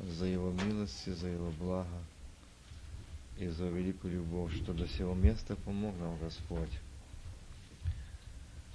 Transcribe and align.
За 0.00 0.26
Его 0.26 0.52
милость 0.52 1.06
и 1.06 1.12
за 1.12 1.28
Его 1.28 1.50
благо 1.58 1.88
и 3.38 3.48
за 3.48 3.66
великую 3.68 4.14
любовь, 4.14 4.54
что 4.56 4.72
до 4.72 4.88
сего 4.88 5.14
места 5.14 5.56
помог 5.56 5.94
нам 5.98 6.18
Господь. 6.18 6.70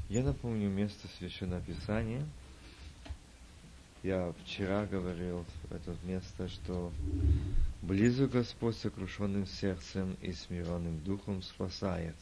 Я 0.10 0.24
напомню 0.24 0.70
место 0.70 1.08
Священного 1.18 1.62
Писания. 1.62 2.26
Я 4.04 4.34
вчера 4.44 4.86
говорил 4.86 5.45
в 5.64 5.71
это 5.71 5.96
место, 6.04 6.48
что 6.50 6.91
близок 7.82 8.32
Господь 8.32 8.78
сокрушенным 8.78 9.48
сердцем 9.48 10.16
и 10.21 10.34
смиренным 10.34 11.00
духом 11.04 11.41
спасает. 11.41 12.16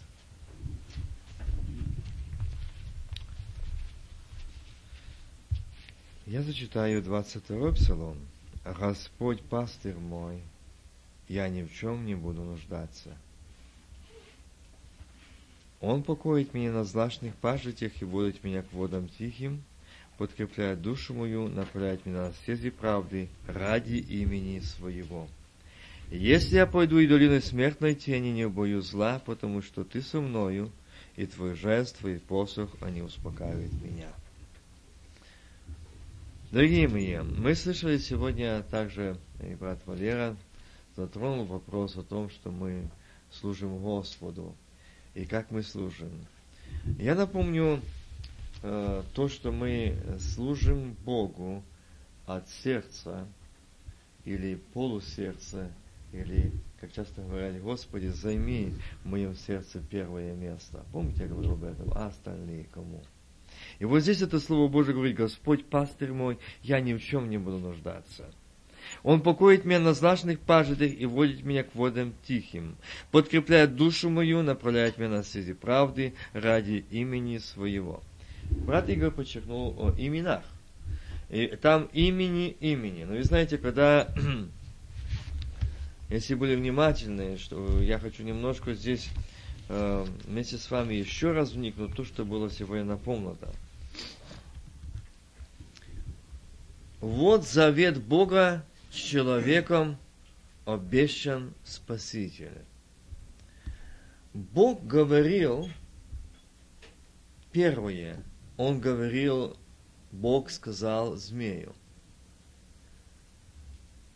Я 6.30 6.44
зачитаю 6.44 7.02
22 7.02 7.72
псалом. 7.72 8.16
Господь 8.64 9.42
пастырь 9.42 9.96
мой, 9.96 10.44
я 11.28 11.50
ни 11.50 11.64
в 11.64 11.74
чем 11.74 12.06
не 12.06 12.14
буду 12.14 12.44
нуждаться. 12.44 13.18
Он 15.82 16.04
покоит 16.04 16.54
меня 16.54 16.72
на 16.72 16.84
злачных 16.84 17.34
пажитях 17.34 18.00
и 18.00 18.06
водит 18.06 18.44
меня 18.44 18.62
к 18.62 18.72
водам 18.74 19.10
тихим, 19.18 19.64
подкрепляет 20.20 20.84
душу 20.84 21.16
мою, 21.16 21.48
направляет 21.48 22.06
меня 22.06 22.28
на 22.28 22.34
стези 22.34 22.70
правды 22.70 23.28
ради 23.48 23.96
имени 23.96 24.60
своего. 24.60 25.28
Если 26.12 26.58
я 26.58 26.68
пойду 26.68 27.00
и 27.00 27.08
долиной 27.08 27.42
смертной 27.42 27.96
тени, 27.96 28.28
не 28.28 28.48
боюсь 28.48 28.86
зла, 28.86 29.20
потому 29.26 29.64
что 29.64 29.84
ты 29.84 30.04
со 30.04 30.22
мною, 30.22 30.72
и 31.16 31.26
твой 31.26 31.56
жест, 31.56 31.98
твой 31.98 32.20
посох, 32.20 32.70
они 32.82 33.02
успокаивают 33.02 33.74
меня. 33.82 34.14
Дорогие 36.52 36.88
мои, 36.88 37.16
мы 37.20 37.54
слышали 37.54 38.00
сегодня 38.00 38.64
также, 38.64 39.18
и 39.40 39.54
брат 39.54 39.86
Валера 39.86 40.36
затронул 40.96 41.46
вопрос 41.46 41.96
о 41.96 42.02
том, 42.02 42.32
что 42.32 42.50
мы 42.50 42.90
служим 43.32 43.78
Господу 43.78 44.56
и 45.14 45.26
как 45.26 45.52
мы 45.52 45.62
служим. 45.62 46.10
Я 46.98 47.14
напомню 47.14 47.80
э, 48.64 49.04
то, 49.14 49.30
что 49.30 49.52
мы 49.52 49.96
служим 50.20 50.96
Богу 51.06 51.64
от 52.26 52.50
сердца 52.50 53.28
или 54.26 54.56
полусердца, 54.74 55.72
или, 56.14 56.52
как 56.82 56.92
часто 56.92 57.22
говорят, 57.22 57.62
Господи, 57.62 58.08
займи 58.08 58.74
в 59.04 59.10
моем 59.10 59.36
сердце 59.36 59.80
первое 59.88 60.34
место. 60.34 60.84
Помните, 60.92 61.26
я 61.26 61.28
говорил 61.28 61.52
об 61.52 61.64
этом, 61.64 61.92
а 61.94 62.08
остальные 62.08 62.64
кому? 62.74 63.04
И 63.80 63.86
вот 63.86 64.02
здесь 64.02 64.22
это 64.22 64.40
Слово 64.40 64.68
Божие 64.68 64.96
говорит, 64.96 65.16
Господь, 65.16 65.66
пастырь 65.66 66.12
мой, 66.12 66.38
я 66.64 66.80
ни 66.82 66.94
в 66.94 67.04
чем 67.04 67.30
не 67.30 67.38
буду 67.38 67.60
нуждаться. 67.60 68.26
Он 69.04 69.22
покоит 69.22 69.66
меня 69.66 69.80
на 69.80 69.94
злачных 69.94 70.40
пажитях 70.40 70.92
и 70.98 71.06
водит 71.06 71.44
меня 71.44 71.64
к 71.64 71.76
водам 71.76 72.14
тихим, 72.28 72.76
подкрепляет 73.12 73.76
душу 73.76 74.10
мою, 74.10 74.42
направляет 74.42 74.98
меня 74.98 75.10
на 75.10 75.24
связи 75.24 75.54
правды 75.54 76.14
ради 76.34 76.86
имени 76.90 77.38
своего. 77.38 78.02
Брат 78.50 78.90
Игорь 78.90 79.12
подчеркнул 79.12 79.76
о 79.78 79.94
именах. 79.98 80.44
И 81.30 81.48
там 81.48 81.90
имени, 81.94 82.58
имени. 82.60 83.04
Но 83.04 83.14
вы 83.14 83.24
знаете, 83.24 83.60
когда, 83.60 84.08
если 86.10 86.34
были 86.34 86.56
внимательны, 86.56 87.38
что 87.38 87.82
я 87.82 88.00
хочу 88.00 88.24
немножко 88.24 88.74
здесь 88.74 89.10
э, 89.70 90.06
вместе 90.26 90.58
с 90.58 90.70
вами 90.70 90.96
еще 90.96 91.32
раз 91.32 91.52
вникнуть 91.52 91.96
то, 91.96 92.04
что 92.04 92.26
было 92.26 92.50
сегодня 92.52 92.84
напомнено. 92.84 93.38
Вот 97.00 97.48
завет 97.48 98.02
Бога 98.04 98.66
с 98.92 98.96
человеком 98.96 99.98
обещан 100.66 101.54
Спаситель. 101.64 102.66
Бог 104.34 104.86
говорил, 104.86 105.70
первое, 107.52 108.24
Он 108.58 108.80
говорил, 108.80 109.58
Бог 110.12 110.50
сказал 110.50 111.16
змею, 111.16 111.74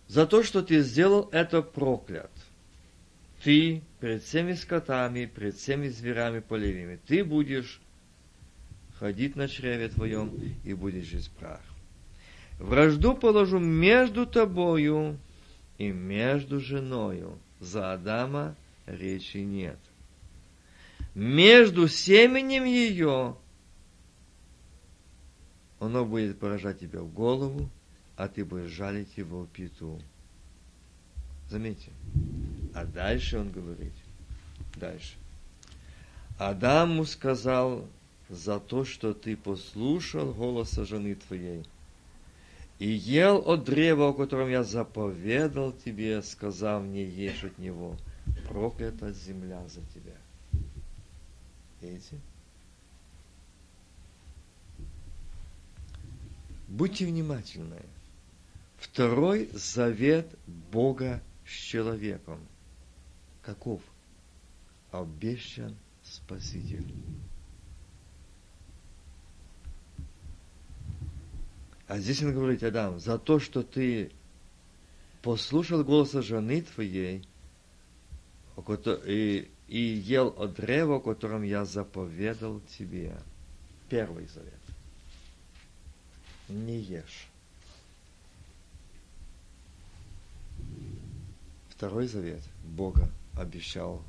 за 0.07 0.27
то, 0.27 0.43
что 0.43 0.61
ты 0.61 0.81
сделал 0.81 1.29
это 1.31 1.61
проклят. 1.61 2.31
Ты 3.43 3.81
перед 3.99 4.23
всеми 4.23 4.53
скотами, 4.53 5.25
перед 5.25 5.55
всеми 5.55 5.89
зверями 5.89 6.39
полевыми, 6.39 6.99
ты 7.07 7.25
будешь 7.25 7.81
ходить 8.99 9.35
на 9.35 9.49
чреве 9.49 9.89
твоем 9.89 10.31
и 10.63 10.73
будешь 10.73 11.11
из 11.11 11.27
прах. 11.27 11.61
Вражду 12.57 13.15
положу 13.15 13.59
между 13.59 14.25
тобою 14.25 15.17
и 15.77 15.91
между 15.91 16.61
женою. 16.61 17.37
За 17.59 17.93
Адама 17.93 18.55
речи 18.85 19.37
нет. 19.37 19.79
Между 21.13 21.87
семенем 21.89 22.63
ее 22.63 23.35
оно 25.79 26.05
будет 26.05 26.39
поражать 26.39 26.79
тебя 26.79 27.01
в 27.01 27.11
голову, 27.11 27.69
а 28.15 28.29
ты 28.29 28.45
будешь 28.45 28.71
жалить 28.71 29.17
его 29.17 29.43
в 29.43 29.47
пяту. 29.49 30.01
Заметьте. 31.53 31.91
А 32.73 32.83
дальше 32.83 33.37
он 33.37 33.51
говорит. 33.51 33.93
Дальше. 34.75 35.13
Адаму 36.39 37.05
сказал, 37.05 37.87
за 38.27 38.59
то, 38.59 38.85
что 38.85 39.13
ты 39.13 39.37
послушал 39.37 40.33
голоса 40.33 40.83
жены 40.83 41.13
твоей 41.13 41.63
и 42.79 42.89
ел 42.89 43.37
от 43.47 43.65
древа, 43.65 44.09
о 44.09 44.13
котором 44.13 44.49
я 44.49 44.63
заповедал 44.63 45.73
тебе, 45.73 46.23
сказав 46.23 46.83
не 46.85 47.03
ешь 47.03 47.43
от 47.43 47.59
него, 47.59 47.97
проклята 48.47 49.11
земля 49.11 49.61
за 49.67 49.81
тебя. 49.93 50.17
Видите? 51.81 52.17
Будьте 56.67 57.05
внимательны. 57.05 57.79
Второй 58.79 59.51
завет 59.53 60.27
Бога 60.71 61.21
с 61.45 61.51
человеком. 61.51 62.39
Каков? 63.41 63.81
Обещан 64.91 65.75
Спаситель. 66.03 66.93
А 71.87 71.99
здесь 71.99 72.23
он 72.23 72.33
говорит, 72.33 72.63
Адам, 72.63 72.99
за 72.99 73.17
то, 73.19 73.39
что 73.39 73.63
ты 73.63 74.11
послушал 75.21 75.83
голоса 75.83 76.21
жены 76.21 76.61
твоей 76.61 77.23
и, 79.05 79.51
и 79.67 79.79
ел 79.79 80.33
от 80.37 80.55
древа, 80.55 80.99
которым 80.99 81.43
я 81.43 81.65
заповедал 81.65 82.61
тебе. 82.77 83.17
Первый 83.89 84.27
завет. 84.27 84.53
Не 86.49 86.79
ешь. 86.79 87.27
Второй 91.75 92.07
завет. 92.07 92.41
Бога 92.63 93.09
обещал. 93.37 94.01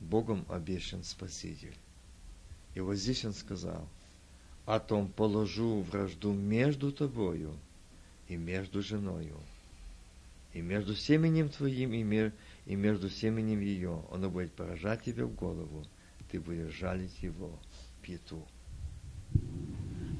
Богом 0.00 0.46
обещан 0.48 1.04
Спаситель. 1.04 1.74
И 2.74 2.80
вот 2.80 2.96
здесь 2.96 3.24
он 3.24 3.34
сказал– 3.34 3.86
о 4.66 4.78
том 4.78 5.08
положу 5.08 5.80
вражду 5.82 6.32
между 6.32 6.92
тобою 6.92 7.52
и 8.28 8.36
между 8.36 8.82
женою, 8.82 9.36
и 10.52 10.60
между 10.60 10.94
семенем 10.94 11.48
твоим 11.48 11.92
и, 11.92 12.04
мир, 12.04 12.32
и 12.66 12.76
между 12.76 13.10
семенем 13.10 13.60
ее. 13.60 14.02
Оно 14.12 14.30
будет 14.30 14.52
поражать 14.52 15.02
тебя 15.02 15.26
в 15.26 15.34
голову, 15.34 15.84
ты 16.30 16.38
будешь 16.38 16.72
жалить 16.72 17.20
его 17.20 17.50
пету. 18.02 18.46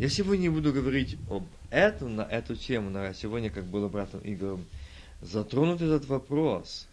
Я 0.00 0.09
сегодня 0.09 0.42
не 0.42 0.48
буду 0.48 0.72
говорить 0.72 1.16
об 1.31 1.44
этом, 1.71 2.16
на 2.16 2.22
эту 2.22 2.56
тему, 2.56 2.91
но 2.91 3.13
сегодня, 3.13 3.51
как 3.51 3.66
было 3.66 3.89
братом 3.89 4.21
Игорем, 4.24 4.65
затронут 5.20 5.80
этот 5.80 6.06
вопрос, 6.06 6.86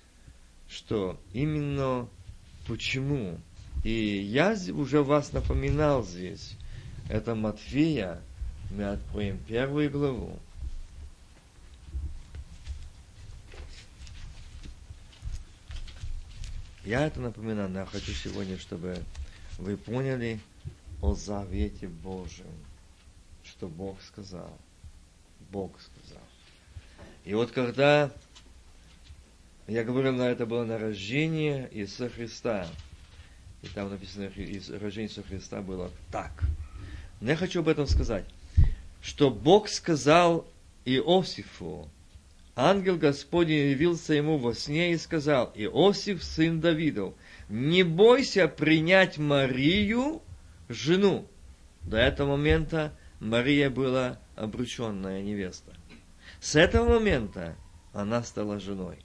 что 0.67 1.19
именно 1.33 2.07
почему. 2.67 3.39
И 3.83 3.91
я 3.91 4.55
уже 4.73 5.03
вас 5.03 5.31
напоминал 5.33 6.03
здесь, 6.03 6.55
это 7.09 7.35
Матфея, 7.35 8.21
мы 8.71 8.83
откроем 8.83 9.37
первую 9.47 9.89
главу. 9.89 10.37
Я 16.83 17.05
это 17.05 17.19
напоминаю, 17.19 17.69
но 17.69 17.79
я 17.79 17.85
хочу 17.85 18.11
сегодня, 18.13 18.57
чтобы 18.57 18.97
вы 19.57 19.75
поняли 19.75 20.39
о 21.01 21.15
завете 21.15 21.87
Божьем, 21.87 22.47
что 23.43 23.67
Бог 23.67 24.01
сказал. 24.01 24.57
Бог 25.51 25.73
сказал. 25.79 26.26
И 27.27 27.33
вот 27.33 27.51
когда 27.51 28.11
я 29.67 29.83
говорил, 29.83 30.13
на 30.13 30.29
это 30.29 30.45
было 30.45 30.63
на 30.63 30.79
рождение 30.79 31.69
Иисуса 31.71 32.09
Христа, 32.09 32.67
и 33.61 33.67
там 33.67 33.89
написано, 33.89 34.25
рождение 34.27 35.07
Иисуса 35.07 35.23
Христа 35.23 35.61
было 35.61 35.91
так– 36.11 36.43
но 37.19 37.31
я 37.31 37.35
хочу 37.35 37.59
об 37.61 37.67
этом 37.67 37.87
сказать. 37.87 38.25
что 39.01 39.29
Бог 39.29 39.69
сказал 39.69 40.45
Иосифу, 40.85 41.87
ангел 42.55 42.97
Господень 42.97 43.71
явился 43.71 44.13
ему 44.13 44.37
во 44.37 44.53
сне 44.53 44.93
и 44.93 44.97
сказал, 44.97 45.51
Иосиф, 45.55 46.23
сын 46.23 46.59
Давидов, 46.59 47.13
не 47.47 47.83
бойся 47.83 48.47
принять 48.47 49.17
Марию, 49.17 50.21
жену. 50.67 51.25
До 51.83 51.97
этого 51.97 52.31
момента 52.31 52.91
Мария 53.19 53.69
была 53.69 54.19
обрученная 54.35 55.21
невеста. 55.21 55.73
С 56.39 56.55
этого 56.55 56.99
момента 56.99 57.55
она 57.93 58.23
стала 58.23 58.59
женой. 58.59 58.99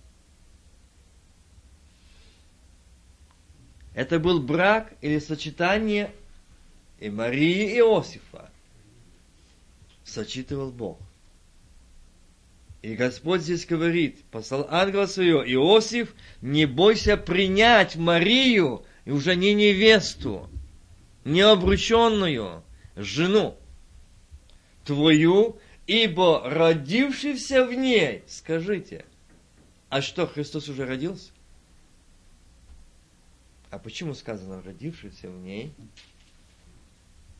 Это 3.94 4.18
был 4.18 4.40
брак 4.40 4.94
или 5.00 5.18
сочетание 5.18 6.12
и 6.98 7.10
Марии 7.10 7.74
и 7.74 7.78
Иосифа. 7.78 8.50
Сочетывал 10.04 10.70
Бог. 10.70 10.98
И 12.80 12.96
Господь 12.96 13.42
здесь 13.42 13.64
говорит, 13.64 14.24
послал 14.30 14.66
ангела 14.68 15.06
своего, 15.06 15.44
Иосиф, 15.44 16.14
не 16.40 16.66
бойся 16.66 17.16
принять 17.16 17.94
Марию, 17.96 18.84
и 19.04 19.12
уже 19.12 19.36
не 19.36 19.54
невесту, 19.54 20.48
не 21.24 21.40
обрученную, 21.42 22.64
жену 22.96 23.56
твою, 24.84 25.58
ибо 25.86 26.48
родившийся 26.48 27.66
в 27.66 27.72
ней, 27.72 28.24
скажите, 28.26 29.04
а 29.88 30.00
что, 30.00 30.26
Христос 30.26 30.68
уже 30.68 30.86
родился? 30.86 31.30
А 33.70 33.78
почему 33.78 34.14
сказано 34.14 34.62
родившийся 34.62 35.30
в 35.30 35.38
ней 35.38 35.72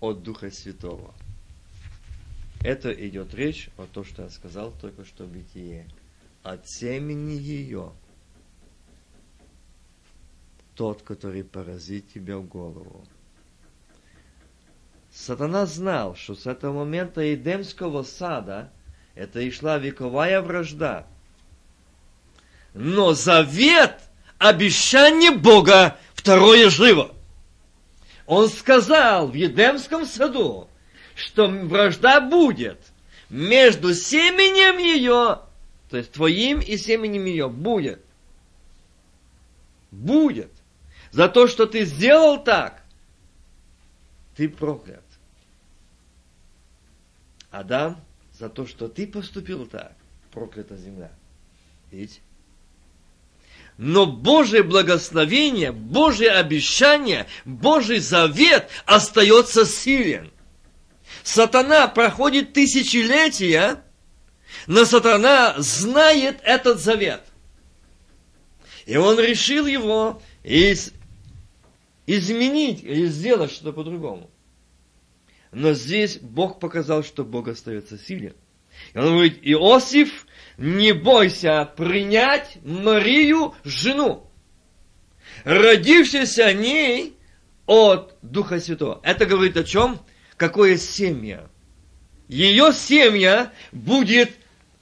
от 0.01 0.23
Духа 0.23 0.51
Святого? 0.51 1.15
Это 2.65 2.93
идет 2.93 3.35
речь 3.35 3.71
о 3.77 3.87
том, 3.87 4.05
что 4.05 4.23
я 4.23 4.31
сказал 4.31 4.73
только 4.81 5.05
что 5.05 5.25
в 5.25 5.33
Бытие. 5.33 5.89
От 6.43 6.69
семени 6.69 7.33
ее 7.33 7.93
тот, 10.75 11.03
который 11.03 11.45
поразит 11.45 12.13
тебя 12.13 12.39
в 12.39 12.47
голову. 12.47 13.05
Сатана 15.25 15.67
знал, 15.67 16.17
что 16.17 16.35
с 16.35 16.49
этого 16.49 16.81
момента 16.81 17.33
Эдемского 17.33 18.03
сада 18.03 18.73
это 19.15 19.39
и 19.39 19.53
шла 19.53 19.79
вековая 19.79 20.43
вражда. 20.43 21.07
Но 22.75 23.13
завет, 23.13 24.01
обещание 24.39 25.31
Бога 25.31 25.97
Второе 26.15 26.71
живо. 26.71 27.15
Он 28.27 28.49
сказал 28.49 29.29
в 29.29 29.35
Едемском 29.35 30.07
саду, 30.07 30.69
что 31.15 31.47
вражда 31.47 32.21
будет 32.21 32.81
между 33.29 33.95
семенем 33.95 34.79
ее, 34.79 35.43
то 35.89 35.99
есть 35.99 36.11
твоим 36.11 36.59
и 36.59 36.77
семенем 36.77 37.27
ее 37.27 37.49
будет. 37.49 38.05
Будет. 39.93 40.51
За 41.13 41.29
то, 41.29 41.47
что 41.47 41.67
ты 41.67 41.85
сделал 41.85 42.43
так, 42.43 42.83
ты 44.35 44.49
проклят. 44.49 45.05
Адам, 47.53 48.03
за 48.33 48.49
то, 48.49 48.67
что 48.67 48.89
ты 48.89 49.07
поступил 49.07 49.67
так, 49.67 49.95
проклята 50.33 50.75
земля. 50.77 51.13
Видите? 51.91 52.21
Но 53.77 54.07
Божье 54.07 54.63
благословение, 54.63 55.71
Божье 55.71 56.31
обещание, 56.31 57.27
Божий 57.45 57.99
завет 57.99 58.69
остается 58.87 59.67
силен. 59.67 60.31
Сатана 61.23 61.89
проходит 61.89 62.55
тысячелетия, 62.55 63.85
но 64.67 64.87
сатана 64.87 65.55
знает 65.59 66.41
этот 66.43 66.81
завет. 66.81 67.23
И 68.87 68.97
он 68.97 69.19
решил 69.19 69.67
его 69.67 70.23
из, 70.43 70.93
изменить 72.07 72.83
или 72.83 73.07
сделать 73.07 73.53
что-то 73.53 73.73
по-другому. 73.73 74.32
Но 75.53 75.75
здесь 75.75 76.19
Бог 76.19 76.59
показал, 76.59 77.05
что 77.05 77.25
Бог 77.25 77.49
остается 77.49 77.99
силен. 77.99 78.35
И 78.95 78.99
он 78.99 79.13
говорит, 79.13 79.39
Иосиф, 79.43 80.27
не 80.57 80.93
бойся 80.93 81.71
принять 81.77 82.59
Марию, 82.65 83.55
жену, 83.63 84.27
родившуюся 85.45 86.53
ней 86.55 87.17
от 87.67 88.17
Духа 88.23 88.61
Святого. 88.61 89.01
Это 89.03 89.27
говорит 89.27 89.57
о 89.59 89.65
чем? 89.65 90.01
Какое 90.37 90.79
семя? 90.79 91.49
Ее 92.29 92.73
семя 92.73 93.53
будет 93.73 94.33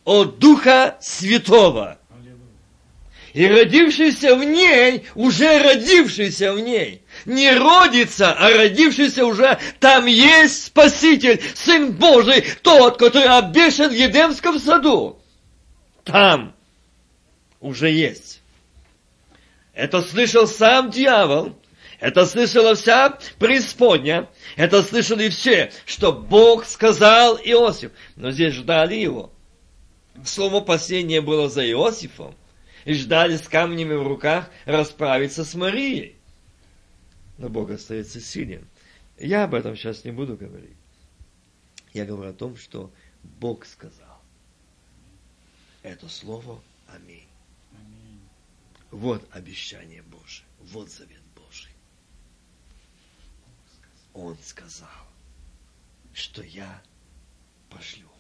от 0.05 0.39
Духа 0.39 0.99
Святого. 1.01 1.99
И 3.33 3.47
родившийся 3.47 4.35
в 4.35 4.45
ней, 4.45 5.07
уже 5.15 5.59
родившийся 5.63 6.53
в 6.53 6.61
ней, 6.61 7.03
не 7.25 7.53
родится, 7.53 8.33
а 8.33 8.51
родившийся 8.51 9.25
уже, 9.25 9.59
там 9.79 10.07
есть 10.07 10.67
Спаситель, 10.67 11.41
Сын 11.55 11.93
Божий, 11.93 12.45
тот, 12.63 12.99
который 12.99 13.29
обещан 13.29 13.91
в 13.91 13.95
Едемском 13.95 14.59
саду 14.59 15.21
там 16.11 16.55
уже 17.61 17.91
есть. 17.91 18.43
Это 19.75 20.03
слышал 20.03 20.47
сам 20.47 20.91
дьявол, 20.91 21.57
это 22.01 22.27
слышала 22.27 22.75
вся 22.75 23.19
преисподня, 23.39 24.29
это 24.57 24.83
слышали 24.83 25.29
все, 25.29 25.73
что 25.87 26.13
Бог 26.13 26.65
сказал 26.65 27.37
Иосиф. 27.37 27.93
Но 28.17 28.31
здесь 28.31 28.55
ждали 28.55 28.97
его. 28.97 29.33
Слово 30.25 30.61
последнее 30.61 31.21
было 31.21 31.49
за 31.49 31.69
Иосифом. 31.71 32.35
И 32.85 32.95
ждали 32.95 33.37
с 33.37 33.47
камнями 33.47 33.95
в 33.95 34.07
руках 34.07 34.51
расправиться 34.65 35.45
с 35.45 35.55
Марией. 35.55 36.17
Но 37.41 37.49
Бог 37.49 37.71
остается 37.71 38.21
силен. 38.21 38.69
Я 39.19 39.45
об 39.45 39.55
этом 39.55 39.75
сейчас 39.75 40.05
не 40.05 40.13
буду 40.13 40.37
говорить. 40.37 40.77
Я 41.95 42.05
говорю 42.05 42.31
о 42.31 42.35
том, 42.35 42.55
что 42.57 42.93
Бог 43.23 43.65
сказал 43.65 44.21
это 45.83 46.07
слово 46.09 46.63
Аминь. 46.89 47.27
Аминь. 47.73 48.21
Вот 48.91 49.27
обещание 49.31 50.03
Божие, 50.03 50.47
вот 50.59 50.91
завет 50.91 51.23
Божий. 51.35 51.73
Он 54.13 54.37
сказал, 54.43 54.89
что 56.13 56.43
я 56.43 56.83
пошлю 57.71 58.11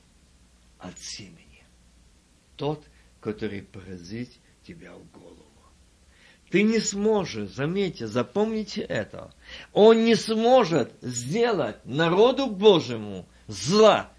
от 0.78 0.98
семени 0.98 1.62
тот, 2.56 2.82
который 3.20 3.62
поразит 3.62 4.32
тебя 4.62 4.94
в 4.94 5.04
голову. 5.10 5.49
Ты 6.50 6.64
не 6.64 6.80
сможешь, 6.80 7.50
заметьте, 7.50 8.08
запомните 8.08 8.80
это, 8.80 9.32
он 9.72 10.04
не 10.04 10.16
сможет 10.16 10.92
сделать 11.00 11.76
народу 11.84 12.48
Божьему 12.48 13.24
зла, 13.46 14.10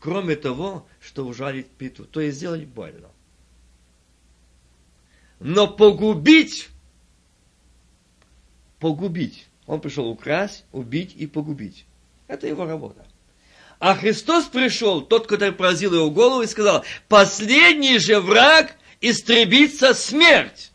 кроме 0.00 0.36
того, 0.36 0.86
что 0.98 1.26
ужалить 1.26 1.68
питу, 1.68 2.06
то 2.06 2.20
есть 2.20 2.38
сделать 2.38 2.64
больно. 2.64 3.08
Но 5.40 5.66
погубить, 5.66 6.70
погубить, 8.80 9.46
он 9.66 9.82
пришел 9.82 10.08
украсть, 10.08 10.64
убить 10.72 11.14
и 11.14 11.26
погубить. 11.26 11.84
Это 12.28 12.46
его 12.46 12.64
работа. 12.64 13.04
А 13.78 13.94
Христос 13.94 14.46
пришел, 14.46 15.02
тот, 15.02 15.26
который 15.26 15.52
поразил 15.52 15.92
его 15.92 16.10
голову, 16.10 16.40
и 16.40 16.46
сказал, 16.46 16.82
последний 17.08 17.98
же 17.98 18.20
враг 18.20 18.74
истребится 19.02 19.92
смерть. 19.92 20.70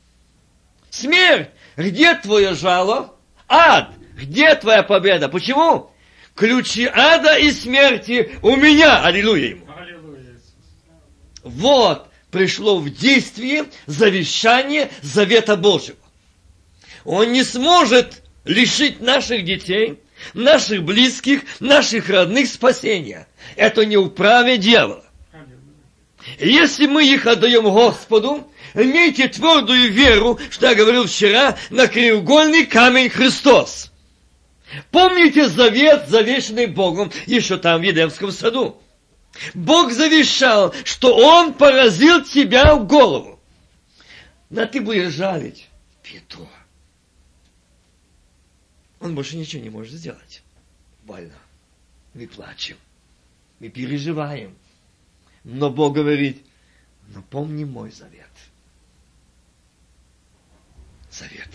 Смерть! 0.90 1.50
Где 1.78 2.16
твое 2.16 2.56
жало? 2.56 3.16
Ад! 3.48 3.92
Где 4.16 4.56
твоя 4.56 4.84
победа? 4.84 5.30
Почему? 5.30 5.90
ключи 6.40 6.86
ада 6.86 7.38
и 7.38 7.52
смерти 7.52 8.32
у 8.42 8.56
меня. 8.56 9.04
Аллилуйя 9.04 9.50
ему. 9.50 9.66
Вот 11.44 12.08
пришло 12.32 12.78
в 12.78 12.90
действие 12.90 13.66
завещание 13.86 14.90
завета 15.02 15.58
Божьего. 15.58 15.98
Он 17.04 17.32
не 17.34 17.44
сможет 17.44 18.24
лишить 18.46 19.02
наших 19.02 19.44
детей, 19.44 20.00
наших 20.34 20.84
близких, 20.84 21.42
наших 21.60 22.10
родных 22.10 22.48
спасения. 22.48 23.28
Это 23.56 23.86
не 23.86 23.98
управе 23.98 24.58
дьявола. 24.58 25.06
Если 26.40 26.88
мы 26.88 27.06
их 27.06 27.26
отдаем 27.26 27.64
Господу, 27.64 28.49
имейте 28.74 29.28
твердую 29.28 29.92
веру, 29.92 30.40
что 30.50 30.68
я 30.68 30.76
говорил 30.76 31.06
вчера, 31.06 31.58
на 31.70 31.88
краеугольный 31.88 32.66
камень 32.66 33.10
Христос– 33.10 33.92
Помните 34.92 35.50
завет, 35.50 36.10
завешенный 36.10 36.68
Богом 36.68 37.12
еще 37.26 37.58
там 37.58 37.82
в 37.82 37.84
Едемском 37.84 38.32
саду? 38.32 38.82
Бог 39.54 39.92
завещал, 39.92 40.74
что 40.84 41.16
Он 41.16 41.54
поразил 41.54 42.24
тебя 42.24 42.76
в 42.76 42.88
голову. 42.88 43.40
Но 44.50 44.66
ты 44.66 44.82
будешь 44.82 45.14
жалить 45.14 45.70
Петра. 46.04 46.48
Он 49.00 49.16
больше 49.16 49.38
ничего 49.38 49.62
не 49.62 49.70
может 49.70 49.94
сделать. 49.94 50.44
Больно. 51.04 51.34
Мы 52.14 52.28
плачем. 52.28 52.78
Мы 53.60 53.70
переживаем. 53.70 54.56
Но 55.44 55.70
Бог 55.70 55.94
говорит, 55.94 56.44
но 57.08 57.22
помни 57.22 57.64
мой 57.64 57.92
завет. 57.92 58.19
Завет. 61.20 61.50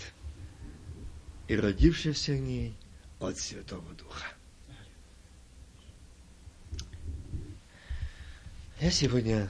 И 1.47 1.55
родившийся 1.55 2.33
в 2.33 2.39
ней 2.39 2.75
от 3.19 3.39
Святого 3.39 3.93
Духа. 3.95 4.25
Я 8.79 8.91
сегодня 8.91 9.49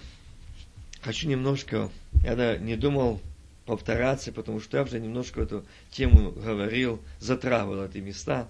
хочу 1.01 1.27
немножко, 1.27 1.91
я 2.23 2.57
не 2.57 2.77
думал 2.77 3.19
повторяться, 3.65 4.31
потому 4.31 4.61
что 4.61 4.77
я 4.77 4.83
уже 4.83 5.01
немножко 5.01 5.41
эту 5.41 5.65
тему 5.91 6.31
говорил, 6.31 7.01
затравил 7.19 7.83
эти 7.83 7.97
места. 7.97 8.47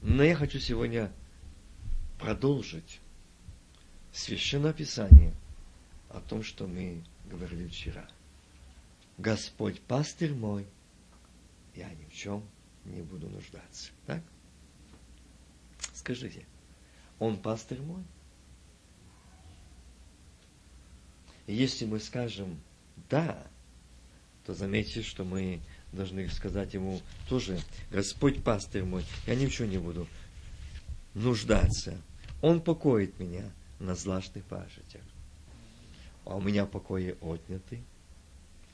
Но 0.00 0.22
я 0.22 0.36
хочу 0.36 0.58
сегодня 0.58 1.12
продолжить 2.18 2.98
Священное 4.14 4.72
Писание 4.72 5.34
о 6.08 6.20
том, 6.20 6.42
что 6.42 6.66
мы 6.66 7.04
говорили 7.30 7.68
вчера. 7.68 8.08
Господь 9.18 9.80
пастырь 9.80 10.34
мой, 10.34 10.66
я 11.74 11.88
ни 11.94 12.04
в 12.04 12.12
чем 12.12 12.42
не 12.84 13.02
буду 13.02 13.28
нуждаться. 13.28 13.90
Так? 14.06 14.22
Скажите, 15.92 16.46
Он 17.18 17.36
пастырь 17.36 17.80
мой? 17.80 18.02
Если 21.46 21.84
мы 21.84 22.00
скажем 22.00 22.58
«да», 23.10 23.46
то 24.46 24.54
заметьте, 24.54 25.02
что 25.02 25.24
мы 25.24 25.60
должны 25.92 26.28
сказать 26.28 26.74
ему 26.74 27.00
тоже, 27.28 27.58
Господь 27.90 28.42
пастырь 28.42 28.84
мой, 28.84 29.04
я 29.26 29.34
ни 29.34 29.46
в 29.46 29.52
чем 29.52 29.70
не 29.70 29.78
буду 29.78 30.06
нуждаться. 31.14 31.96
Он 32.42 32.60
покоит 32.60 33.18
меня 33.18 33.50
на 33.78 33.94
злачных 33.94 34.44
пажитях. 34.44 35.02
А 36.24 36.36
у 36.36 36.40
меня 36.40 36.66
покои 36.66 37.16
отняты, 37.20 37.82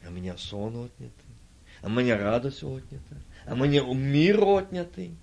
а 0.02 0.10
меня 0.10 0.36
сон 0.36 0.86
отнятый, 0.86 1.34
а 1.82 1.88
меня 1.88 2.18
радость 2.18 2.62
отнята, 2.62 3.16
а 3.46 3.54
меня 3.54 3.82
мир 3.82 4.42
отнятый. 4.42 5.16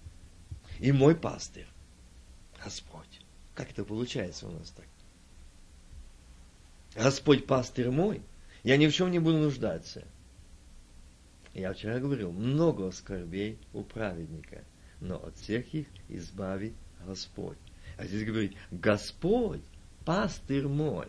И 0.80 0.92
мой 0.92 1.16
пастырь, 1.16 1.68
Господь. 2.64 3.22
Как 3.56 3.72
это 3.72 3.84
получается 3.84 4.48
у 4.48 4.52
нас 4.52 4.70
так? 4.70 4.86
Господь 6.94 7.48
пастырь 7.48 7.90
мой, 7.90 8.22
я 8.64 8.78
ни 8.78 8.88
в 8.88 8.94
чем 8.94 9.12
не 9.12 9.20
буду 9.20 9.38
нуждаться. 9.38 10.04
Я 11.54 11.74
вчера 11.74 12.00
говорил, 12.00 12.32
много 12.32 12.92
скорбей 12.92 13.58
у 13.74 13.82
праведника, 13.84 14.64
но 15.00 15.16
от 15.18 15.36
всех 15.38 15.74
их 15.74 15.88
избавит 16.10 16.74
Господь. 17.06 17.58
А 17.98 18.06
здесь 18.06 18.26
говорит, 18.26 18.56
Господь, 18.70 19.64
пастырь 20.06 20.68
мой, 20.68 21.08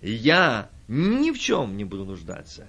я 0.00 0.70
ни 0.86 1.32
в 1.32 1.38
чем 1.38 1.76
не 1.76 1.84
буду 1.84 2.04
нуждаться. 2.04 2.68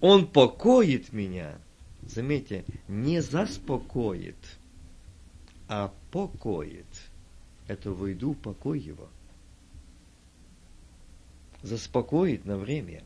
Он 0.00 0.26
покоит 0.26 1.12
меня. 1.12 1.58
Заметьте, 2.02 2.64
не 2.88 3.20
заспокоит, 3.20 4.36
а 5.68 5.92
покоит. 6.10 6.86
Это 7.68 7.92
войду 7.92 8.32
в 8.32 8.38
покой 8.38 8.80
его 8.80 9.08
заспокоит 11.62 12.44
на 12.44 12.56
время, 12.56 13.04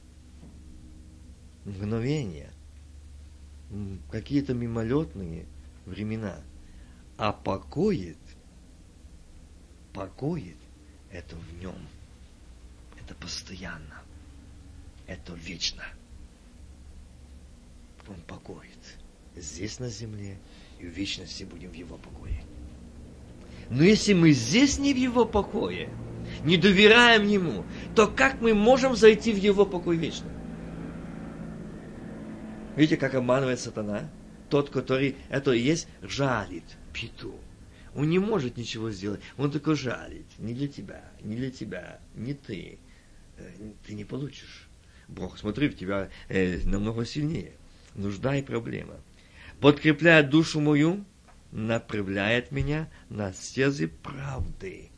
мгновение, 1.65 2.51
какие-то 4.11 4.55
мимолетные 4.55 5.47
времена, 5.87 6.41
а 7.17 7.33
покоит, 7.33 8.19
покоит, 9.93 10.57
это 11.11 11.37
в 11.37 11.55
нем, 11.61 11.79
это 13.01 13.15
постоянно, 13.15 14.03
это 15.07 15.35
вечно. 15.35 15.85
Он 18.09 18.17
покоит 18.27 18.99
здесь 19.37 19.79
на 19.79 19.89
земле, 19.89 20.39
и 20.79 20.87
в 20.87 20.91
вечности 20.91 21.45
будем 21.45 21.71
в 21.71 21.75
его 21.75 21.97
покое. 21.97 22.43
Но 23.71 23.83
если 23.83 24.13
мы 24.13 24.33
здесь 24.33 24.79
не 24.79 24.93
в 24.93 24.97
его 24.97 25.25
покое, 25.25 25.89
не 26.45 26.57
доверяем 26.57 27.27
Ему, 27.27 27.65
то 27.95 28.07
как 28.07 28.41
мы 28.41 28.55
можем 28.55 28.97
зайти 28.97 29.33
в 29.33 29.37
Его 29.37 29.65
покой 29.65 29.97
вечный? 29.97 30.31
Видите, 32.77 32.97
как 32.97 33.15
обманывает 33.15 33.61
сатана? 33.61 34.11
Тот, 34.51 34.71
который 34.71 35.17
это 35.31 35.53
и 35.53 35.61
есть, 35.61 35.89
жалит 36.03 36.65
пету. 36.93 37.35
Он 37.95 38.09
не 38.09 38.19
может 38.19 38.57
ничего 38.57 38.91
сделать. 38.91 39.21
Он 39.37 39.51
только 39.51 39.75
жалит. 39.75 40.27
Не 40.39 40.53
для 40.53 40.69
тебя, 40.69 41.05
не 41.23 41.37
для 41.37 41.51
тебя, 41.51 42.01
не 42.15 42.35
ты. 42.35 42.79
Э, 43.37 43.51
ты 43.87 43.95
не 43.95 44.05
получишь. 44.05 44.69
Бог, 45.07 45.39
смотри, 45.39 45.69
в 45.69 45.77
тебя 45.77 46.11
э, 46.29 46.59
намного 46.65 47.05
сильнее. 47.05 47.53
Нужда 47.95 48.37
и 48.37 48.43
проблема. 48.43 49.01
Подкрепляет 49.61 50.31
душу 50.31 50.61
мою, 50.61 51.05
направляет 51.53 52.51
меня 52.51 52.91
на 53.09 53.33
стези 53.33 53.87
правды. 53.87 54.91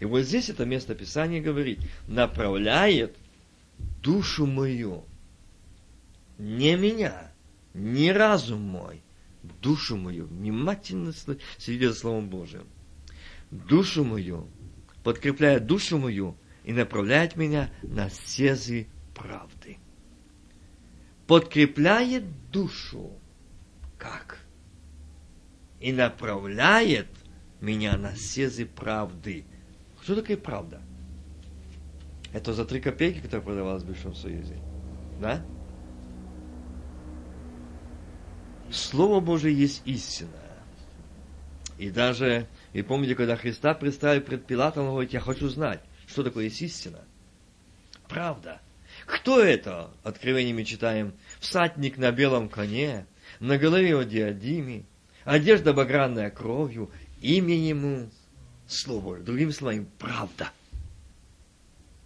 И 0.00 0.04
вот 0.04 0.22
здесь 0.22 0.48
это 0.48 0.64
место 0.64 0.96
Писания 0.96 1.40
говорит, 1.40 1.78
направляет 2.08 3.16
душу 4.02 4.46
мою, 4.46 5.04
не 6.38 6.76
меня, 6.76 7.32
не 7.72 8.10
разум 8.10 8.60
мой, 8.62 9.02
душу 9.60 9.96
мою, 9.96 10.26
внимательно 10.26 11.12
следи 11.58 11.86
за 11.86 11.94
Словом 11.94 12.28
Божьим, 12.28 12.66
душу 13.52 14.04
мою, 14.04 14.48
подкрепляет 15.04 15.66
душу 15.66 15.98
мою 15.98 16.36
и 16.64 16.72
направляет 16.72 17.36
меня 17.36 17.70
на 17.82 18.10
стези 18.10 18.88
правды. 19.14 19.78
Подкрепляет 21.32 22.50
душу. 22.50 23.10
Как? 23.96 24.38
И 25.80 25.90
направляет 25.90 27.08
меня 27.58 27.96
на 27.96 28.14
стези 28.14 28.66
правды. 28.66 29.46
Что 30.02 30.16
такое 30.16 30.36
правда? 30.36 30.82
Это 32.34 32.52
за 32.52 32.66
три 32.66 32.82
копейки, 32.82 33.20
которая 33.20 33.46
продавалась 33.46 33.82
в 33.82 33.86
Большом 33.86 34.14
Союзе. 34.14 34.58
Да? 35.22 35.42
Слово 38.70 39.20
Божие 39.20 39.58
есть 39.58 39.80
истина. 39.86 40.42
И 41.78 41.88
даже, 41.88 42.46
и 42.74 42.82
помните, 42.82 43.14
когда 43.14 43.36
Христа 43.36 43.72
представили 43.72 44.20
пред 44.20 44.44
Пилатом, 44.44 44.84
он 44.84 44.90
говорит, 44.90 45.14
я 45.14 45.20
хочу 45.20 45.48
знать, 45.48 45.80
что 46.06 46.24
такое 46.24 46.44
есть 46.44 46.60
истина. 46.60 46.98
Правда. 48.06 48.60
Кто 49.12 49.40
это? 49.40 49.90
Откровениями 50.04 50.64
читаем. 50.64 51.12
Всадник 51.38 51.98
на 51.98 52.10
белом 52.12 52.48
коне, 52.48 53.06
на 53.40 53.58
голове 53.58 53.94
о 53.94 54.04
диадиме, 54.04 54.86
одежда 55.24 55.74
багранная 55.74 56.30
кровью, 56.30 56.90
имя 57.20 57.54
ему 57.54 58.10
Слово 58.66 59.18
Другими 59.18 59.50
словами, 59.50 59.86
правда. 59.98 60.50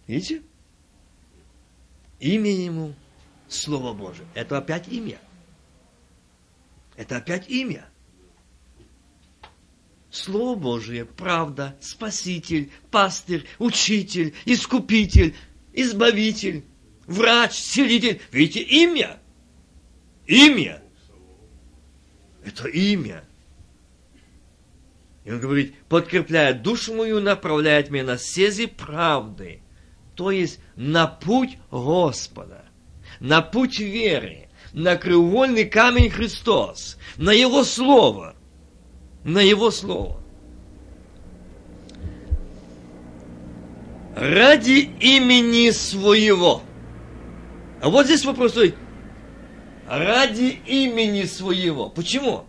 Видите? 0.05 0.41
Имя 2.19 2.51
ему 2.51 2.93
Слово 3.47 3.93
Божие. 3.93 4.27
Это 4.33 4.57
опять 4.57 4.89
имя. 4.89 5.17
Это 6.97 7.17
опять 7.17 7.49
имя. 7.49 7.87
Слово 10.09 10.59
Божие, 10.59 11.05
правда, 11.05 11.77
Спаситель, 11.79 12.69
пастырь, 12.91 13.45
учитель, 13.59 14.33
искупитель, 14.45 15.35
избавитель, 15.71 16.65
врач, 17.07 17.53
целитель. 17.53 18.21
Видите, 18.31 18.61
имя. 18.61 19.19
Имя. 20.27 20.81
Это 22.45 22.67
имя. 22.67 23.23
И 25.25 25.31
он 25.31 25.41
говорит, 25.41 25.75
подкрепляет 25.89 26.61
душу 26.61 26.93
мою, 26.93 27.19
направляет 27.19 27.89
меня 27.89 28.05
на 28.05 28.17
сези 28.17 28.65
правды, 28.65 29.61
то 30.15 30.31
есть 30.31 30.61
на 30.77 31.05
путь 31.05 31.57
Господа, 31.69 32.63
на 33.19 33.41
путь 33.41 33.79
веры, 33.79 34.47
на 34.71 34.95
треугольный 34.95 35.65
камень 35.65 36.09
Христос, 36.09 36.97
на 37.17 37.31
Его 37.31 37.65
Слово, 37.65 38.35
на 39.25 39.39
Его 39.39 39.69
Слово. 39.69 40.21
Ради 44.15 44.89
имени 45.01 45.71
своего. 45.71 46.63
А 47.81 47.89
вот 47.89 48.05
здесь 48.05 48.25
вопрос 48.25 48.51
стоит. 48.51 48.75
Ради 49.87 50.59
имени 50.65 51.23
своего. 51.23 51.89
Почему? 51.89 52.45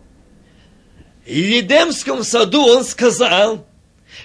В 1.25 1.29
Едемском 1.29 2.23
саду 2.23 2.65
он 2.65 2.83
сказал, 2.83 3.67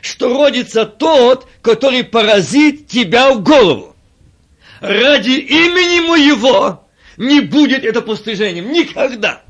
что 0.00 0.36
родится 0.36 0.86
тот, 0.86 1.46
который 1.62 2.02
поразит 2.02 2.88
тебя 2.88 3.32
в 3.32 3.42
голову. 3.42 3.94
Ради 4.80 5.30
имени 5.30 6.06
моего 6.06 6.88
не 7.16 7.40
будет 7.40 7.84
это 7.84 8.00
постижением. 8.00 8.72
Никогда. 8.72 9.42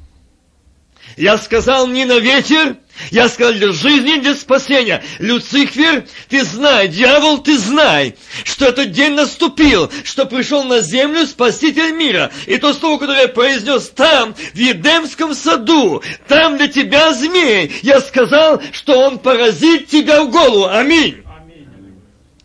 Я 1.17 1.39
сказал 1.39 1.87
не 1.87 2.05
на 2.05 2.19
ветер, 2.19 2.77
я 3.11 3.29
сказал 3.29 3.53
для 3.53 3.73
жизни, 3.73 4.21
для 4.21 4.35
спасения. 4.35 5.03
Люцифер, 5.19 6.07
ты 6.29 6.45
знай, 6.45 6.89
дьявол, 6.89 7.39
ты 7.39 7.57
знай, 7.57 8.17
что 8.45 8.67
этот 8.67 8.91
день 8.91 9.13
наступил, 9.13 9.91
что 10.03 10.27
пришел 10.27 10.65
на 10.65 10.81
землю 10.81 11.27
Спаситель 11.27 11.93
мира. 11.93 12.33
И 12.47 12.57
то 12.57 12.73
слово, 12.73 12.99
которое 12.99 13.23
я 13.23 13.29
произнес 13.29 13.91
там, 13.91 14.35
в 14.35 14.57
Едемском 14.57 15.35
саду, 15.35 16.03
там 16.27 16.57
для 16.57 16.67
тебя 16.67 17.13
змей, 17.13 17.73
я 17.83 18.01
сказал, 18.01 18.61
что 18.73 18.99
он 18.99 19.19
поразит 19.19 19.87
тебя 19.87 20.23
в 20.25 20.31
голову. 20.31 20.67
Аминь. 20.67 21.23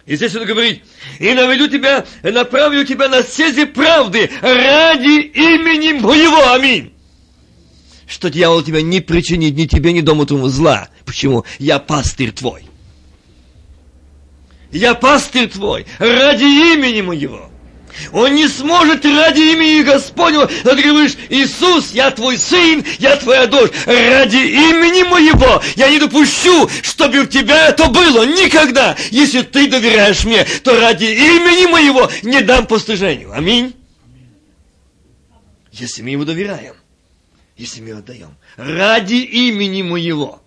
И 0.05 0.15
здесь 0.15 0.35
он 0.35 0.45
говорит, 0.45 0.83
и 1.19 1.33
наведу 1.33 1.67
тебя, 1.67 2.05
направлю 2.23 2.83
тебя 2.83 3.09
на 3.09 3.23
сези 3.23 3.65
правды 3.65 4.29
ради 4.41 5.21
имени 5.21 5.93
моего. 5.93 6.51
Аминь 6.51 6.93
что 8.09 8.29
дьявол 8.29 8.63
тебя 8.63 8.81
не 8.81 8.99
причинит 8.99 9.55
ни 9.55 9.65
тебе, 9.65 9.93
ни 9.93 10.01
дому 10.01 10.25
твоему 10.25 10.47
зла. 10.47 10.89
Почему? 11.05 11.45
Я 11.59 11.79
пастырь 11.79 12.31
твой. 12.31 12.63
Я 14.71 14.95
пастырь 14.95 15.47
твой 15.47 15.85
ради 15.99 16.43
имени 16.43 17.01
моего. 17.01 17.49
Он 18.11 18.33
не 18.33 18.47
сможет 18.47 19.05
ради 19.05 19.41
имени 19.41 19.83
Господнего. 19.83 20.49
Но 20.63 20.75
ты 20.75 20.83
говоришь, 20.83 21.17
Иисус, 21.29 21.91
я 21.91 22.11
твой 22.11 22.37
сын, 22.37 22.83
я 22.97 23.15
твоя 23.15 23.45
дочь. 23.45 23.71
Ради 23.85 24.37
имени 24.37 25.03
моего 25.03 25.61
я 25.75 25.89
не 25.89 25.99
допущу, 25.99 26.69
чтобы 26.81 27.19
у 27.19 27.25
тебя 27.25 27.69
это 27.69 27.89
было. 27.89 28.25
Никогда. 28.25 28.95
Если 29.11 29.41
ты 29.41 29.67
доверяешь 29.67 30.23
мне, 30.23 30.45
то 30.63 30.79
ради 30.79 31.05
имени 31.05 31.69
моего 31.69 32.09
не 32.23 32.41
дам 32.41 32.67
постыжению. 32.67 33.33
Аминь. 33.33 33.75
Если 35.71 36.01
мы 36.01 36.11
ему 36.11 36.25
доверяем 36.25 36.73
если 37.59 37.81
мы 37.81 37.91
отдаем. 37.91 38.35
Ради 38.55 39.15
имени 39.15 39.81
моего. 39.81 40.41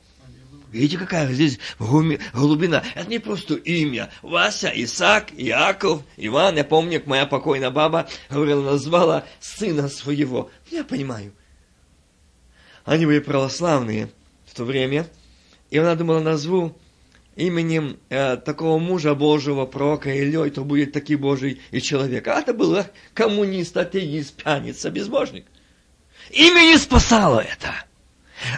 Видите, 0.73 0.97
какая 0.97 1.31
здесь 1.31 1.59
глубина? 1.79 2.83
Это 2.95 3.11
не 3.11 3.19
просто 3.19 3.55
имя. 3.57 4.09
Вася, 4.23 4.73
Исаак, 4.75 5.29
Иаков, 5.37 6.03
Иван. 6.17 6.57
Я 6.57 6.65
помню, 6.65 6.99
как 6.99 7.07
моя 7.07 7.27
покойная 7.27 7.71
баба 7.71 8.09
говорила, 8.31 8.63
назвала 8.63 9.25
сына 9.41 9.89
своего. 9.91 10.51
Я 10.71 10.85
понимаю. 10.85 11.33
Они 12.87 13.05
были 13.05 13.19
православные 13.19 14.09
в 14.47 14.55
то 14.55 14.65
время. 14.65 15.07
И 15.69 15.77
она 15.77 15.95
думала, 15.95 16.21
назову 16.21 16.75
именем 17.37 17.99
э, 18.09 18.39
такого 18.39 18.79
мужа 18.79 19.15
Божьего, 19.15 19.67
пророка 19.67 20.11
Ильей, 20.11 20.51
то 20.51 20.65
будет 20.65 20.93
такой 20.93 21.17
Божий 21.17 21.61
и 21.71 21.83
человек. 21.83 22.27
А 22.29 22.41
это 22.41 22.55
был 22.55 22.79
коммунист, 23.13 23.77
атеист, 23.77 24.43
пьяница, 24.43 24.91
безбожник. 24.91 25.45
Имя 26.33 26.63
не 26.63 26.79
спасало 26.79 27.41
это. 27.41 27.75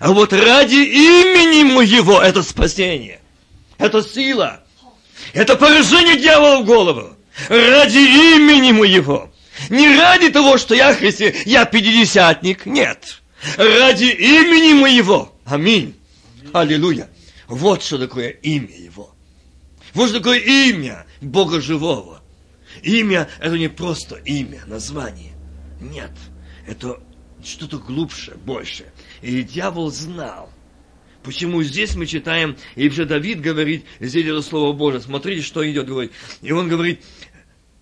А 0.00 0.12
вот 0.12 0.32
ради 0.32 0.74
имени 0.74 1.64
моего 1.64 2.20
это 2.20 2.42
спасение. 2.42 3.20
Это 3.78 4.02
сила. 4.02 4.60
Это 5.32 5.56
поражение 5.56 6.16
дьявола 6.16 6.62
в 6.62 6.64
голову. 6.64 7.16
Ради 7.48 7.98
имени 7.98 8.72
моего. 8.72 9.32
Не 9.68 9.96
ради 9.96 10.30
того, 10.30 10.56
что 10.56 10.74
я 10.74 10.94
христиан, 10.94 11.34
я 11.44 11.64
пятидесятник. 11.64 12.64
Нет. 12.66 13.20
Ради 13.56 14.04
имени 14.04 14.74
моего. 14.74 15.34
Аминь. 15.44 15.94
Аллилуйя. 16.52 17.08
Вот 17.48 17.82
что 17.82 17.98
такое 17.98 18.28
имя 18.28 18.74
его. 18.76 19.14
Вот 19.92 20.10
что 20.10 20.18
такое 20.18 20.38
имя 20.38 21.06
Бога 21.20 21.60
живого. 21.60 22.22
Имя– 22.82 23.28
это 23.40 23.56
не 23.56 23.68
просто 23.68 24.16
имя, 24.16 24.62
название. 24.66 25.32
Нет, 25.80 26.10
это 26.66 27.00
что-то 27.46 27.78
глубже, 27.78 28.36
больше. 28.44 28.92
И 29.22 29.42
дьявол 29.42 29.90
знал. 29.90 30.50
Почему 31.22 31.62
здесь 31.62 31.94
мы 31.94 32.06
читаем, 32.06 32.56
и 32.74 32.88
уже 32.88 33.06
Давид 33.06 33.40
говорит, 33.40 33.86
здесь 33.98 34.26
это 34.26 34.42
Слово 34.42 34.74
Божие, 34.74 35.00
смотрите, 35.00 35.40
что 35.40 35.68
идет, 35.70 35.86
говорит. 35.86 36.12
И 36.42 36.52
он 36.52 36.68
говорит, 36.68 37.02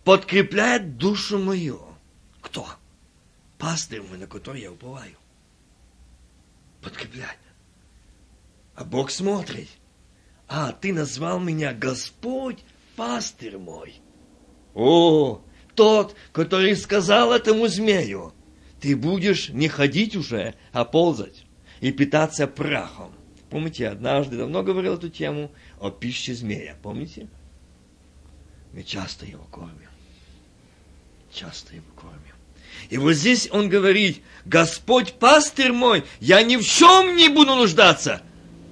подкрепляет 0.04 0.96
душу 0.96 1.38
мою. 1.38 1.80
Кто? 2.40 2.68
Пастырь 3.58 4.02
мой, 4.02 4.18
на 4.18 4.28
который 4.28 4.62
я 4.62 4.70
уповаю. 4.70 5.16
Подкреплять. 6.80 7.38
А 8.74 8.84
Бог 8.84 9.10
смотрит. 9.10 9.68
А, 10.48 10.72
ты 10.72 10.92
назвал 10.92 11.40
меня 11.40 11.72
Господь, 11.72 12.58
пастырь 12.94 13.58
мой. 13.58 13.94
О, 14.74 15.42
тот, 15.74 16.14
который 16.32 16.76
сказал 16.76 17.32
этому 17.32 17.68
змею, 17.68 18.32
ты 18.82 18.96
будешь 18.96 19.48
не 19.50 19.68
ходить 19.68 20.16
уже, 20.16 20.54
а 20.72 20.84
ползать 20.84 21.44
и 21.80 21.92
питаться 21.92 22.48
прахом. 22.48 23.12
Помните, 23.48 23.88
однажды 23.88 24.36
давно 24.36 24.64
говорил 24.64 24.94
эту 24.94 25.08
тему 25.08 25.52
о 25.80 25.90
пище 25.90 26.34
змея. 26.34 26.76
Помните? 26.82 27.28
Мы 28.72 28.82
часто 28.82 29.24
его 29.24 29.44
кормим. 29.44 29.88
Часто 31.32 31.76
его 31.76 31.86
кормим. 31.94 32.18
И 32.90 32.98
вот 32.98 33.12
здесь 33.12 33.48
он 33.52 33.68
говорит, 33.68 34.20
Господь 34.46 35.12
пастырь 35.12 35.72
мой, 35.72 36.02
я 36.18 36.42
ни 36.42 36.56
в 36.56 36.64
чем 36.64 37.14
не 37.14 37.28
буду 37.28 37.54
нуждаться. 37.54 38.20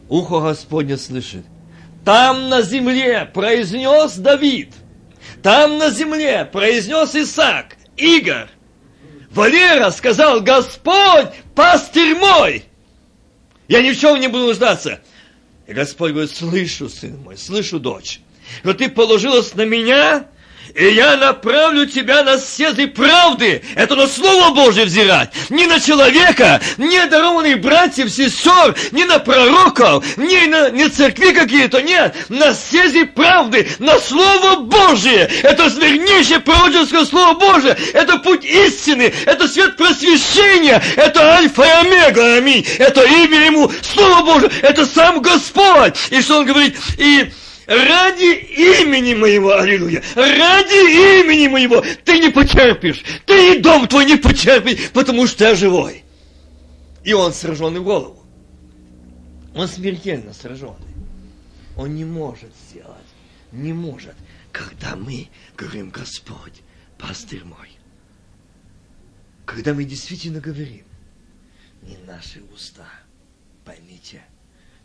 Ухо 0.09 0.41
Господне 0.41 0.97
слышит. 0.97 1.45
Там 2.05 2.49
на 2.49 2.63
земле 2.63 3.31
произнес 3.33 4.17
Давид. 4.17 4.75
Там 5.43 5.79
на 5.79 5.91
земле 5.91 6.45
произнес 6.47 7.15
Исаак, 7.15 7.77
Игорь, 7.97 8.49
Валера 9.31 9.91
сказал, 9.91 10.41
Господь, 10.41 11.29
пастырь 11.55 12.17
мой, 12.17 12.65
я 13.69 13.81
ни 13.83 13.93
в 13.93 13.99
чем 13.99 14.21
не 14.21 14.29
буду 14.29 14.47
нуждаться. 14.47 15.01
И 15.67 15.73
Господь 15.73 16.11
говорит, 16.13 16.35
слышу, 16.35 16.89
сын 16.89 17.17
мой, 17.19 17.37
слышу, 17.37 17.79
дочь, 17.79 18.21
что 18.63 18.75
ты 18.75 18.89
положилась 18.89 19.55
на 19.55 19.65
меня, 19.65 20.27
и 20.75 20.95
я 20.95 21.17
направлю 21.17 21.87
тебя 21.87 22.23
на 22.23 22.39
стезы 22.39 22.87
правды. 22.87 23.63
Это 23.75 23.97
на 23.97 24.07
Слово 24.07 24.55
Божье 24.55 24.85
взирать. 24.85 25.31
Не 25.51 25.67
на 25.67 25.81
человека, 25.81 26.61
не 26.79 27.05
дарованных 27.07 27.61
братьев, 27.61 28.11
сестер, 28.11 28.75
не 28.93 29.05
на 29.05 29.19
пророков, 29.19 30.05
не 30.17 30.47
на 30.47 30.71
не 30.71 30.89
церкви 30.89 31.33
какие-то, 31.33 31.83
нет. 31.83 32.15
На 32.29 32.55
стези 32.55 33.05
правды, 33.05 33.69
на 33.79 33.99
Слово 33.99 34.61
Божье. 34.61 35.31
Это 35.43 35.65
вернейшее 35.65 36.41
пророческое 36.41 37.05
Слово 37.05 37.35
Божье. 37.35 37.77
Это 37.93 38.19
путь 38.19 38.45
истины, 38.45 39.13
это 39.27 39.49
свет 39.49 39.77
просвещения, 39.77 40.83
это 40.97 41.37
альфа 41.37 41.63
и 41.63 41.87
омега, 41.87 42.37
аминь. 42.37 42.67
Это 42.79 43.03
имя 43.05 43.47
Ему, 43.47 43.71
Слово 43.83 44.23
Божье, 44.23 44.51
это 44.63 44.87
сам 44.87 45.21
Господь. 45.21 45.95
И 46.11 46.21
что 46.21 46.39
Он 46.39 46.47
говорит, 46.47 46.77
и 46.99 47.31
ради 47.71 48.35
имени 48.35 49.15
моего, 49.15 49.57
аллилуйя, 49.57 50.03
ради 50.17 51.21
имени 51.23 51.47
моего 51.47 51.83
ты 52.05 52.19
не 52.19 52.31
потерпишь, 52.31 53.05
ты 53.27 53.55
и 53.55 53.61
дом 53.61 53.87
твой 53.87 54.05
не 54.07 54.17
потерпишь, 54.17 54.91
потому 54.91 55.27
что 55.27 55.45
я 55.45 55.55
живой. 55.55 56.05
И 57.05 57.13
он 57.13 57.33
сраженный 57.33 57.81
в 57.81 57.85
голову. 57.85 58.23
Он 59.55 59.69
смертельно 59.69 60.33
сраженный. 60.33 60.77
Он 61.77 61.95
не 61.95 62.05
может 62.05 62.51
сделать, 62.69 62.97
не 63.53 63.73
может, 63.73 64.15
когда 64.53 64.97
мы 64.97 65.29
говорим, 65.57 65.91
Господь, 65.91 66.63
пастырь 66.99 67.45
мой. 67.45 67.71
Когда 69.47 69.75
мы 69.75 69.85
действительно 69.85 70.41
говорим, 70.41 70.85
не 71.83 71.97
наши 72.07 72.43
уста, 72.53 72.87
поймите, 73.65 74.23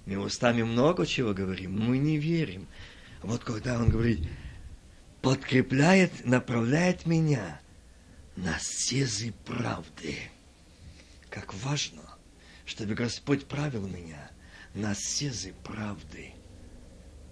мы 0.06 0.20
устами 0.20 0.62
много 0.62 1.06
чего 1.06 1.34
говорим, 1.34 1.80
мы 1.80 1.98
не 1.98 2.18
верим. 2.18 2.68
Вот 3.26 3.44
когда 3.44 3.80
он 3.80 3.90
говорит, 3.90 4.28
подкрепляет, 5.22 6.26
направляет 6.26 7.08
меня 7.08 7.60
на 8.36 8.58
стезы 8.60 9.34
правды. 9.46 10.16
Как 11.32 11.54
важно, 11.56 12.04
чтобы 12.66 12.94
Господь 12.94 13.48
правил 13.48 13.88
меня 13.88 14.30
на 14.76 14.94
стезы 14.94 15.54
правды, 15.64 16.34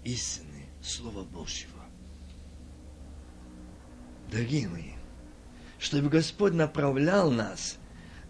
истины, 0.02 0.66
Слова 0.82 1.22
Божьего. 1.22 1.84
Дорогие 4.32 4.68
мои, 4.68 4.92
чтобы 5.78 6.08
Господь 6.08 6.54
направлял 6.54 7.30
нас– 7.30 7.78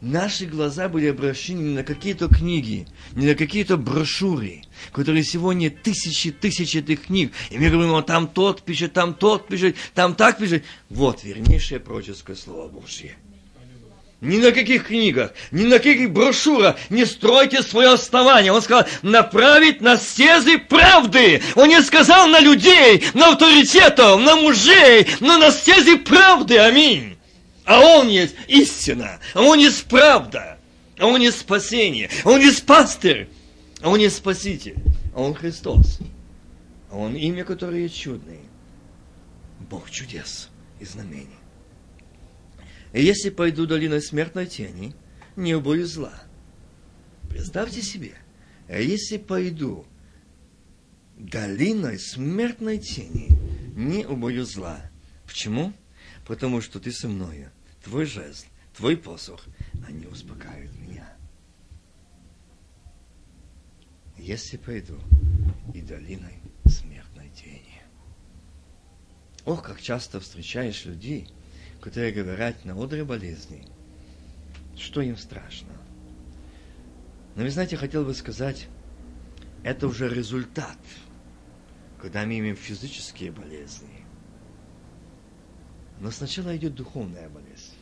наши 0.04 0.46
глаза 0.46 0.88
были 0.88 1.08
обращены 1.08 1.60
не 1.60 1.74
на 1.74 1.82
какие-то 1.82 2.28
книги, 2.28 2.86
не 3.14 3.26
на 3.26 3.34
какие-то 3.34 3.76
брошюры, 3.76 4.62
которые 4.92 5.24
сегодня 5.24 5.70
тысячи, 5.70 6.30
тысячи 6.30 6.78
этих 6.78 7.06
книг. 7.06 7.32
И 7.50 7.58
мы 7.58 7.70
говорим, 7.70 7.90
вот 7.90 8.06
там 8.06 8.28
тот 8.28 8.62
пишет, 8.62 8.92
там 8.92 9.14
тот 9.14 9.48
пишет, 9.48 9.76
там 9.94 10.14
так 10.14 10.38
пишет. 10.38 10.64
Вот 10.90 11.24
вернейшее 11.24 11.80
пророческое 11.80 12.36
слово 12.36 12.68
Божье. 12.68 13.16
Ни 14.20 14.38
на 14.38 14.52
каких 14.52 14.86
книгах, 14.86 15.32
ни 15.50 15.64
на 15.64 15.78
каких 15.78 16.10
брошюрах 16.10 16.76
не 16.88 17.04
стройте 17.04 17.62
свое 17.62 17.92
основание. 17.92 18.52
Он 18.52 18.62
сказал, 18.62 18.86
направить 19.02 19.82
на 19.82 19.98
стезы 19.98 20.58
правды. 20.58 21.42
Он 21.56 21.68
не 21.68 21.82
сказал 21.82 22.28
на 22.28 22.40
людей, 22.40 23.04
на 23.12 23.32
авторитетов, 23.32 24.20
на 24.20 24.36
мужей, 24.36 25.06
но 25.20 25.36
на 25.36 25.50
стези 25.50 25.96
правды. 25.96 26.58
Аминь. 26.58 27.13
А 27.64 27.80
Он 27.80 28.08
есть 28.08 28.34
истина, 28.48 29.20
а 29.34 29.42
Он 29.42 29.58
есть 29.58 29.84
правда. 29.84 30.58
а 30.98 31.06
Он 31.06 31.20
есть 31.20 31.40
спасение, 31.40 32.10
а 32.24 32.30
Он 32.30 32.40
есть 32.40 32.66
пастырь, 32.66 33.28
а 33.80 33.88
Он 33.88 33.98
есть 33.98 34.16
спаситель, 34.16 34.76
а 35.14 35.22
Он 35.22 35.34
Христос. 35.34 35.98
А 36.90 36.96
Он 36.96 37.14
имя, 37.16 37.44
которое 37.44 37.88
чудное. 37.88 38.40
Бог 39.70 39.90
чудес 39.90 40.50
и 40.80 40.84
знамений. 40.84 41.28
И 42.92 43.02
если 43.02 43.30
пойду 43.30 43.66
долиной 43.66 44.02
смертной 44.02 44.46
тени, 44.46 44.94
не 45.36 45.54
убою 45.54 45.86
зла. 45.86 46.12
Представьте 47.28 47.82
себе, 47.82 48.14
если 48.68 49.16
пойду 49.16 49.84
долиной 51.16 51.98
смертной 51.98 52.78
тени, 52.78 53.28
не 53.74 54.06
убою 54.06 54.44
зла. 54.44 54.78
Почему? 55.26 55.72
Потому 56.26 56.60
что 56.60 56.78
ты 56.78 56.92
со 56.92 57.08
мною, 57.08 57.50
твой 57.84 58.06
жезл, 58.06 58.46
твой 58.74 58.96
посох, 58.96 59.44
они 59.86 60.06
успокаивают 60.06 60.74
меня. 60.78 61.06
Если 64.16 64.56
пойду 64.56 64.98
и 65.74 65.82
долиной 65.82 66.40
смертной 66.66 67.28
тени. 67.30 67.82
Ох, 69.44 69.62
как 69.62 69.80
часто 69.80 70.18
встречаешь 70.20 70.86
людей, 70.86 71.28
которые 71.80 72.12
говорят 72.12 72.64
на 72.64 72.72
одре 72.82 73.04
болезни, 73.04 73.66
что 74.76 75.02
им 75.02 75.18
страшно. 75.18 75.72
Но 77.36 77.42
вы 77.42 77.50
знаете, 77.50 77.76
хотел 77.76 78.04
бы 78.04 78.14
сказать, 78.14 78.68
это 79.62 79.86
уже 79.86 80.08
результат, 80.08 80.78
когда 82.00 82.24
мы 82.24 82.38
имеем 82.38 82.56
физические 82.56 83.32
болезни. 83.32 84.06
Но 86.00 86.10
сначала 86.10 86.56
идет 86.56 86.74
духовная 86.74 87.28
болезнь. 87.28 87.72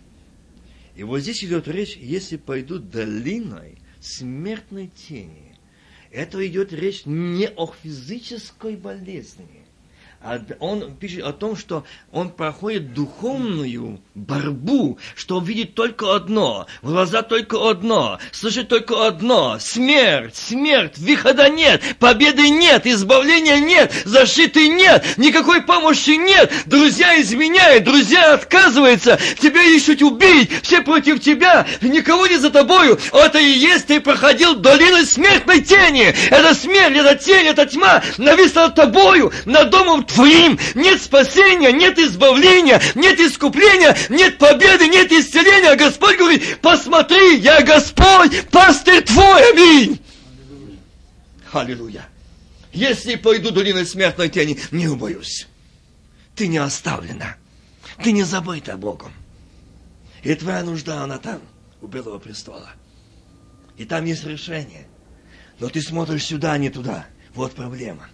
И 0.95 1.03
вот 1.03 1.21
здесь 1.21 1.43
идет 1.45 1.69
речь, 1.69 1.97
если 1.97 2.37
пойдут 2.37 2.91
долиной 2.91 3.79
смертной 4.01 4.89
тени, 4.89 5.57
это 6.11 6.47
идет 6.47 6.73
речь 6.73 7.07
не 7.07 7.49
о 7.49 7.67
физической 7.67 8.77
болезни, 8.77 9.67
он 10.61 10.95
пишет 10.97 11.25
о 11.25 11.33
том, 11.33 11.57
что 11.57 11.85
он 12.13 12.31
проходит 12.31 12.95
духовную 12.95 14.01
борьбу, 14.15 14.99
что 15.15 15.41
видит 15.41 15.75
только 15.75 16.15
одно, 16.15 16.67
глаза 16.83 17.23
только 17.23 17.71
одно, 17.71 18.19
слышит 18.31 18.69
только 18.69 19.07
одно, 19.07 19.59
смерть, 19.59 20.37
смерть, 20.37 20.99
выхода 20.99 21.49
нет, 21.49 21.83
победы 21.99 22.49
нет, 22.51 22.87
избавления 22.87 23.59
нет, 23.59 23.93
защиты 24.05 24.69
нет, 24.69 25.05
никакой 25.17 25.63
помощи 25.63 26.11
нет, 26.11 26.53
друзья 26.67 27.21
изменяют, 27.21 27.85
друзья 27.85 28.35
отказываются, 28.35 29.19
тебя 29.41 29.63
ищут 29.63 30.03
убить, 30.03 30.51
все 30.63 30.83
против 30.83 31.21
тебя, 31.21 31.67
никого 31.81 32.27
не 32.27 32.37
за 32.37 32.51
тобою, 32.51 32.99
это 33.13 33.39
и 33.39 33.51
есть, 33.51 33.87
ты 33.89 34.01
проходил 34.01 34.55
долину 34.55 35.05
смертной 35.05 35.63
тени, 35.63 36.15
это 36.31 36.55
смерть, 36.55 36.97
это 36.97 37.17
тень, 37.17 37.47
это 37.47 37.67
тьма, 37.67 38.03
нависла 38.19 38.63
над 38.63 38.75
тобою, 38.75 39.33
над 39.45 39.71
домом 39.71 40.05
твоим. 40.13 40.59
Нет 40.75 41.03
спасения, 41.03 41.73
нет 41.73 41.99
избавления, 41.99 42.81
нет 42.95 43.19
искупления, 43.19 43.97
нет 44.09 44.39
победы, 44.39 44.89
нет 44.89 45.11
исцеления. 45.11 45.75
Господь 45.77 46.19
говорит, 46.19 46.59
посмотри, 46.61 47.39
я 47.39 47.63
Господь, 47.63 48.49
пастырь 48.51 49.03
твой, 49.03 49.51
аминь. 49.53 50.01
Аллилуйя. 51.53 52.09
Если 52.73 53.17
пойду 53.17 53.51
долиной 53.51 53.85
смертной 53.85 54.29
тени, 54.29 54.59
не 54.71 54.89
убоюсь. 54.89 55.47
Ты 56.35 56.47
не 56.47 56.59
оставлена. 56.59 57.37
Ты 58.03 58.13
не 58.13 58.23
забыта 58.23 58.77
Богом. 58.77 59.13
И 60.23 60.35
твоя 60.35 60.63
нужда, 60.63 61.03
она 61.03 61.19
там, 61.19 61.41
у 61.83 61.87
Белого 61.87 62.19
престола. 62.19 62.71
И 63.77 63.85
там 63.85 64.05
есть 64.05 64.25
решение. 64.25 64.87
Но 65.59 65.69
ты 65.69 65.83
смотришь 65.83 66.25
сюда, 66.25 66.53
а 66.53 66.59
не 66.59 66.71
туда. 66.71 67.07
Вот 67.35 67.53
проблема. 67.53 68.09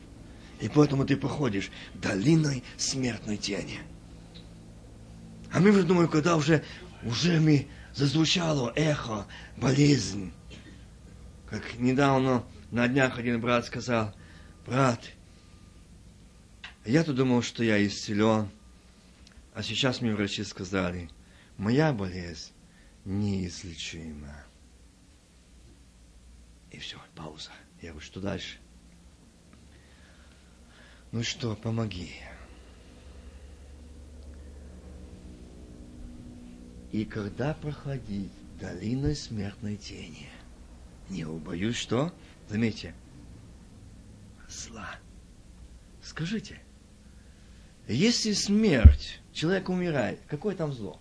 И 0.60 0.68
поэтому 0.68 1.04
ты 1.04 1.16
походишь 1.16 1.70
долиной 1.94 2.64
смертной 2.76 3.36
тени. 3.36 3.80
А 5.52 5.60
мы 5.60 5.70
уже 5.70 5.84
думаем, 5.84 6.08
когда 6.08 6.36
уже, 6.36 6.64
уже 7.02 7.40
мы 7.40 7.68
зазвучало 7.94 8.72
эхо, 8.74 9.26
болезнь. 9.56 10.32
Как 11.48 11.78
недавно 11.78 12.44
на 12.70 12.88
днях 12.88 13.18
один 13.18 13.40
брат 13.40 13.66
сказал, 13.66 14.14
брат, 14.66 15.00
я-то 16.84 17.12
думал, 17.12 17.42
что 17.42 17.62
я 17.64 17.84
исцелен, 17.86 18.48
а 19.54 19.62
сейчас 19.62 20.00
мне 20.00 20.14
врачи 20.14 20.44
сказали, 20.44 21.08
моя 21.56 21.92
болезнь 21.92 22.52
неизлечима. 23.04 24.44
И 26.70 26.78
все, 26.78 26.98
пауза. 27.14 27.50
Я 27.80 27.90
говорю, 27.90 28.04
что 28.04 28.20
дальше? 28.20 28.58
Ну 31.10 31.22
что, 31.22 31.56
помоги. 31.56 32.12
И 36.92 37.04
когда 37.06 37.54
проходить 37.54 38.30
долиной 38.60 39.16
смертной 39.16 39.76
тени, 39.76 40.28
не 41.08 41.24
убоюсь, 41.24 41.76
что? 41.76 42.12
Заметьте, 42.48 42.94
зла. 44.48 44.96
Скажите, 46.02 46.60
если 47.86 48.32
смерть, 48.32 49.20
человек 49.32 49.70
умирает, 49.70 50.20
какое 50.26 50.54
там 50.54 50.74
зло? 50.74 51.00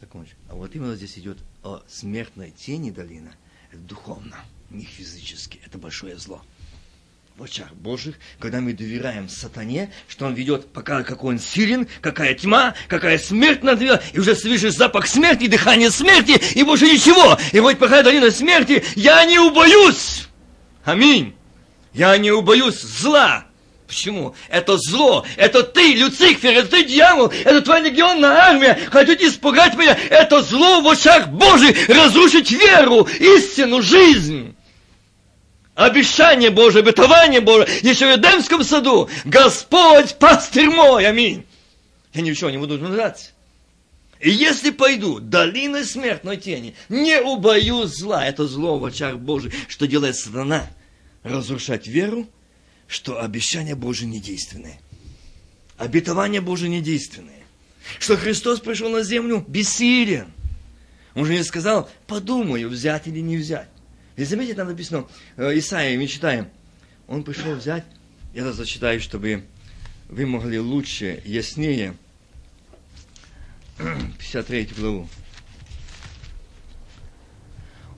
Закончим. 0.00 0.36
А 0.48 0.54
вот 0.54 0.74
именно 0.74 0.94
здесь 0.94 1.18
идет 1.18 1.38
о 1.62 1.82
смертной 1.86 2.50
тени 2.50 2.90
долина. 2.90 3.34
Это 3.70 3.80
духовно 3.82 4.36
не 4.70 4.84
физически. 4.84 5.60
Это 5.64 5.78
большое 5.78 6.16
зло. 6.18 6.42
В 7.36 7.44
очах 7.44 7.72
Божьих, 7.72 8.16
когда 8.40 8.60
мы 8.60 8.72
доверяем 8.72 9.28
сатане, 9.28 9.92
что 10.08 10.26
он 10.26 10.34
ведет, 10.34 10.72
пока 10.72 11.04
какой 11.04 11.34
он 11.34 11.38
силен, 11.38 11.86
какая 12.00 12.34
тьма, 12.34 12.74
какая 12.88 13.16
смерть 13.16 13.62
над 13.62 13.80
ним, 13.80 13.94
и 14.12 14.18
уже 14.18 14.34
слышишь 14.34 14.74
запах 14.74 15.06
смерти, 15.06 15.46
дыхание 15.46 15.92
смерти, 15.92 16.40
и 16.56 16.64
больше 16.64 16.86
ничего. 16.86 17.38
И 17.52 17.60
вот 17.60 17.78
пока 17.78 18.02
долина 18.02 18.32
смерти, 18.32 18.84
я 18.96 19.24
не 19.24 19.38
убоюсь. 19.38 20.26
Аминь. 20.84 21.36
Я 21.92 22.18
не 22.18 22.32
убоюсь 22.32 22.80
зла. 22.80 23.46
Почему? 23.86 24.34
Это 24.48 24.76
зло, 24.76 25.24
это 25.36 25.62
ты, 25.62 25.94
Люцифер, 25.94 26.50
это 26.50 26.68
ты, 26.68 26.84
дьявол, 26.84 27.28
это 27.28 27.62
твоя 27.62 27.84
легионная 27.84 28.32
армия, 28.32 28.78
хотите 28.90 29.28
испугать 29.28 29.76
меня, 29.78 29.96
это 30.10 30.42
зло 30.42 30.82
в 30.82 30.88
очах 30.88 31.28
Божьих, 31.28 31.88
разрушить 31.88 32.50
веру, 32.50 33.08
истину, 33.18 33.80
жизнь 33.80 34.54
обещание 35.78 36.50
Божие, 36.50 36.82
обетование 36.82 37.40
Божие, 37.40 37.68
еще 37.82 38.12
в 38.12 38.18
Эдемском 38.18 38.64
саду. 38.64 39.08
Господь, 39.24 40.16
пастырь 40.16 40.68
мой, 40.68 41.06
аминь. 41.06 41.46
Я 42.12 42.22
ничего 42.22 42.50
не 42.50 42.58
буду 42.58 42.78
нуждаться. 42.78 43.30
И 44.18 44.28
если 44.30 44.70
пойду 44.70 45.20
долиной 45.20 45.84
смертной 45.84 46.36
тени, 46.36 46.74
не 46.88 47.20
убоюсь 47.20 47.90
зла, 47.90 48.26
это 48.26 48.48
зло 48.48 48.78
в 48.78 48.84
очах 48.84 49.18
Божьих, 49.18 49.54
что 49.68 49.86
делает 49.86 50.16
сатана, 50.16 50.68
разрушать 51.22 51.86
веру, 51.86 52.26
что 52.88 53.22
обещания 53.22 53.76
Божие 53.76 54.08
недейственные. 54.08 54.80
Обетование 55.76 56.40
Божие 56.40 56.70
недейственные. 56.70 57.44
Что 58.00 58.16
Христос 58.16 58.58
пришел 58.58 58.90
на 58.90 59.04
землю 59.04 59.44
бессилен. 59.46 60.32
Он 61.14 61.24
же 61.24 61.34
не 61.34 61.44
сказал, 61.44 61.88
подумаю, 62.08 62.68
взять 62.68 63.06
или 63.06 63.20
не 63.20 63.36
взять. 63.36 63.68
И 64.18 64.24
заметьте, 64.24 64.54
там 64.54 64.66
написано, 64.66 65.06
э, 65.36 65.56
Исаия, 65.58 65.96
мы 65.96 66.08
читаем, 66.08 66.48
он 67.06 67.22
пришел 67.22 67.54
взять, 67.54 67.84
я 68.34 68.40
это 68.42 68.52
зачитаю, 68.52 69.00
чтобы 69.00 69.44
вы 70.08 70.26
могли 70.26 70.58
лучше, 70.58 71.22
яснее, 71.24 71.94
53 73.78 74.70
главу. 74.76 75.08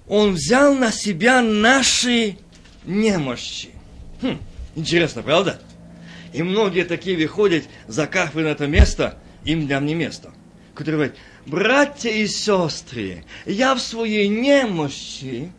Он 0.09 0.35
взял 0.35 0.75
на 0.75 0.93
себя 0.93 1.41
наши 1.41 2.37
немощи. 2.85 3.71
Хм, 4.21 4.37
интересно, 4.77 5.23
правда? 5.23 5.63
И 6.35 6.43
многие 6.43 6.85
такие 6.85 7.17
выходят, 7.17 7.65
закапывают 7.89 8.47
на 8.47 8.53
это 8.53 8.67
место, 8.67 9.19
им 9.47 9.67
там 9.67 9.87
не 9.87 9.95
место. 9.95 10.35
Которые 10.75 10.97
говорят, 10.97 11.17
братья 11.47 12.11
и 12.11 12.27
сестры, 12.27 13.25
я 13.47 13.75
в 13.75 13.81
своей 13.81 14.29
немощи 14.29 15.51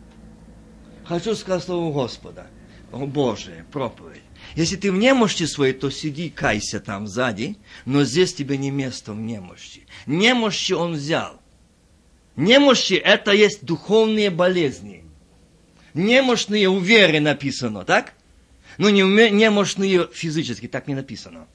хочу 1.04 1.34
сказать 1.34 1.64
слово 1.64 1.92
Господа. 1.92 2.46
О 2.92 3.06
Боже, 3.06 3.64
проповедь. 3.72 4.22
Если 4.54 4.76
ты 4.76 4.92
в 4.92 4.96
немощи 4.96 5.44
своей, 5.44 5.72
то 5.72 5.90
сиди, 5.90 6.28
кайся 6.28 6.78
там 6.80 7.06
сзади, 7.06 7.56
но 7.86 8.04
здесь 8.04 8.34
тебе 8.34 8.58
не 8.58 8.70
место 8.70 9.12
в 9.12 9.20
немощи. 9.20 9.86
Немощи 10.06 10.72
он 10.72 10.92
взял. 10.92 11.40
Немощи– 12.36 12.94
это 13.04 13.32
есть 13.32 13.64
духовные 13.64 14.30
болезни. 14.30 15.04
Немощные 15.94 16.68
у 16.68 16.78
веры 16.78 17.20
написано, 17.20 17.84
так? 17.84 18.14
Но 18.78 18.90
не 18.90 19.02
немощные 19.02 20.08
физически, 20.12 20.66
так 20.66 20.86
не 20.88 20.94
написано. 20.94 21.46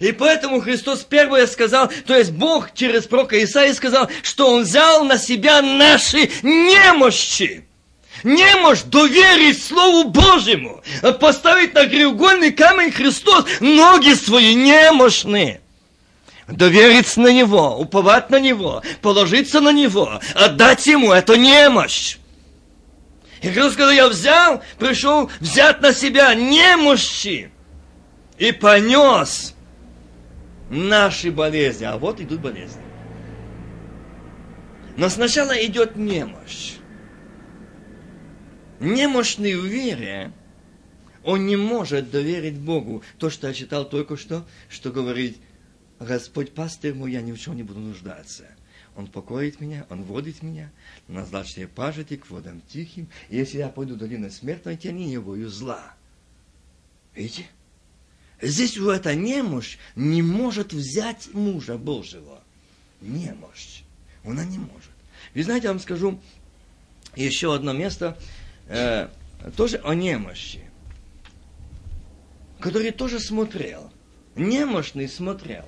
И 0.00 0.12
поэтому 0.12 0.60
Христос 0.60 1.04
первое 1.04 1.46
сказал, 1.46 1.90
то 2.06 2.16
есть 2.16 2.32
Бог 2.32 2.74
через 2.74 3.06
пророка 3.06 3.42
Исаия 3.42 3.72
сказал, 3.72 4.10
что 4.22 4.52
Он 4.52 4.62
взял 4.64 5.04
на 5.04 5.16
себя 5.16 5.62
наши 5.62 6.30
немощи. 6.42 7.65
Немощь 8.24 8.82
доверить 8.82 9.62
Слову 9.62 10.08
Божьему, 10.10 10.82
поставить 11.20 11.74
на 11.74 11.86
треугольный 11.86 12.52
камень 12.52 12.90
Христос 12.90 13.44
ноги 13.60 14.14
свои 14.14 14.54
немощные. 14.54 15.60
Довериться 16.48 17.20
на 17.20 17.32
Него, 17.32 17.76
уповать 17.76 18.30
на 18.30 18.38
Него, 18.38 18.82
положиться 19.02 19.60
на 19.60 19.72
Него, 19.72 20.20
отдать 20.34 20.86
Ему 20.86 21.12
эту 21.12 21.34
немощь. 21.34 22.18
И 23.42 23.48
Христос 23.48 23.74
сказал, 23.74 23.92
я 23.92 24.08
взял, 24.08 24.62
пришел 24.78 25.30
взять 25.40 25.80
на 25.82 25.92
себя 25.92 26.34
немощи 26.34 27.50
и 28.38 28.52
понес 28.52 29.54
наши 30.70 31.30
болезни. 31.30 31.84
А 31.84 31.98
вот 31.98 32.20
идут 32.20 32.40
болезни. 32.40 32.82
Но 34.96 35.08
сначала 35.08 35.52
идет 35.64 35.96
немощь. 35.96 36.75
Немощный 38.80 39.54
в 39.54 39.64
вере, 39.64 40.32
он 41.24 41.46
не 41.46 41.56
может 41.56 42.10
доверить 42.10 42.58
Богу. 42.58 43.02
То, 43.18 43.30
что 43.30 43.48
я 43.48 43.54
читал 43.54 43.88
только 43.88 44.16
что, 44.16 44.46
что 44.68 44.92
говорит, 44.92 45.38
Господь 45.98 46.52
пастырь 46.52 46.94
мой, 46.94 47.12
я 47.12 47.22
ни 47.22 47.32
в 47.32 47.38
чем 47.38 47.56
не 47.56 47.62
буду 47.62 47.80
нуждаться. 47.80 48.44
Он 48.96 49.06
покоит 49.06 49.60
меня, 49.60 49.86
Он 49.90 50.02
водит 50.04 50.42
меня, 50.42 50.70
назначит 51.08 51.70
пажити 51.72 52.16
к 52.16 52.30
водам 52.30 52.62
тихим. 52.68 53.08
И 53.28 53.36
если 53.36 53.58
я 53.58 53.68
пойду 53.68 53.94
в 53.94 53.98
долину 53.98 54.30
смертной 54.30 54.76
тени, 54.76 55.06
не 55.06 55.18
бою 55.18 55.48
зла. 55.48 55.94
Видите? 57.14 57.46
Здесь 58.40 58.76
у 58.78 58.90
эта 58.90 59.14
немощь 59.14 59.78
не 59.96 60.22
может 60.22 60.72
взять 60.72 61.32
мужа 61.32 61.78
Божьего. 61.78 62.42
Немощь. 63.00 63.82
Она 64.24 64.44
не 64.44 64.58
может. 64.58 64.90
Вы 65.34 65.42
знаете, 65.42 65.64
я 65.64 65.72
вам 65.72 65.80
скажу 65.80 66.20
еще 67.14 67.54
одно 67.54 67.72
место, 67.72 68.18
э, 68.68 69.08
тоже 69.56 69.78
о 69.78 69.94
немощи, 69.94 70.60
который 72.60 72.90
тоже 72.90 73.20
смотрел. 73.20 73.90
Немощный 74.34 75.08
смотрел. 75.08 75.64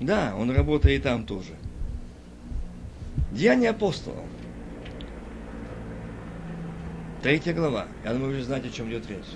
Да, 0.00 0.34
он 0.36 0.50
работает 0.50 1.02
там 1.02 1.26
тоже. 1.26 1.54
Деяния 3.32 3.70
апостолов. 3.70 4.26
Третья 7.22 7.52
глава. 7.52 7.86
Я 8.02 8.14
думаю, 8.14 8.30
вы 8.30 8.36
уже 8.36 8.44
знаете, 8.44 8.68
о 8.68 8.72
чем 8.72 8.88
идет 8.88 9.06
речь. 9.08 9.26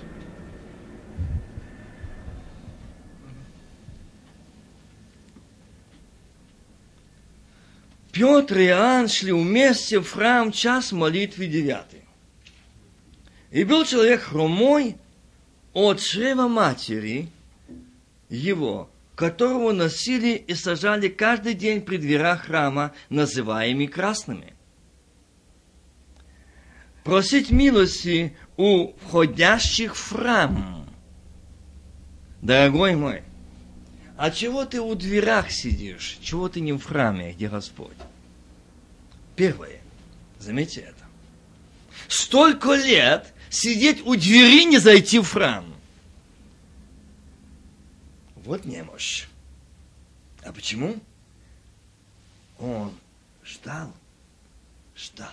Петр 8.15 8.57
и 8.57 8.65
Иоанн 8.67 9.07
шли 9.09 9.31
вместе 9.31 9.99
в 9.99 10.09
храм 10.09 10.51
час 10.51 10.91
молитвы 10.91 11.45
девятый. 11.47 12.01
И 13.51 13.63
был 13.63 13.85
человек 13.85 14.21
хромой 14.21 14.95
от 15.73 15.99
чрева 15.99 16.47
матери 16.47 17.29
его, 18.29 18.89
которого 19.15 19.73
носили 19.73 20.35
и 20.35 20.55
сажали 20.55 21.09
каждый 21.09 21.53
день 21.53 21.81
при 21.81 21.97
дверях 21.97 22.45
храма, 22.45 22.93
называемыми 23.09 23.85
красными 23.85 24.55
просить 27.05 27.51
милости 27.51 28.35
у 28.57 28.93
входящих 28.93 29.95
в 29.95 30.11
храм. 30.11 30.85
Дорогой 32.41 32.95
мой, 32.95 33.23
а 34.17 34.31
чего 34.31 34.65
ты 34.65 34.81
у 34.81 34.95
дверях 34.95 35.51
сидишь? 35.51 36.17
Чего 36.21 36.49
ты 36.49 36.61
не 36.61 36.73
в 36.73 36.83
храме, 36.83 37.33
где 37.33 37.49
Господь? 37.49 37.97
Первое. 39.35 39.81
Заметьте 40.39 40.81
это. 40.81 41.05
Столько 42.07 42.75
лет 42.75 43.33
сидеть 43.49 44.05
у 44.05 44.15
двери, 44.15 44.65
не 44.65 44.77
зайти 44.77 45.19
в 45.19 45.29
храм. 45.29 45.75
Вот 48.35 48.65
немощь. 48.65 49.27
А 50.43 50.53
почему? 50.53 50.99
Он 52.59 52.93
ждал, 53.43 53.91
ждал 54.95 55.31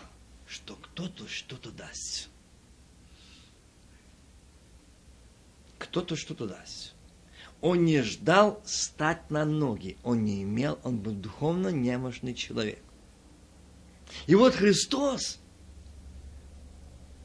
что 0.52 0.76
кто-то 0.76 1.26
что-то 1.28 1.70
даст. 1.70 2.28
Кто-то 5.78 6.14
что-то 6.14 6.46
даст. 6.46 6.91
Он 7.62 7.84
не 7.84 8.02
ждал 8.02 8.60
стать 8.66 9.30
на 9.30 9.44
ноги. 9.44 9.96
Он 10.02 10.24
не 10.24 10.42
имел, 10.42 10.80
он 10.82 10.98
был 10.98 11.12
духовно 11.12 11.68
немощный 11.68 12.34
человек. 12.34 12.82
И 14.26 14.34
вот 14.34 14.56
Христос 14.56 15.38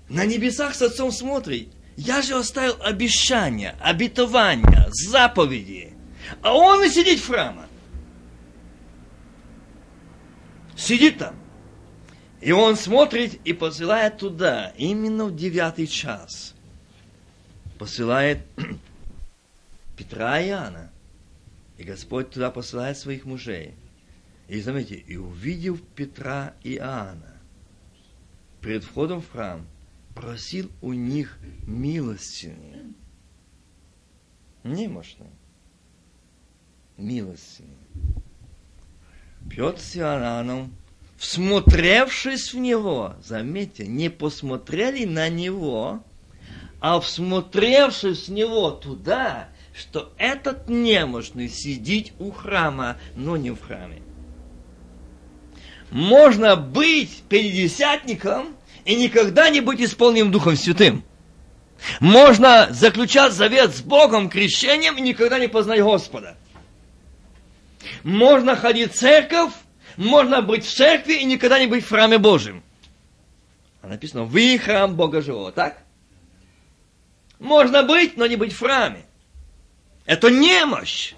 на 0.09 0.25
небесах 0.25 0.75
с 0.75 0.81
Отцом 0.83 1.11
смотрит. 1.11 1.69
Я 1.97 2.21
же 2.21 2.35
оставил 2.35 2.77
обещания, 2.81 3.75
обетования, 3.81 4.87
заповеди. 4.91 5.93
А 6.43 6.53
он 6.53 6.83
и 6.83 6.89
сидит 6.89 7.19
в 7.19 7.27
храме. 7.27 7.63
Сидит 10.77 11.17
там. 11.17 11.35
И 12.41 12.51
он 12.51 12.77
смотрит 12.77 13.41
и 13.43 13.53
посылает 13.53 14.19
туда, 14.19 14.71
именно 14.77 15.25
в 15.25 15.35
девятый 15.35 15.87
час. 15.87 16.53
Посылает 17.79 18.45
Петра 19.97 20.39
и 20.39 20.49
Иоанна. 20.49 20.91
И 21.77 21.83
Господь 21.83 22.29
туда 22.29 22.51
посылает 22.51 22.97
своих 22.97 23.25
мужей. 23.25 23.73
И 24.47 24.61
заметьте, 24.61 24.95
и 24.95 25.17
увидев 25.17 25.81
Петра 25.95 26.53
и 26.63 26.75
Иоанна, 26.75 27.37
перед 28.61 28.83
входом 28.83 29.21
в 29.21 29.29
храм, 29.29 29.67
просил 30.15 30.71
у 30.81 30.93
них 30.93 31.37
милостыни. 31.63 32.93
Немощно. 34.63 35.25
Милостыни. 36.97 37.77
Петр 39.49 39.79
с 39.79 39.97
Иоанном 39.97 40.73
всмотревшись 41.17 42.53
в 42.53 42.57
него, 42.57 43.15
заметьте, 43.23 43.87
не 43.87 44.09
посмотрели 44.09 45.05
на 45.05 45.29
него, 45.29 46.03
а 46.79 46.99
всмотревшись 46.99 48.27
в 48.27 48.31
него 48.31 48.71
туда, 48.71 49.49
что 49.77 50.11
этот 50.17 50.69
немощный 50.69 51.49
сидит 51.49 52.13
у 52.19 52.31
храма, 52.31 52.97
но 53.15 53.37
не 53.37 53.51
в 53.51 53.61
храме. 53.61 54.01
Можно 55.91 56.55
быть 56.55 57.23
пятидесятником 57.29 58.55
и 58.85 58.95
никогда 58.95 59.49
не 59.49 59.61
быть 59.61 59.81
исполненным 59.81 60.31
Духом 60.31 60.55
Святым. 60.55 61.03
Можно 61.99 62.67
заключать 62.71 63.33
завет 63.33 63.75
с 63.75 63.81
Богом, 63.81 64.29
крещением 64.29 64.97
и 64.97 65.01
никогда 65.01 65.39
не 65.39 65.47
познать 65.47 65.81
Господа. 65.81 66.35
Можно 68.03 68.55
ходить 68.55 68.93
в 68.93 68.97
церковь 68.97 69.51
можно 69.97 70.43
быть 70.43 70.63
в 70.63 70.73
церкви 70.73 71.13
и 71.13 71.25
никогда 71.25 71.59
не 71.59 71.65
быть 71.65 71.83
в 71.83 71.89
храме 71.89 72.19
Божьем. 72.19 72.63
А 73.81 73.87
написано, 73.87 74.23
вы 74.23 74.57
храм 74.59 74.95
Бога 74.95 75.21
живого, 75.21 75.51
так? 75.51 75.83
Можно 77.39 77.83
быть, 77.83 78.15
но 78.15 78.27
не 78.27 78.35
быть 78.35 78.53
в 78.53 78.59
храме. 78.59 79.06
Это 80.07 80.31
немощь. 80.31 81.13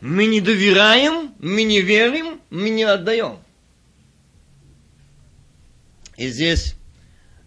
Мы 0.00 0.26
не 0.26 0.40
доверяем, 0.40 1.34
мы 1.40 1.64
не 1.64 1.80
верим, 1.80 2.40
мы 2.48 2.70
не 2.70 2.84
отдаем. 2.84 3.38
И 6.16 6.28
здесь 6.28 6.76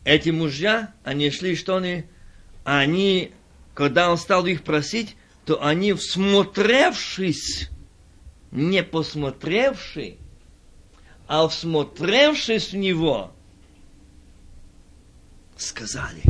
эти 0.04 0.30
мужья, 0.30 0.94
они 1.06 1.32
шли, 1.32 1.56
что 1.56 1.78
они, 1.78 2.04
они, 2.66 3.32
когда 3.74 4.12
он 4.12 4.18
стал 4.18 4.46
их 4.46 4.64
просить, 4.64 5.16
то 5.46 5.64
они, 5.64 5.94
всмотревшись, 5.94 7.70
не 8.52 8.84
посмотревши, 8.84 10.18
а 11.28 11.48
всмотревшись 11.48 12.74
в 12.74 12.76
него, 12.76 13.34
сказали, 15.56 16.24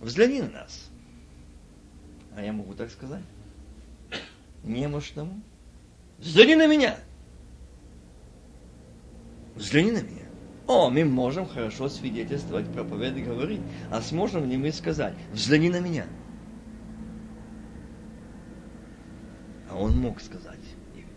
взгляни 0.00 0.40
на 0.40 0.50
нас. 0.50 0.85
А 2.36 2.42
я 2.42 2.52
могу 2.52 2.74
так 2.74 2.90
сказать? 2.90 3.24
Немощному. 4.62 5.40
Взгляни 6.18 6.54
на 6.54 6.66
меня. 6.66 6.98
Взгляни 9.54 9.90
на 9.90 10.02
меня. 10.02 10.26
О, 10.66 10.90
мы 10.90 11.04
можем 11.04 11.46
хорошо 11.46 11.88
свидетельствовать, 11.88 12.70
проповедовать, 12.70 13.24
говорить. 13.24 13.60
А 13.90 14.02
сможем 14.02 14.48
ли 14.50 14.58
мы 14.58 14.70
сказать, 14.72 15.14
взгляни 15.32 15.70
на 15.70 15.80
меня? 15.80 16.06
А 19.70 19.76
он 19.76 19.98
мог 19.98 20.20
сказать, 20.20 20.60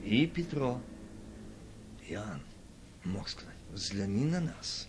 и 0.03 0.25
Петро, 0.25 0.79
Иоанн 2.08 2.41
мог 3.03 3.27
сказать, 3.27 3.55
взгляни 3.71 4.25
на 4.25 4.39
нас. 4.39 4.88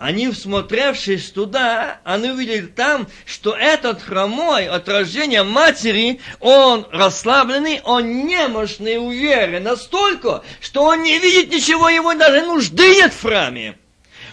Они, 0.00 0.30
всмотревшись 0.30 1.30
туда, 1.30 2.00
они 2.04 2.30
увидели 2.30 2.66
там, 2.66 3.06
что 3.26 3.54
этот 3.54 4.00
хромой 4.02 4.66
от 4.66 4.88
рождения 4.88 5.42
матери, 5.42 6.20
он 6.40 6.86
расслабленный, 6.90 7.82
он 7.84 8.24
немощный 8.26 8.98
в 8.98 9.12
вере 9.12 9.60
настолько, 9.60 10.42
что 10.60 10.84
он 10.84 11.02
не 11.02 11.18
видит 11.18 11.52
ничего, 11.52 11.90
его 11.90 12.14
даже 12.14 12.46
нужды 12.46 12.88
нет 12.88 13.12
в 13.12 13.20
храме. 13.20 13.76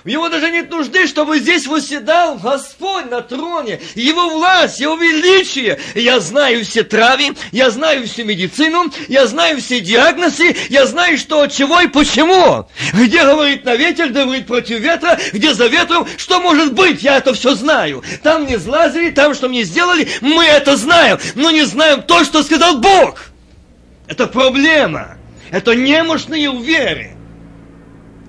У 0.08 0.10
него 0.10 0.30
даже 0.30 0.50
нет 0.52 0.70
нужды, 0.70 1.06
чтобы 1.06 1.38
здесь 1.38 1.67
восседал 1.67 2.38
Господь 2.38 3.12
на 3.12 3.20
троне, 3.20 3.82
Его 3.93 4.30
власть, 4.30 4.80
Его 4.80 4.96
величие. 4.96 5.82
Я 5.96 6.22
знаю 6.22 6.63
все 6.63 6.84
травы, 6.84 7.36
я 7.52 7.70
знаю 7.72 8.08
всю 8.08 8.24
медицину, 8.24 8.86
я 9.10 9.28
знаю 9.28 9.60
все 9.60 9.82
диагнозы, 9.82 10.56
я 10.70 10.86
знаю, 10.86 11.17
что 11.17 11.41
от 11.41 11.52
чего 11.52 11.82
и 11.82 11.88
почему. 11.88 12.70
Где 12.93 13.26
говорит 13.26 13.65
на 13.65 13.76
ветер, 13.76 14.08
где 14.08 14.24
говорит 14.24 14.48
против 14.48 14.80
ветра, 14.80 15.20
где 15.34 15.54
за 15.54 15.67
ветром, 15.67 16.08
что 16.15 16.39
может 16.39 16.72
быть, 16.72 17.04
я 17.04 17.17
это 17.17 17.34
все 17.34 17.54
знаю. 17.56 18.02
Там 18.24 18.43
мне 18.43 18.58
слазили, 18.62 19.10
там 19.10 19.34
что 19.34 19.50
мне 19.50 19.63
сделали, 19.63 20.08
мы 20.22 20.46
это 20.46 20.78
знаем, 20.78 21.20
но 21.36 21.52
не 21.52 21.65
знаем 21.65 22.02
то, 22.02 22.24
что 22.24 22.43
сказал 22.43 22.78
Бог. 22.78 23.26
Это 24.08 24.26
проблема. 24.28 25.17
Это 25.52 25.76
немощные 25.76 26.50
в. 26.50 27.16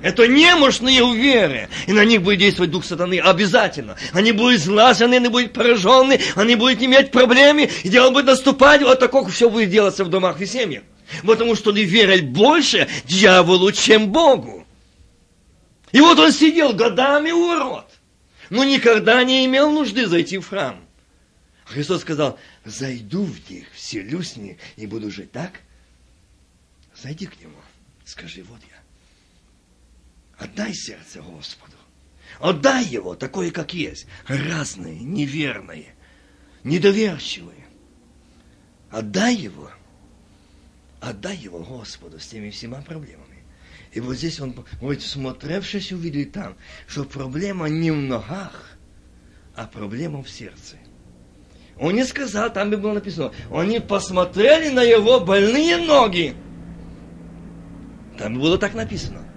Это 0.02 0.28
немощные 0.28 1.04
в 1.04 1.14
вере. 1.14 1.68
И 1.86 1.92
на 1.92 2.04
них 2.04 2.22
будет 2.22 2.38
действовать 2.38 2.70
дух 2.70 2.84
сатаны 2.84 3.18
обязательно. 3.18 3.96
Они 4.12 4.32
будут 4.32 4.60
злажены, 4.60 5.16
они 5.16 5.28
будут 5.28 5.52
поражены, 5.52 6.20
они 6.36 6.54
будут 6.54 6.82
иметь 6.82 7.10
проблемы, 7.10 7.68
и 7.82 7.88
дело 7.88 8.10
будет 8.10 8.26
наступать, 8.26 8.82
вот 8.82 9.00
такое 9.00 9.24
все 9.26 9.50
будет 9.50 9.70
делаться 9.70 10.04
в 10.04 10.10
домах 10.10 10.40
и 10.40 10.46
семьях. 10.46 10.84
Потому 11.24 11.56
что 11.56 11.70
они 11.70 11.84
верят 11.84 12.24
больше 12.26 12.88
дьяволу, 13.04 13.72
чем 13.72 14.12
Богу. 14.12 14.66
И 15.90 16.00
вот 16.00 16.18
он 16.18 16.32
сидел 16.32 16.74
годами 16.74 17.30
у 17.30 17.48
ворот, 17.48 17.90
но 18.50 18.62
никогда 18.62 19.24
не 19.24 19.46
имел 19.46 19.70
нужды 19.70 20.06
зайти 20.06 20.38
в 20.38 20.48
храм. 20.48 20.80
Христос 21.64 22.02
сказал, 22.02 22.38
зайду 22.64 23.24
в 23.24 23.50
них, 23.50 23.66
вселюсь 23.74 24.34
в 24.34 24.36
них 24.38 24.58
и 24.76 24.86
буду 24.86 25.10
жить 25.10 25.32
так. 25.32 25.60
Зайди 26.94 27.26
к 27.26 27.40
нему, 27.40 27.56
скажи, 28.04 28.42
вот 28.42 28.60
я. 28.68 28.76
Отдай 30.38 30.72
сердце 30.72 31.20
Господу. 31.20 31.72
Отдай 32.38 32.84
его 32.84 33.14
такое, 33.14 33.50
как 33.50 33.74
есть. 33.74 34.06
Разное, 34.28 34.94
неверное, 34.94 35.96
недоверчивое. 36.62 37.66
Отдай 38.90 39.34
его. 39.34 39.70
Отдай 41.00 41.36
его 41.36 41.58
Господу 41.60 42.20
с 42.20 42.26
теми 42.28 42.50
всеми 42.50 42.80
проблемами. 42.82 43.42
И 43.92 44.00
вот 44.00 44.16
здесь 44.16 44.40
он 44.40 44.54
говорит, 44.80 45.02
смотревшись, 45.02 45.92
увидели 45.92 46.24
там, 46.24 46.56
что 46.86 47.04
проблема 47.04 47.68
не 47.68 47.90
в 47.90 47.96
ногах, 47.96 48.76
а 49.56 49.66
проблема 49.66 50.22
в 50.22 50.30
сердце. 50.30 50.76
Он 51.80 51.94
не 51.94 52.04
сказал, 52.04 52.52
там 52.52 52.70
бы 52.70 52.76
было 52.76 52.94
написано, 52.94 53.32
они 53.50 53.80
посмотрели 53.80 54.68
на 54.68 54.82
его 54.82 55.20
больные 55.20 55.78
ноги. 55.78 56.36
Там 58.18 58.38
было 58.38 58.58
так 58.58 58.74
написано 58.74 59.27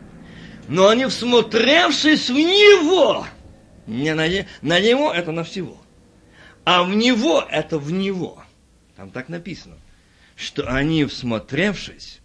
но 0.71 0.87
они, 0.87 1.05
всмотревшись 1.05 2.29
в 2.29 2.35
него, 2.35 3.27
не 3.87 4.15
на, 4.15 4.25
на 4.61 4.79
него, 4.79 5.11
это 5.11 5.33
на 5.33 5.43
всего, 5.43 5.77
а 6.63 6.83
в 6.83 6.95
него, 6.95 7.45
это 7.51 7.77
в 7.77 7.91
него. 7.91 8.41
Там 8.95 9.11
так 9.11 9.27
написано, 9.27 9.75
что 10.37 10.65
они, 10.73 11.03
всмотревшись, 11.03 12.21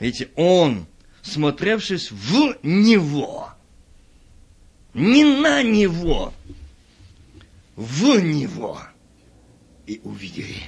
видите, 0.00 0.30
он, 0.36 0.86
смотревшись 1.20 2.10
в 2.10 2.56
него, 2.62 3.50
не 4.94 5.24
на 5.24 5.62
него, 5.62 6.32
в 7.76 8.18
него, 8.18 8.80
и 9.86 10.00
увидели. 10.02 10.62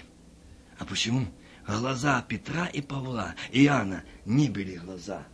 А 0.78 0.84
почему? 0.84 1.24
Глаза 1.66 2.22
Петра 2.28 2.66
и 2.66 2.82
Павла, 2.82 3.34
Иоанна 3.50 4.04
не 4.26 4.50
были 4.50 4.76
глаза 4.76 5.26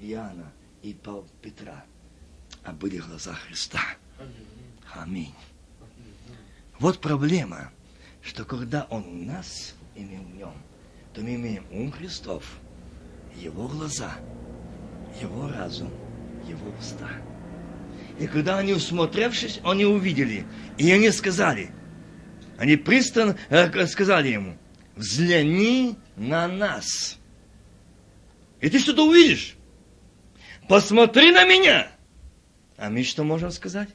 Иоанна, 0.00 0.52
и 0.82 0.96
Петра, 1.42 1.84
а 2.64 2.72
были 2.72 2.98
глаза 2.98 3.34
Христа. 3.34 3.80
Аминь. 4.94 5.34
Вот 6.78 7.00
проблема, 7.00 7.70
что 8.22 8.44
когда 8.44 8.86
Он 8.90 9.04
у 9.04 9.24
нас, 9.24 9.74
и 9.94 10.00
мы 10.00 10.20
в 10.20 10.36
Нем, 10.36 10.54
то 11.12 11.20
мы 11.20 11.34
имеем 11.34 11.66
ум 11.70 11.92
Христов, 11.92 12.58
Его 13.36 13.68
глаза, 13.68 14.14
Его 15.20 15.48
разум, 15.48 15.90
Его 16.46 16.70
уста. 16.78 17.10
И 18.18 18.26
когда 18.26 18.58
они, 18.58 18.72
усмотревшись, 18.72 19.60
они 19.64 19.84
увидели, 19.84 20.46
и 20.78 20.90
они 20.90 21.10
сказали, 21.10 21.70
они 22.58 22.76
пристально 22.76 23.36
сказали 23.86 24.28
ему, 24.28 24.56
взгляни 24.96 25.96
на 26.16 26.48
нас. 26.48 27.18
И 28.60 28.68
ты 28.68 28.78
что-то 28.78 29.08
увидишь 29.08 29.56
посмотри 30.70 31.32
на 31.32 31.44
меня. 31.44 31.88
А 32.76 32.90
мы 32.90 33.02
что 33.02 33.24
можем 33.24 33.50
сказать? 33.50 33.88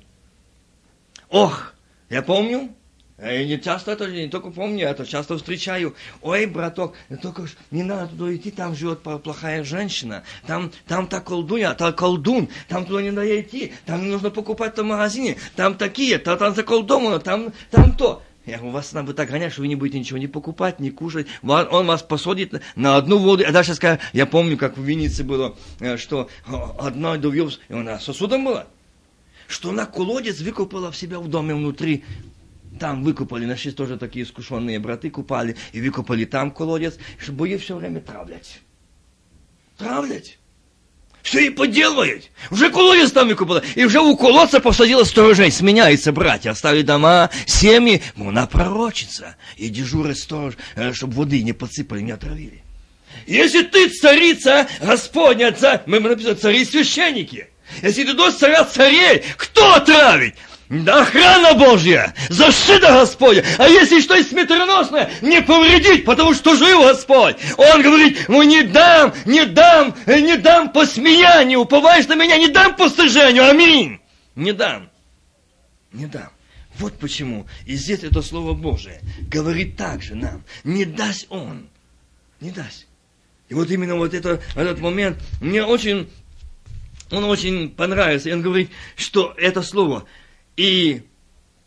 Ох, 1.29 1.73
я 2.09 2.21
помню, 2.21 2.75
я 3.17 3.45
не 3.45 3.61
часто 3.61 3.93
это, 3.93 4.11
не 4.11 4.27
только 4.27 4.49
помню, 4.49 4.79
я 4.79 4.89
это 4.89 5.05
часто 5.05 5.37
встречаю. 5.37 5.95
Ой, 6.21 6.45
браток, 6.45 6.95
только 7.21 7.45
не 7.71 7.83
надо 7.83 8.07
туда 8.07 8.35
идти, 8.35 8.51
там 8.51 8.75
живет 8.75 8.99
плохая 9.01 9.63
женщина, 9.63 10.23
там, 10.45 10.69
там 10.85 11.07
та 11.07 11.21
колдунья, 11.21 11.73
та 11.75 11.93
колдун, 11.93 12.49
там 12.67 12.85
туда 12.85 13.01
не 13.01 13.11
надо 13.11 13.39
идти, 13.39 13.71
там 13.85 14.09
нужно 14.09 14.29
покупать 14.29 14.77
в 14.77 14.83
магазине, 14.83 15.37
там 15.55 15.77
такие, 15.77 16.17
та, 16.17 16.35
там 16.35 16.53
заколдовано, 16.53 17.19
там, 17.19 17.53
там 17.71 17.95
то. 17.95 18.21
Я 18.45 18.61
у 18.61 18.69
вас 18.69 18.93
надо 18.93 19.13
так 19.13 19.29
гонять, 19.29 19.53
что 19.53 19.61
вы 19.61 19.67
не 19.67 19.75
будете 19.75 19.97
ничего 19.97 20.19
не 20.19 20.27
покупать, 20.27 20.79
не 20.79 20.91
кушать. 20.91 21.27
Он 21.43 21.87
вас 21.87 22.03
посадит 22.03 22.61
на 22.75 22.95
одну 22.95 23.17
воду. 23.17 23.43
А 23.47 23.51
дальше 23.51 23.73
скажет, 23.73 24.01
я 24.13 24.25
помню, 24.25 24.57
как 24.57 24.77
в 24.77 24.83
Виннице 24.83 25.23
было, 25.23 25.55
э, 25.79 25.97
что 25.97 26.29
одна 26.79 27.17
довез, 27.17 27.59
и 27.69 27.73
она 27.73 27.99
сосудом 27.99 28.45
была, 28.45 28.67
что 29.47 29.71
она 29.71 29.85
колодец 29.85 30.41
выкупала 30.41 30.91
в 30.91 30.97
себя 30.97 31.19
в 31.19 31.27
доме 31.27 31.55
внутри. 31.55 32.03
Там 32.79 33.03
выкупали, 33.03 33.45
наши 33.45 33.71
тоже 33.71 33.97
такие 33.97 34.25
искушенные 34.25 34.79
браты 34.79 35.09
купали, 35.09 35.55
и 35.71 35.81
выкупали 35.81 36.25
там 36.25 36.51
колодец, 36.51 36.97
чтобы 37.17 37.47
ее 37.47 37.57
все 37.57 37.75
время 37.75 38.01
травлять. 38.01 38.59
Травлять 39.77 40.37
все 41.25 41.47
и 41.47 41.49
поделает. 41.49 42.29
Уже 42.51 42.69
колодец 42.69 43.11
там 43.11 43.27
выкупила, 43.27 43.63
и 43.73 43.83
уже 43.83 43.99
у 43.99 44.15
колодца 44.15 44.59
посадила 44.59 45.03
сторожей. 45.03 45.51
Сменяются 45.51 46.11
братья, 46.11 46.51
оставили 46.51 46.83
дома, 46.83 47.31
семьи. 47.47 48.03
Ну, 48.15 48.29
она 48.29 48.45
пророчится. 48.45 49.35
И 49.57 49.69
дежурит 49.69 50.19
сторож, 50.19 50.53
э, 50.75 50.93
чтобы 50.93 51.13
воды 51.15 51.41
не 51.41 51.51
подсыпали, 51.51 52.01
не 52.01 52.11
отравили. 52.11 52.61
Если 53.25 53.63
ты 53.63 53.89
царица 53.89 54.67
Господня, 54.79 55.51
царь, 55.51 55.81
мы 55.87 55.99
написано 55.99 56.35
цари-священники. 56.35 57.47
Если 57.81 58.03
ты 58.03 58.13
дочь 58.13 58.35
царя 58.35 58.63
царей, 58.63 59.23
кто 59.35 59.73
отравить? 59.73 60.35
Да 60.69 61.03
охрана 61.03 61.53
Божья, 61.53 62.13
защита 62.29 62.91
Господня. 62.91 63.43
А 63.59 63.67
если 63.67 64.01
что 64.01 64.15
есть 64.15 64.29
смертоносное, 64.29 65.11
не 65.21 65.41
повредить, 65.41 66.05
потому 66.05 66.33
что 66.33 66.55
жив 66.55 66.79
Господь. 66.81 67.37
Он 67.57 67.83
говорит, 67.83 68.25
ну 68.27 68.41
не 68.41 68.63
дам, 68.63 69.13
не 69.25 69.45
дам, 69.45 69.95
не 70.07 70.37
дам 70.37 70.71
по 70.71 70.85
смеянию, 70.87 71.59
уповаешь 71.59 72.07
на 72.07 72.15
меня, 72.15 72.37
не 72.37 72.47
дам 72.47 72.75
по 72.75 72.89
сожжению, 72.89 73.47
аминь. 73.47 73.99
Не 74.35 74.53
дам, 74.53 74.89
не 75.93 76.07
дам. 76.07 76.29
Вот 76.79 76.97
почему. 76.97 77.45
И 77.65 77.75
здесь 77.75 78.03
это 78.03 78.21
Слово 78.21 78.53
Божие 78.53 78.99
говорит 79.31 79.77
также 79.77 80.15
нам. 80.15 80.43
Не 80.63 80.83
даст 80.83 81.27
Он. 81.29 81.67
Не 82.41 82.51
даст. 82.51 82.85
И 83.47 83.53
вот 83.53 83.69
именно 83.69 83.95
вот 83.95 84.13
это, 84.13 84.41
этот 84.55 84.79
момент 84.79 85.17
мне 85.39 85.63
очень, 85.63 86.09
он 87.11 87.23
очень 87.25 87.69
понравился. 87.69 88.29
И 88.29 88.33
он 88.33 88.41
говорит, 88.41 88.71
что 88.97 89.33
это 89.37 89.61
слово 89.61 90.05
и 90.57 91.03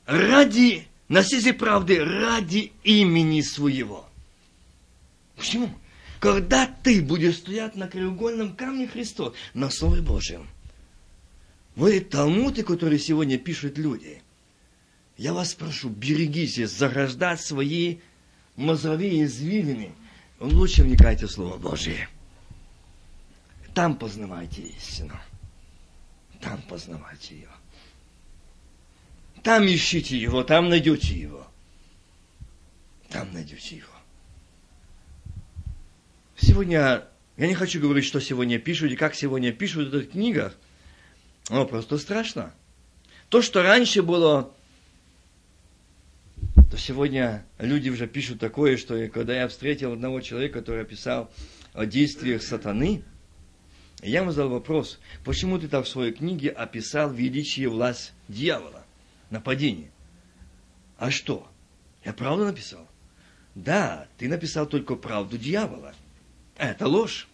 ради 0.06 0.86
носитель 1.08 1.54
правды, 1.54 2.04
ради 2.04 2.72
имени 2.82 3.40
своего. 3.40 4.08
Почему? 5.36 5.70
Когда 6.20 6.66
ты 6.66 7.00
будешь 7.00 7.36
стоять 7.36 7.76
на 7.76 7.86
краеугольном 7.88 8.56
камне 8.56 8.88
Христос, 8.88 9.34
на 9.54 9.70
Слове 9.70 10.02
Божьем, 10.02 10.48
вы 11.76 12.00
талмуды, 12.00 12.64
которые 12.64 12.98
сегодня 12.98 13.38
пишут 13.38 13.78
люди, 13.78 14.20
я 15.16 15.32
вас 15.32 15.54
прошу, 15.54 15.90
берегитесь 15.90 16.70
заграждать 16.70 17.40
свои 17.40 17.98
мозговые 18.56 19.24
извилины. 19.24 19.92
Лучше 20.40 20.82
вникайте 20.82 21.26
в 21.26 21.30
Слово 21.30 21.56
Божие. 21.56 22.08
Там 23.74 23.96
познавайте 23.96 24.62
истину. 24.62 25.18
Там 26.40 26.60
познавайте 26.62 27.36
ее. 27.36 27.57
Там 29.48 29.64
ищите 29.64 30.14
его, 30.14 30.44
там 30.44 30.68
найдете 30.68 31.14
его. 31.14 31.46
Там 33.08 33.32
найдете 33.32 33.76
его. 33.76 33.88
Сегодня, 36.36 37.06
я 37.38 37.46
не 37.46 37.54
хочу 37.54 37.80
говорить, 37.80 38.04
что 38.04 38.20
сегодня 38.20 38.58
пишут 38.58 38.92
и 38.92 38.96
как 38.96 39.14
сегодня 39.14 39.50
пишут 39.50 39.88
в 39.90 39.96
этих 39.96 40.10
книгах. 40.10 40.54
Но 41.48 41.64
просто 41.64 41.96
страшно. 41.96 42.52
То, 43.30 43.40
что 43.40 43.62
раньше 43.62 44.02
было, 44.02 44.52
то 46.70 46.76
сегодня 46.76 47.46
люди 47.58 47.88
уже 47.88 48.06
пишут 48.06 48.40
такое, 48.40 48.76
что 48.76 49.08
когда 49.08 49.34
я 49.34 49.48
встретил 49.48 49.94
одного 49.94 50.20
человека, 50.20 50.58
который 50.58 50.82
описал 50.82 51.32
о 51.72 51.86
действиях 51.86 52.42
сатаны, 52.42 53.02
я 54.02 54.20
ему 54.20 54.30
задал 54.30 54.50
вопрос, 54.50 54.98
почему 55.24 55.58
ты 55.58 55.68
так 55.68 55.86
в 55.86 55.88
своей 55.88 56.12
книге 56.12 56.50
описал 56.50 57.10
величие 57.10 57.70
власть 57.70 58.12
дьявола, 58.28 58.77
нападение? 59.30 59.90
А 60.96 61.10
что? 61.10 61.48
Я 62.04 62.12
правду 62.12 62.44
написал? 62.44 62.86
Да, 63.54 64.06
ты 64.18 64.28
написал 64.28 64.66
только 64.66 64.94
правду 64.94 65.36
дьявола. 65.36 65.94
Это 66.56 66.86
ложь. 66.86 67.28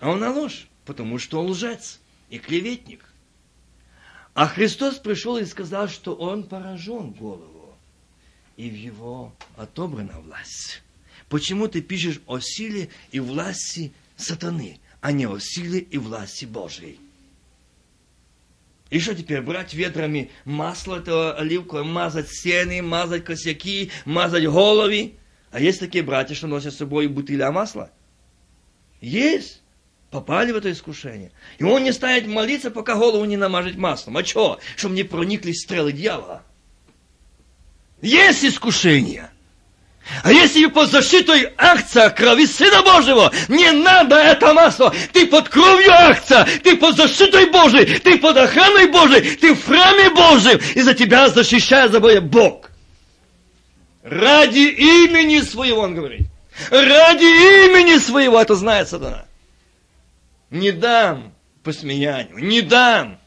А 0.00 0.10
он 0.10 0.22
ложь, 0.22 0.68
потому 0.84 1.18
что 1.18 1.40
он 1.40 1.50
лжец 1.50 2.00
и 2.30 2.38
клеветник. 2.38 3.04
А 4.34 4.46
Христос 4.46 4.98
пришел 4.98 5.36
и 5.36 5.44
сказал, 5.44 5.88
что 5.88 6.14
он 6.14 6.44
поражен 6.44 7.10
голову, 7.10 7.74
и 8.56 8.70
в 8.70 8.74
его 8.74 9.34
отобрана 9.56 10.20
власть. 10.20 10.82
Почему 11.28 11.68
ты 11.68 11.82
пишешь 11.82 12.20
о 12.26 12.38
силе 12.40 12.90
и 13.10 13.20
власти 13.20 13.92
сатаны, 14.16 14.78
а 15.00 15.12
не 15.12 15.26
о 15.26 15.38
силе 15.38 15.80
и 15.80 15.98
власти 15.98 16.44
Божьей? 16.44 16.98
И 18.90 18.98
что 18.98 19.14
теперь, 19.14 19.40
брать 19.40 19.72
ветрами 19.72 20.30
масло 20.44 20.96
этого 20.96 21.34
оливковое, 21.34 21.84
мазать 21.84 22.28
стены, 22.28 22.82
мазать 22.82 23.24
косяки, 23.24 23.90
мазать 24.04 24.44
головы? 24.44 25.14
А 25.52 25.60
есть 25.60 25.80
такие 25.80 26.02
братья, 26.04 26.34
что 26.34 26.48
носят 26.48 26.74
с 26.74 26.78
собой 26.78 27.06
бутыля 27.06 27.52
масла? 27.52 27.90
Есть 29.00 29.62
попали 30.10 30.50
в 30.52 30.56
это 30.56 30.70
искушение. 30.72 31.30
И 31.58 31.64
он 31.64 31.84
не 31.84 31.92
станет 31.92 32.26
молиться, 32.26 32.70
пока 32.70 32.96
голову 32.96 33.24
не 33.24 33.36
намажет 33.36 33.76
маслом. 33.76 34.16
А 34.16 34.24
что? 34.24 34.58
Чтобы 34.76 34.96
не 34.96 35.04
проникли 35.04 35.52
стрелы 35.52 35.92
дьявола. 35.92 36.42
Есть 38.02 38.44
искушение. 38.44 39.30
А 40.22 40.32
если 40.32 40.66
под 40.66 40.90
защитой 40.90 41.52
акция 41.56 42.10
крови 42.10 42.46
Сына 42.46 42.82
Божьего, 42.82 43.32
не 43.48 43.70
надо 43.70 44.16
это 44.16 44.52
масло. 44.52 44.92
Ты 45.12 45.26
под 45.26 45.48
кровью 45.48 45.92
акция, 45.92 46.46
ты 46.62 46.76
под 46.76 46.96
защитой 46.96 47.46
Божией, 47.50 47.98
ты 48.00 48.18
под 48.18 48.36
охраной 48.36 48.88
Божией, 48.88 49.36
ты 49.36 49.54
в 49.54 49.64
храме 49.64 50.10
Божьем, 50.10 50.60
и 50.74 50.82
за 50.82 50.94
тебя 50.94 51.28
защищает 51.28 51.92
за 51.92 52.00
Бог. 52.20 52.70
Ради 54.02 54.58
имени 54.58 55.40
своего, 55.40 55.82
он 55.82 55.94
говорит. 55.94 56.26
Ради 56.70 57.24
имени 57.24 57.98
своего, 57.98 58.40
это 58.40 58.54
знает 58.56 58.88
сатана. 58.88 59.26
Не 60.50 60.72
дам 60.72 61.32
посмеянию, 61.62 62.38
не 62.38 62.62
дам. 62.62 63.19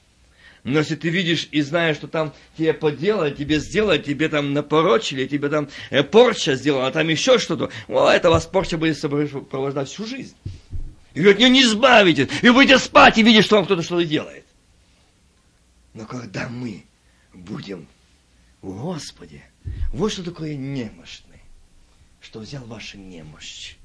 Но 0.63 0.79
если 0.79 0.95
ты 0.95 1.09
видишь 1.09 1.49
и 1.51 1.61
знаешь, 1.61 1.97
что 1.97 2.07
там 2.07 2.33
тебе 2.57 2.73
поделали, 2.73 3.33
тебе 3.33 3.59
сделали, 3.59 4.01
тебе 4.01 4.29
там 4.29 4.53
напорочили, 4.53 5.27
тебе 5.27 5.49
там 5.49 5.67
э, 5.89 6.03
порча 6.03 6.55
сделала, 6.55 6.87
а 6.87 6.91
там 6.91 7.07
еще 7.09 7.37
что-то, 7.37 7.69
о, 7.89 8.09
это 8.09 8.29
вас 8.29 8.45
порча 8.45 8.77
будет 8.77 8.97
сопровождать 8.97 9.89
всю 9.89 10.05
жизнь. 10.05 10.35
И 11.13 11.21
вы 11.21 11.31
от 11.31 11.37
нее 11.37 11.49
не 11.49 11.63
избавитесь, 11.63 12.29
и 12.41 12.49
будете 12.49 12.79
спать 12.79 13.17
и 13.17 13.23
видеть, 13.23 13.45
что 13.45 13.57
вам 13.57 13.65
кто-то 13.65 13.81
что-то 13.81 14.05
делает. 14.05 14.45
Но 15.93 16.05
когда 16.05 16.47
мы 16.47 16.85
будем 17.33 17.87
в 18.61 18.81
Господе, 18.81 19.43
вот 19.89 20.13
что 20.13 20.23
такое 20.23 20.55
немощный, 20.55 21.41
что 22.21 22.39
взял 22.39 22.63
вашу 22.65 22.97
немощь 22.97 23.75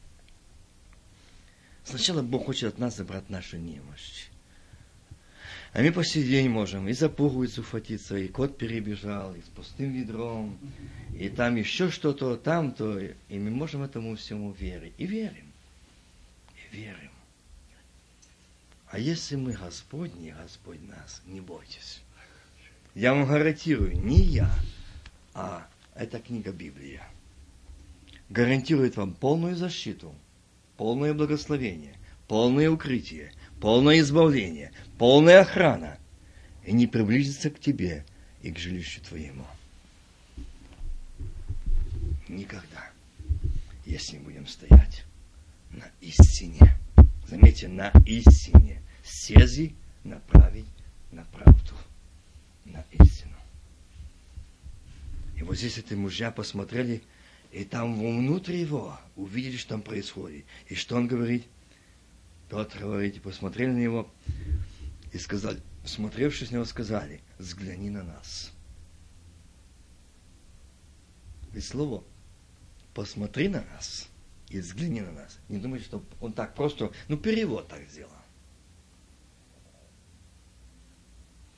Сначала 1.89 2.21
Бог 2.21 2.45
хочет 2.45 2.75
от 2.75 2.79
нас 2.79 2.97
забрать 2.97 3.31
нашу 3.31 3.57
немощь. 3.57 4.28
А 5.73 5.83
мы 5.83 5.93
по 5.93 6.05
сей 6.05 6.25
день 6.25 6.49
можем 6.49 6.89
и 6.89 6.93
за 6.93 7.09
пуговицу 7.09 7.63
хватиться, 7.63 8.17
и 8.17 8.29
кот 8.29 8.57
перебежал, 8.57 9.35
и 9.35 9.43
с 9.43 9.45
пустым 9.45 9.93
ведром, 9.93 10.59
и 11.15 11.29
там 11.29 11.57
еще 11.57 11.91
что-то, 11.91 12.37
там-то, 12.37 12.99
и 13.01 13.39
мы 13.39 13.51
можем 13.51 13.83
этому 13.83 14.17
всему 14.17 14.53
верить. 14.53 14.95
И 14.99 15.07
верим. 15.07 15.53
И 16.57 16.77
верим. 16.77 17.11
А 18.89 18.99
если 18.99 19.37
мы 19.37 19.53
Господни, 19.53 20.35
Господь 20.41 20.81
нас, 20.89 21.23
не 21.27 21.41
бойтесь. 21.41 22.01
Я 22.95 23.13
вам 23.15 23.27
гарантирую, 23.27 24.01
не 24.03 24.23
я, 24.23 24.51
а 25.35 25.69
эта 25.95 26.19
книга 26.19 26.53
Библия 26.53 27.07
гарантирует 28.31 28.97
вам 28.97 29.15
полную 29.15 29.57
защиту– 29.57 30.15
полное 30.77 31.13
благословение, 31.15 31.95
полное 32.27 32.71
укрытие, 32.71 33.33
полное 33.61 34.01
избавление, 34.01 34.73
полная 34.99 35.41
охрана, 35.41 35.99
и 36.65 36.73
не 36.73 36.87
приблизится 36.87 37.51
к 37.51 37.61
тебе 37.61 38.05
и 38.43 38.51
к 38.51 38.59
жилищу 38.59 39.01
твоему. 39.03 39.45
Никогда, 42.29 42.91
если 43.87 44.19
будем 44.19 44.47
стоять 44.47 45.05
на 45.71 45.87
истине, 46.01 46.79
заметьте, 47.27 47.69
на 47.69 47.91
истине, 48.05 48.83
сези 49.03 49.75
направить 50.05 50.67
на 51.11 51.25
правду, 51.25 51.75
на 52.65 52.85
истину. 52.93 53.37
И 55.37 55.43
вот 55.43 55.57
здесь 55.57 55.79
эти 55.79 55.95
мужья 55.95 56.31
посмотрели– 56.31 57.03
и 57.53 57.65
там 57.65 57.99
внутри 57.99 58.61
его 58.61 58.99
увидели, 59.17 59.57
что 59.57 59.71
там 59.71 59.83
происходит. 59.83 60.45
И 60.69 60.75
что 60.75 60.97
он 60.97 61.07
говорит? 61.07 61.45
Петр 62.49 62.81
говорит, 62.81 63.23
посмотрели 63.23 63.71
на 63.71 63.79
него 63.79 64.11
и 65.13 65.19
сказали, 65.19 65.61
смотревшись 65.85 66.51
на 66.51 66.57
него, 66.57 66.65
сказали, 66.65 67.21
взгляни 67.39 67.91
на 67.91 68.03
нас. 68.03 68.53
Ведь 71.53 71.65
слово 71.65 72.05
посмотри 72.95 73.49
на 73.49 73.63
нас 73.63 74.09
и 74.49 74.61
взгляни 74.61 75.01
на 75.01 75.13
нас. 75.13 75.39
Не 75.49 75.59
думайте, 75.59 75.87
что 75.87 76.03
он 76.21 76.33
так 76.33 76.55
просто, 76.55 76.93
ну 77.09 77.17
перевод 77.17 77.69
так 77.69 77.87
сделал. 77.89 78.13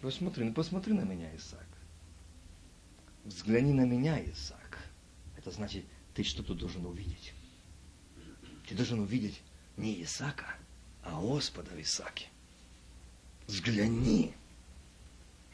Посмотри, 0.00 0.44
ну 0.44 0.54
посмотри 0.54 0.94
на 0.94 1.02
меня, 1.02 1.34
Исаак. 1.36 1.66
Взгляни 3.24 3.72
на 3.72 3.84
меня, 3.84 4.18
Исаак. 4.24 4.78
Это 5.36 5.50
значит, 5.50 5.84
ты 6.14 6.24
что-то 6.24 6.54
должен 6.54 6.86
увидеть. 6.86 7.34
Ты 8.66 8.74
должен 8.74 9.00
увидеть 9.00 9.42
не 9.76 10.02
Исаака, 10.02 10.54
а 11.02 11.20
Господа 11.20 11.74
в. 11.74 12.28
Взгляни 13.46 14.34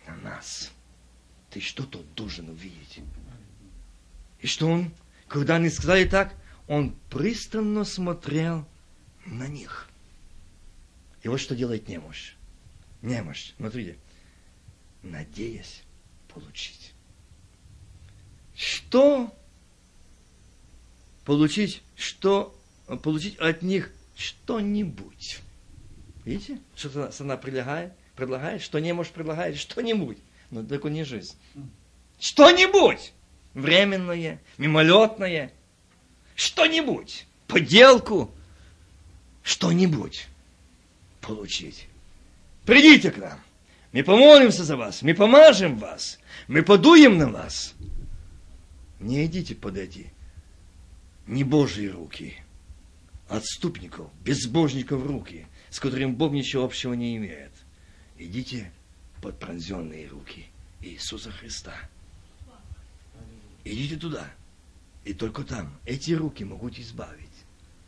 на 0.06 0.16
нас. 0.16 0.72
Ты 1.50 1.60
что-то 1.60 2.02
должен 2.14 2.50
увидеть. 2.50 3.00
И 4.40 4.46
что 4.46 4.68
он, 4.68 4.92
когда 5.28 5.56
они 5.56 5.70
сказали 5.70 6.04
так, 6.04 6.34
он 6.68 6.94
пристально 7.10 7.84
смотрел 7.84 8.66
на 9.24 9.46
них. 9.46 9.88
И 11.22 11.28
вот 11.28 11.40
что 11.40 11.56
делает 11.56 11.88
немощь. 11.88 12.34
Немощь, 13.02 13.52
смотрите, 13.56 13.96
надеясь 15.02 15.82
получить. 16.28 16.92
Что 18.54 19.34
получить, 21.24 21.82
что, 21.96 22.58
получить 23.02 23.36
от 23.38 23.62
них 23.62 23.92
что-нибудь. 24.16 25.40
Видите, 26.24 26.58
что 26.74 27.10
она 27.20 27.36
предлагает? 27.36 27.92
Предлагает, 28.16 28.62
что 28.62 28.78
не 28.78 28.92
может 28.92 29.12
предлагать, 29.12 29.56
что-нибудь. 29.58 30.18
Но 30.50 30.62
только 30.62 30.88
не 30.88 31.04
жизнь. 31.04 31.36
Что-нибудь! 32.18 33.12
Временное, 33.54 34.40
мимолетное. 34.58 35.52
Что-нибудь. 36.34 37.26
Поделку. 37.46 38.30
Что-нибудь 39.42 40.26
получить. 41.20 41.88
Придите 42.64 43.10
к 43.10 43.16
нам. 43.18 43.40
Мы 43.92 44.02
помолимся 44.02 44.64
за 44.64 44.76
вас. 44.76 45.02
Мы 45.02 45.14
помажем 45.14 45.78
вас. 45.78 46.18
Мы 46.48 46.62
подуем 46.62 47.16
на 47.16 47.28
вас. 47.28 47.74
Не 49.00 49.24
идите 49.24 49.54
подойти 49.54 50.10
не 51.26 51.44
Божьи 51.44 51.86
руки, 51.86 52.36
отступников, 53.28 54.10
безбожников 54.22 55.04
руки, 55.04 55.46
с 55.70 55.80
которыми 55.80 56.12
Бог 56.12 56.32
ничего 56.32 56.64
общего 56.64 56.94
не 56.94 57.16
имеет. 57.16 57.52
Идите 58.18 58.72
под 59.20 59.38
пронзенные 59.38 60.08
руки 60.08 60.46
Иисуса 60.80 61.30
Христа. 61.30 61.74
Идите 63.64 63.96
туда. 63.96 64.30
И 65.04 65.12
только 65.12 65.44
там 65.44 65.76
эти 65.84 66.12
руки 66.12 66.44
могут 66.44 66.78
избавить, 66.78 67.28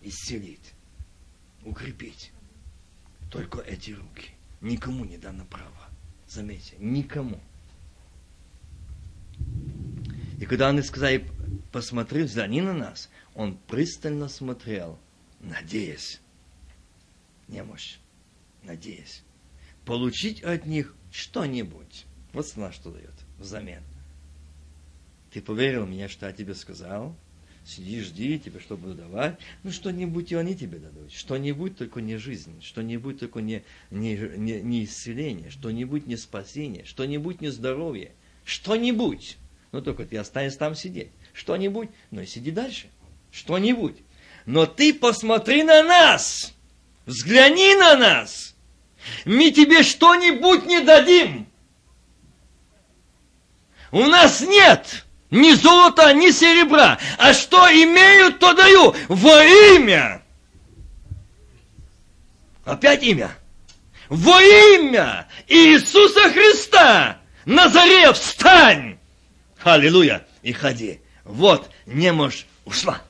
исцелить, 0.02 0.72
укрепить. 1.64 2.32
Только 3.30 3.60
эти 3.60 3.92
руки. 3.92 4.30
Никому 4.60 5.04
не 5.04 5.18
дано 5.18 5.44
право. 5.44 5.88
Заметьте, 6.26 6.76
никому. 6.78 7.40
И 10.38 10.46
когда 10.46 10.68
они 10.68 10.82
сказали, 10.82 11.28
посмотри, 11.72 12.22
взгляни 12.22 12.60
на 12.60 12.72
нас, 12.72 13.08
он 13.34 13.56
пристально 13.56 14.28
смотрел, 14.28 14.98
надеясь, 15.40 16.20
немощь, 17.48 17.98
надеясь, 18.62 19.22
получить 19.84 20.42
от 20.42 20.66
них 20.66 20.94
что-нибудь. 21.10 22.04
Вот 22.32 22.46
страна 22.46 22.72
что 22.72 22.90
дает 22.90 23.14
взамен. 23.38 23.82
Ты 25.32 25.40
поверил 25.40 25.86
мне, 25.86 26.08
что 26.08 26.26
я 26.26 26.32
тебе 26.32 26.54
сказал, 26.54 27.14
сиди, 27.64 28.00
жди, 28.00 28.38
тебе 28.38 28.60
что 28.60 28.76
буду 28.76 28.94
давать. 28.94 29.38
Ну, 29.62 29.70
что-нибудь 29.70 30.32
и 30.32 30.34
они 30.34 30.56
тебе 30.56 30.78
дадут. 30.78 31.12
Что-нибудь 31.12 31.76
только 31.76 32.00
не 32.00 32.16
жизнь, 32.16 32.62
что-нибудь 32.62 33.20
только 33.20 33.40
не, 33.40 33.62
не, 33.90 34.16
не, 34.16 34.60
не 34.60 34.84
исцеление, 34.84 35.50
что-нибудь 35.50 36.06
не 36.06 36.16
спасение, 36.16 36.84
что-нибудь 36.84 37.40
не 37.40 37.50
здоровье, 37.50 38.12
что-нибудь. 38.44 39.36
Ну, 39.70 39.82
только 39.82 40.06
ты 40.06 40.16
останешься 40.16 40.58
там 40.58 40.74
сидеть. 40.74 41.10
Что-нибудь, 41.34 41.90
ну 42.10 42.22
и 42.22 42.26
сиди 42.26 42.50
дальше. 42.50 42.88
Что-нибудь. 43.30 43.96
Но 44.48 44.64
ты 44.64 44.94
посмотри 44.94 45.62
на 45.62 45.82
нас. 45.82 46.54
Взгляни 47.04 47.74
на 47.74 47.96
нас. 47.96 48.54
Мы 49.26 49.50
тебе 49.50 49.82
что-нибудь 49.82 50.64
не 50.64 50.80
дадим. 50.80 51.46
У 53.92 54.06
нас 54.06 54.40
нет 54.40 55.04
ни 55.30 55.52
золота, 55.52 56.14
ни 56.14 56.30
серебра. 56.30 56.98
А 57.18 57.34
что 57.34 57.58
имею, 57.66 58.32
то 58.32 58.54
даю 58.54 58.94
во 59.08 59.44
имя. 59.76 60.22
Опять 62.64 63.02
имя. 63.02 63.30
Во 64.08 64.40
имя 64.40 65.28
Иисуса 65.46 66.32
Христа. 66.32 67.18
Назаре, 67.44 68.14
встань! 68.14 68.98
Аллилуйя! 69.62 70.26
И 70.42 70.54
ходи. 70.54 71.02
Вот 71.24 71.70
немощь 71.84 72.46
ушла. 72.64 73.02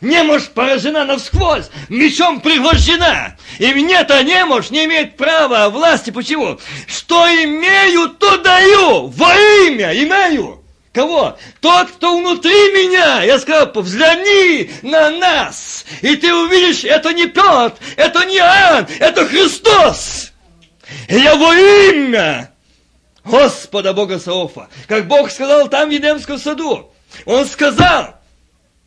Немощь 0.00 0.46
поражена 0.48 1.04
навсквозь, 1.04 1.70
мечом 1.88 2.40
пригвождена. 2.40 3.36
И 3.58 3.66
мне-то 3.74 4.22
немощь 4.22 4.70
не 4.70 4.84
имеет 4.84 5.16
права 5.16 5.68
власти. 5.70 6.10
Почему? 6.10 6.58
Что 6.86 7.26
имею, 7.26 8.10
то 8.10 8.36
даю. 8.38 9.08
Во 9.08 9.34
имя 9.66 9.92
имею. 9.92 10.62
Кого? 10.92 11.36
Тот, 11.60 11.90
кто 11.90 12.16
внутри 12.16 12.50
меня. 12.50 13.22
Я 13.22 13.38
сказал, 13.38 13.70
взгляни 13.74 14.70
на 14.82 15.10
нас. 15.10 15.84
И 16.02 16.14
ты 16.16 16.32
увидишь, 16.32 16.84
это 16.84 17.12
не 17.12 17.26
Петр, 17.26 17.74
это 17.96 18.24
не 18.24 18.36
Иоанн, 18.36 18.86
это 19.00 19.26
Христос. 19.26 20.32
Я 21.08 21.36
во 21.36 21.54
имя 21.54 22.50
Господа 23.24 23.92
Бога 23.92 24.18
Саофа. 24.18 24.68
Как 24.86 25.06
Бог 25.06 25.30
сказал 25.30 25.68
там 25.68 25.88
в 25.88 25.92
Едемском 25.92 26.38
саду. 26.38 26.92
Он 27.26 27.46
сказал, 27.46 28.17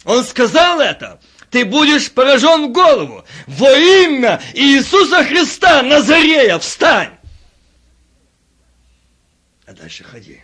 он 0.06 0.24
сказал 0.24 0.80
это. 0.80 1.20
Ты 1.50 1.66
будешь 1.66 2.12
поражен 2.12 2.70
в 2.70 2.72
голову. 2.72 3.26
Во 3.46 3.72
имя 3.72 4.42
Иисуса 4.54 5.24
Христа 5.26 5.84
Назарея 5.84 6.58
встань. 6.60 7.18
А 9.66 9.74
дальше 9.74 10.04
ходи. 10.04 10.42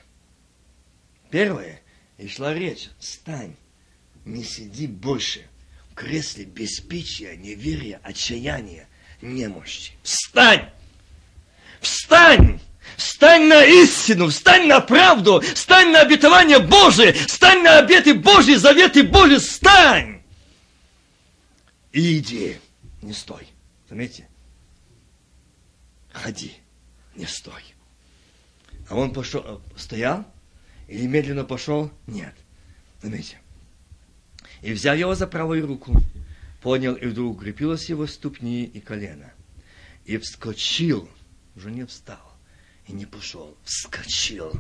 Первое, 1.30 1.82
и 2.18 2.28
шла 2.28 2.54
речь, 2.54 2.90
встань, 3.00 3.56
не 4.26 4.44
сиди 4.44 4.88
больше 4.88 5.46
в 5.92 5.96
кресле 5.96 6.46
беспечия, 6.46 7.36
неверия, 7.36 8.00
отчаяния, 8.04 8.88
немощи. 9.22 9.94
Встань! 10.04 10.70
Встань! 11.82 12.60
Встань 12.96 13.48
на 13.48 13.64
истину, 13.64 14.30
встань 14.30 14.68
на 14.68 14.80
правду, 14.80 15.42
встань 15.42 15.92
на 15.92 16.02
обетование 16.02 16.60
Божие, 16.60 17.14
встань 17.14 17.64
на 17.64 17.80
обеты 17.80 18.14
Божьи, 18.14 18.56
заветы 18.56 19.04
Божьи, 19.04 19.38
встань! 19.38 20.22
И 21.92 22.20
иди, 22.20 22.58
не 23.02 23.14
стой. 23.14 23.48
Заметьте? 23.90 24.28
Ходи, 26.12 26.54
не 27.16 27.26
стой. 27.26 27.64
А 28.90 28.96
он 28.96 29.14
пошел, 29.14 29.62
стоял, 29.76 30.26
или 30.88 31.06
медленно 31.08 31.44
пошел? 31.44 31.92
Нет. 32.06 32.34
Заметьте. 33.02 33.38
И 34.62 34.72
взял 34.74 34.96
его 34.96 35.14
за 35.16 35.28
правую 35.28 35.66
руку, 35.66 36.02
понял, 36.62 36.96
и 36.96 37.06
вдруг 37.06 37.38
укрепилось 37.38 37.90
его 37.90 38.08
ступни 38.08 38.64
и 38.64 38.80
колено. 38.80 39.32
И 40.06 40.18
вскочил, 40.18 41.10
уже 41.56 41.72
не 41.72 41.86
встал, 41.86 42.27
и 42.88 42.94
не 42.94 43.06
пошел, 43.06 43.58
вскочил. 43.64 44.54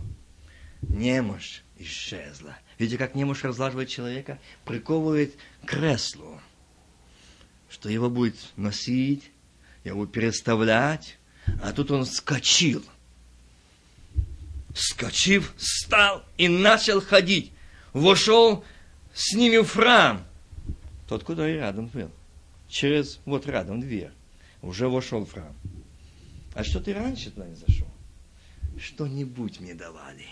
Немощь 0.81 1.61
исчезла. 1.77 2.57
Видите, 2.77 2.97
как 2.97 3.15
немощь 3.15 3.43
разлаживает 3.43 3.89
человека? 3.89 4.39
Приковывает 4.65 5.35
к 5.63 5.69
креслу, 5.69 6.39
что 7.69 7.89
его 7.89 8.09
будет 8.09 8.35
носить, 8.55 9.31
его 9.83 10.05
переставлять, 10.05 11.17
а 11.61 11.71
тут 11.73 11.91
он 11.91 12.05
вскочил– 12.05 12.83
Скочив, 14.77 15.53
встал 15.57 16.23
и 16.37 16.47
начал 16.47 17.01
ходить. 17.01 17.51
Вошел 17.93 18.63
с 19.11 19.33
ними 19.33 19.57
в 19.57 19.71
храм. 19.71 20.23
Тот, 21.07 21.23
куда 21.23 21.49
и 21.49 21.53
рядом 21.53 21.87
был. 21.87 22.11
Через, 22.69 23.19
вот 23.25 23.47
рядом 23.47 23.81
дверь. 23.81 24.11
Уже 24.61 24.87
вошел 24.87 25.25
в 25.25 25.31
храм. 25.31 25.55
А 26.53 26.63
что 26.63 26.79
ты 26.79 26.93
раньше 26.93 27.31
туда 27.31 27.47
не 27.47 27.55
зашел? 27.55 27.86
Что-нибудь 28.79 29.59
мне 29.59 29.73
давали. 29.73 30.25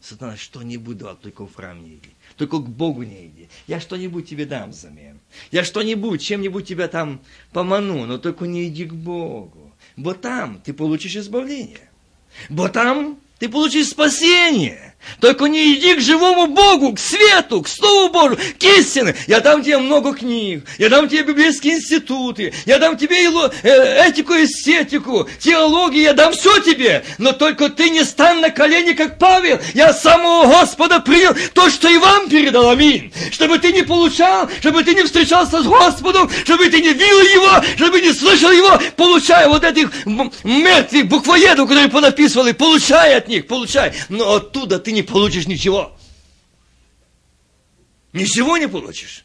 Сатана 0.00 0.36
что-нибудь 0.36 0.96
давал, 0.96 1.16
только 1.16 1.46
в 1.46 1.54
храм 1.54 1.82
не 1.82 1.96
иди. 1.96 2.10
Только 2.36 2.58
к 2.58 2.68
Богу 2.68 3.02
не 3.02 3.26
иди. 3.26 3.48
Я 3.66 3.80
что-нибудь 3.80 4.28
тебе 4.28 4.46
дам 4.46 4.70
взамен. 4.70 5.20
Я 5.50 5.62
что-нибудь, 5.62 6.22
чем-нибудь 6.22 6.66
тебя 6.66 6.88
там 6.88 7.20
поману, 7.52 8.06
но 8.06 8.16
только 8.16 8.46
не 8.46 8.66
иди 8.68 8.86
к 8.86 8.94
Богу. 8.94 9.72
Бо 9.96 10.14
там 10.14 10.60
ты 10.64 10.72
получишь 10.72 11.16
избавление. 11.16 11.90
Бо 12.48 12.70
там 12.70 13.20
ты 13.38 13.48
получишь 13.50 13.88
спасение. 13.88 14.94
Только 15.20 15.46
не 15.46 15.74
иди 15.74 15.94
к 15.94 16.00
живому 16.00 16.46
Богу, 16.46 16.94
к 16.94 16.98
свету, 16.98 17.62
к 17.62 17.68
Слову 17.68 18.12
Божию, 18.12 18.38
к 18.58 18.64
истине. 18.64 19.14
Я 19.26 19.40
дам 19.40 19.62
тебе 19.62 19.78
много 19.78 20.14
книг, 20.14 20.64
я 20.78 20.88
дам 20.88 21.08
тебе 21.08 21.22
библейские 21.22 21.74
институты, 21.74 22.52
я 22.66 22.78
дам 22.78 22.96
тебе 22.96 23.24
э, 23.62 24.08
этику, 24.08 24.34
эстетику, 24.34 25.28
теологию, 25.38 26.02
я 26.02 26.12
дам 26.12 26.32
все 26.32 26.60
тебе. 26.60 27.04
Но 27.18 27.32
только 27.32 27.68
ты 27.68 27.90
не 27.90 28.04
стань 28.04 28.40
на 28.40 28.50
колени, 28.50 28.92
как 28.92 29.18
Павел. 29.18 29.58
Я 29.74 29.92
самого 29.92 30.46
Господа 30.46 31.00
принял 31.00 31.34
то, 31.54 31.68
что 31.70 31.88
и 31.88 31.98
вам 31.98 32.28
передал. 32.28 32.70
Аминь. 32.70 33.12
Чтобы 33.30 33.58
ты 33.58 33.72
не 33.72 33.82
получал, 33.82 34.48
чтобы 34.60 34.84
ты 34.84 34.94
не 34.94 35.02
встречался 35.02 35.62
с 35.62 35.66
Господом, 35.66 36.30
чтобы 36.44 36.68
ты 36.68 36.80
не 36.80 36.92
видел 36.92 37.20
Его, 37.20 37.64
чтобы 37.76 38.00
не 38.00 38.12
слышал 38.12 38.50
Его, 38.50 38.78
получая 38.96 39.48
вот 39.48 39.64
этих 39.64 39.90
мертвых 40.44 41.06
буквоедов, 41.06 41.68
которые 41.68 41.88
понаписывали, 41.88 42.52
получай 42.52 43.14
от 43.14 43.28
них, 43.28 43.46
получай. 43.46 43.92
Но 44.08 44.34
оттуда 44.34 44.78
ты 44.78 44.89
не 44.92 45.02
получишь 45.02 45.46
ничего. 45.46 45.96
Ничего 48.12 48.56
не 48.56 48.68
получишь. 48.68 49.24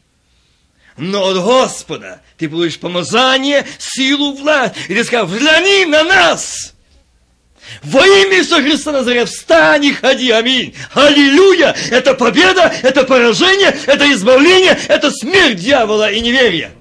Но 0.96 1.26
от 1.26 1.36
Господа 1.36 2.22
ты 2.38 2.48
получишь 2.48 2.78
помазание, 2.78 3.66
силу, 3.78 4.34
власть. 4.34 4.74
И 4.88 4.94
ты 4.94 5.04
скажешь, 5.04 5.30
взгляни 5.30 5.84
на 5.84 6.04
нас. 6.04 6.72
Во 7.82 8.06
имя 8.06 8.38
Иисуса 8.38 8.62
Христа 8.62 8.92
Назаря, 8.92 9.26
встань 9.26 9.84
и 9.84 9.92
ходи, 9.92 10.30
аминь. 10.30 10.74
Аллилуйя! 10.94 11.74
Это 11.90 12.14
победа, 12.14 12.72
это 12.82 13.02
поражение, 13.02 13.76
это 13.86 14.10
избавление, 14.12 14.78
это 14.88 15.10
смерть 15.10 15.56
дьявола 15.56 16.10
и 16.10 16.20
неверия. 16.20 16.72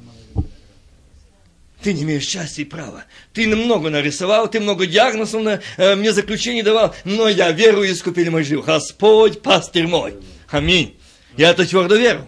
Ты 1.85 1.93
не 1.93 2.01
имеешь 2.01 2.23
счастья 2.25 2.63
и 2.63 2.65
права. 2.65 3.05
Ты 3.31 3.45
много 3.45 3.91
нарисовал, 3.91 4.49
ты 4.49 4.59
много 4.59 4.87
диагнозов 4.87 5.43
на, 5.43 5.61
э, 5.77 5.93
мне 5.93 6.13
заключений 6.13 6.63
давал, 6.63 6.95
но 7.03 7.29
я 7.29 7.51
верую 7.51 7.87
и 7.87 7.91
искупили 7.91 8.29
мой 8.29 8.43
жив. 8.43 8.65
Господь, 8.65 9.43
пастырь 9.43 9.85
мой. 9.85 10.15
Аминь. 10.49 10.97
Я 11.37 11.51
это 11.51 11.63
твердо 11.63 11.95
верю. 11.95 12.27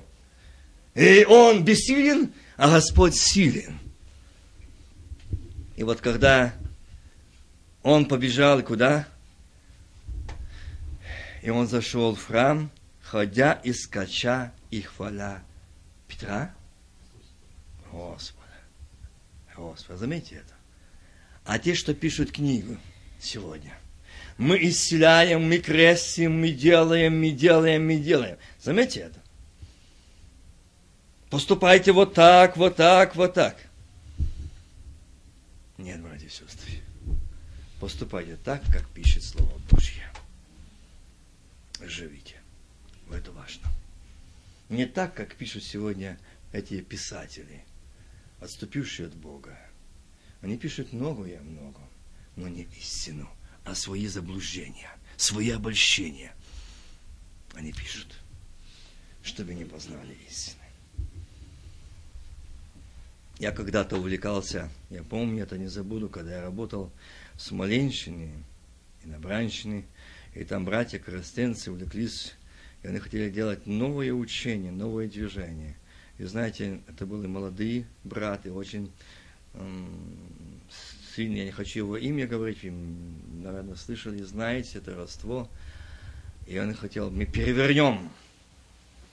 И 0.94 1.26
он 1.26 1.64
бессилен, 1.66 2.34
а 2.56 2.70
Господь 2.70 3.16
силен. 3.16 3.80
И 5.76 5.82
вот 5.82 6.02
когда 6.02 6.54
он 7.82 8.06
побежал 8.06 8.62
куда? 8.62 9.08
И 11.42 11.50
он 11.50 11.68
зашел 11.68 12.14
в 12.14 12.24
храм, 12.24 12.70
ходя 13.02 13.54
и 13.54 13.74
скача 13.74 14.54
и 14.70 14.82
хваля 14.84 15.42
Петра. 16.08 16.54
Господи. 17.92 18.37
Господи, 19.58 19.98
заметьте 19.98 20.36
это. 20.36 20.54
А 21.44 21.58
те, 21.58 21.74
что 21.74 21.94
пишут 21.96 22.32
книгу 22.32 22.78
сегодня, 23.20 23.76
мы 24.38 24.58
исцеляем, 24.70 25.48
мы 25.48 25.58
крестим, 25.58 26.40
мы 26.40 26.52
делаем, 26.52 27.20
мы 27.20 27.32
делаем, 27.32 27.88
мы 27.88 27.98
делаем. 27.98 28.38
Заметьте 28.62 29.02
это. 29.02 29.20
Поступайте 31.32 31.92
вот 31.92 32.14
так, 32.14 32.56
вот 32.56 32.76
так, 32.76 33.16
вот 33.16 33.34
так. 33.34 33.58
Нет, 35.78 36.02
братья 36.02 36.28
и 36.28 36.30
сестры. 36.30 36.82
Поступайте 37.80 38.38
так, 38.38 38.62
как 38.72 38.88
пишет 38.90 39.24
Слово 39.24 39.60
Божье. 39.72 40.08
Живите. 41.82 42.36
Это 43.12 43.32
важно. 43.32 43.68
Не 44.70 44.86
так, 44.86 45.14
как 45.16 45.36
пишут 45.36 45.64
сегодня 45.64 46.20
эти 46.52 46.82
писатели– 46.82 47.64
отступившие 48.40 49.08
от 49.08 49.16
Бога. 49.16 49.58
Они 50.42 50.58
пишут 50.58 50.94
многое 50.94 51.42
много, 51.42 51.82
но 52.36 52.48
не 52.48 52.64
истину, 52.80 53.30
а 53.66 53.76
свои 53.76 54.08
заблуждения, 54.08 54.90
свои 55.16 55.50
обольщения. 55.50 56.34
Они 57.54 57.74
пишут, 57.74 58.20
чтобы 59.24 59.56
не 59.56 59.66
познали 59.66 60.16
истины. 60.30 60.62
Я 63.40 63.52
когда-то 63.52 63.98
увлекался, 63.98 64.70
я 64.90 65.04
помню, 65.04 65.44
это 65.44 65.58
не 65.58 65.68
забуду, 65.68 66.10
когда 66.10 66.38
я 66.38 66.42
работал 66.42 66.92
в 67.36 67.42
Смоленщине 67.42 68.32
и 69.04 69.08
на 69.08 69.20
Бранщине, 69.20 69.86
и 70.34 70.44
там 70.44 70.66
братья 70.66 70.98
коростенцы 70.98 71.72
увлеклись, 71.72 72.34
и 72.82 72.88
они 72.88 72.98
хотели 72.98 73.30
делать 73.30 73.68
новое 73.68 74.12
учение, 74.12 74.72
новое 74.72 75.08
движение. 75.08 75.77
И 76.18 76.24
знаете, 76.24 76.82
это 76.88 77.06
были 77.06 77.28
молодые 77.28 77.86
браты, 78.04 78.52
очень 78.52 78.92
сильные, 81.16 81.40
я 81.40 81.46
не 81.46 81.52
хочу 81.52 81.80
его 81.80 81.98
имя 81.98 82.28
говорить, 82.28 82.64
вы, 82.64 82.72
наверное, 83.44 83.76
слышали, 83.76 84.22
знаете, 84.24 84.80
это 84.80 84.96
родство. 84.96 85.50
И 86.48 86.58
он 86.58 86.74
хотел, 86.74 87.10
мы 87.10 87.26
перевернем 87.26 88.10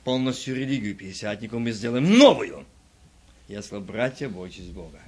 полностью 0.04 0.54
религию 0.54 0.94
пятидесятников, 0.94 1.60
мы 1.60 1.72
сделаем 1.72 2.18
новую. 2.18 2.64
Я 3.48 3.62
сказал, 3.62 3.84
братья, 3.84 4.28
бойтесь 4.28 4.68
Бога. 4.68 5.00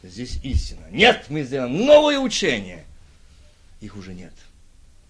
То 0.00 0.08
здесь 0.08 0.38
истина. 0.42 0.86
Нет, 0.90 1.26
мы 1.28 1.44
сделаем 1.44 1.84
новое 1.84 2.18
учение. 2.18 2.84
Их 3.80 3.96
уже 3.96 4.14
нет. 4.14 4.32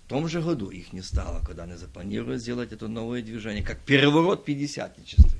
В 0.06 0.08
том 0.08 0.28
же 0.28 0.42
году 0.42 0.70
их 0.70 0.92
не 0.92 1.00
стало, 1.00 1.42
когда 1.44 1.62
они 1.62 1.74
запланировали 1.74 2.36
сделать 2.36 2.72
это 2.72 2.88
новое 2.88 3.22
движение, 3.22 3.62
как 3.62 3.78
переворот 3.80 4.44
пятидесятничества. 4.44 5.38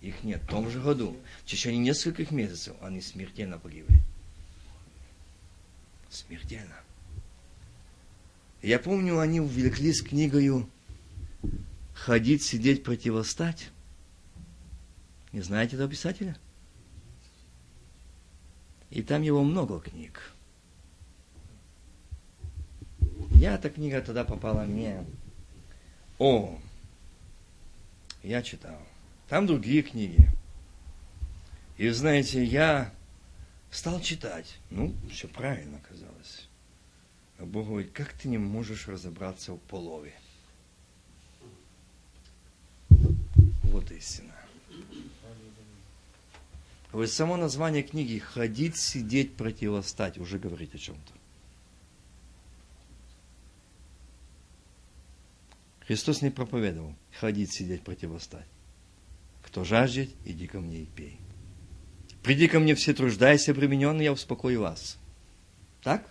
Их 0.00 0.22
нет. 0.24 0.42
В 0.42 0.46
том 0.46 0.70
же 0.70 0.80
году, 0.80 1.16
в 1.44 1.46
течение 1.46 1.80
нескольких 1.80 2.30
месяцев, 2.30 2.74
они 2.80 3.00
смертельно 3.00 3.58
погибли. 3.58 4.02
Смертельно. 6.08 6.74
Я 8.62 8.78
помню, 8.78 9.18
они 9.18 9.40
увлеклись 9.40 10.02
книгою 10.02 10.68
«Ходить, 11.94 12.42
сидеть, 12.42 12.82
противостать». 12.82 13.70
Не 15.32 15.42
знаете 15.42 15.76
этого 15.76 15.88
писателя? 15.88 16.36
И 18.90 19.02
там 19.02 19.22
его 19.22 19.44
много 19.44 19.78
книг. 19.80 20.32
Я 23.30 23.54
эта 23.54 23.70
книга 23.70 24.02
тогда 24.02 24.24
попала 24.24 24.64
мне. 24.64 25.04
О, 26.18 26.58
я 28.22 28.42
читал. 28.42 28.78
Там 29.30 29.46
другие 29.46 29.82
книги. 29.82 30.28
И 31.78 31.88
знаете, 31.90 32.42
я 32.42 32.92
стал 33.70 34.00
читать. 34.00 34.58
Ну, 34.70 34.92
все 35.08 35.28
правильно 35.28 35.80
казалось. 35.88 36.48
А 37.38 37.46
Бог 37.46 37.68
говорит, 37.68 37.92
как 37.92 38.12
ты 38.12 38.26
не 38.26 38.38
можешь 38.38 38.88
разобраться 38.88 39.52
в 39.52 39.58
полове? 39.58 40.14
Вот 42.88 43.92
истина. 43.92 44.34
Вот 46.90 47.08
само 47.08 47.36
название 47.36 47.84
книги 47.84 48.18
«Ходить, 48.18 48.76
сидеть, 48.76 49.36
противостать» 49.36 50.18
уже 50.18 50.40
говорит 50.40 50.74
о 50.74 50.78
чем-то. 50.78 51.12
Христос 55.86 56.20
не 56.20 56.30
проповедовал 56.30 56.96
«Ходить, 57.12 57.52
сидеть, 57.52 57.84
противостать». 57.84 58.48
Кто 59.50 59.64
жаждет, 59.64 60.10
иди 60.24 60.46
ко 60.46 60.60
мне 60.60 60.82
и 60.82 60.86
пей. 60.86 61.18
Приди 62.22 62.46
ко 62.46 62.60
мне 62.60 62.76
все 62.76 62.94
труждайся, 62.94 63.52
примененный, 63.52 64.04
я 64.04 64.12
успокою 64.12 64.60
вас. 64.60 64.96
Так? 65.82 66.08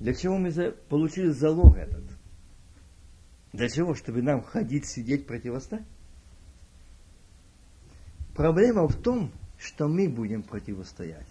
Для 0.00 0.12
чего 0.14 0.38
мы 0.38 0.50
получили 0.88 1.28
залог 1.28 1.76
этот? 1.76 2.02
Для 3.52 3.68
чего? 3.68 3.94
Чтобы 3.94 4.22
нам 4.22 4.42
ходить, 4.42 4.86
сидеть, 4.86 5.28
противостать? 5.28 5.84
Проблема 8.34 8.88
в 8.88 9.00
том, 9.00 9.30
что 9.62 9.86
мы 9.86 10.08
будем 10.08 10.42
противостоять. 10.42 11.26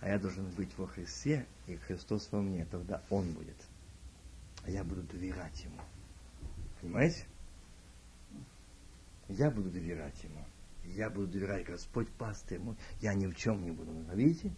А 0.00 0.08
я 0.08 0.18
должен 0.18 0.48
быть 0.50 0.76
во 0.76 0.86
Христе, 0.86 1.46
и 1.66 1.76
Христос 1.76 2.28
во 2.32 2.40
мне, 2.40 2.64
тогда 2.64 3.02
Он 3.10 3.32
будет. 3.32 3.56
А 4.64 4.70
я 4.70 4.84
буду 4.84 5.02
доверять 5.02 5.64
Ему. 5.64 5.80
Понимаете? 6.80 7.24
Я 9.28 9.50
буду 9.50 9.70
доверять 9.70 10.22
Ему. 10.24 10.44
Я 10.84 11.10
буду 11.10 11.28
доверять 11.28 11.66
Господь 11.66 12.08
пастырь 12.10 12.58
мой. 12.58 12.76
Я 13.00 13.14
ни 13.14 13.26
в 13.26 13.34
чем 13.36 13.62
не 13.62 13.70
буду. 13.70 13.92
Видите? 14.14 14.52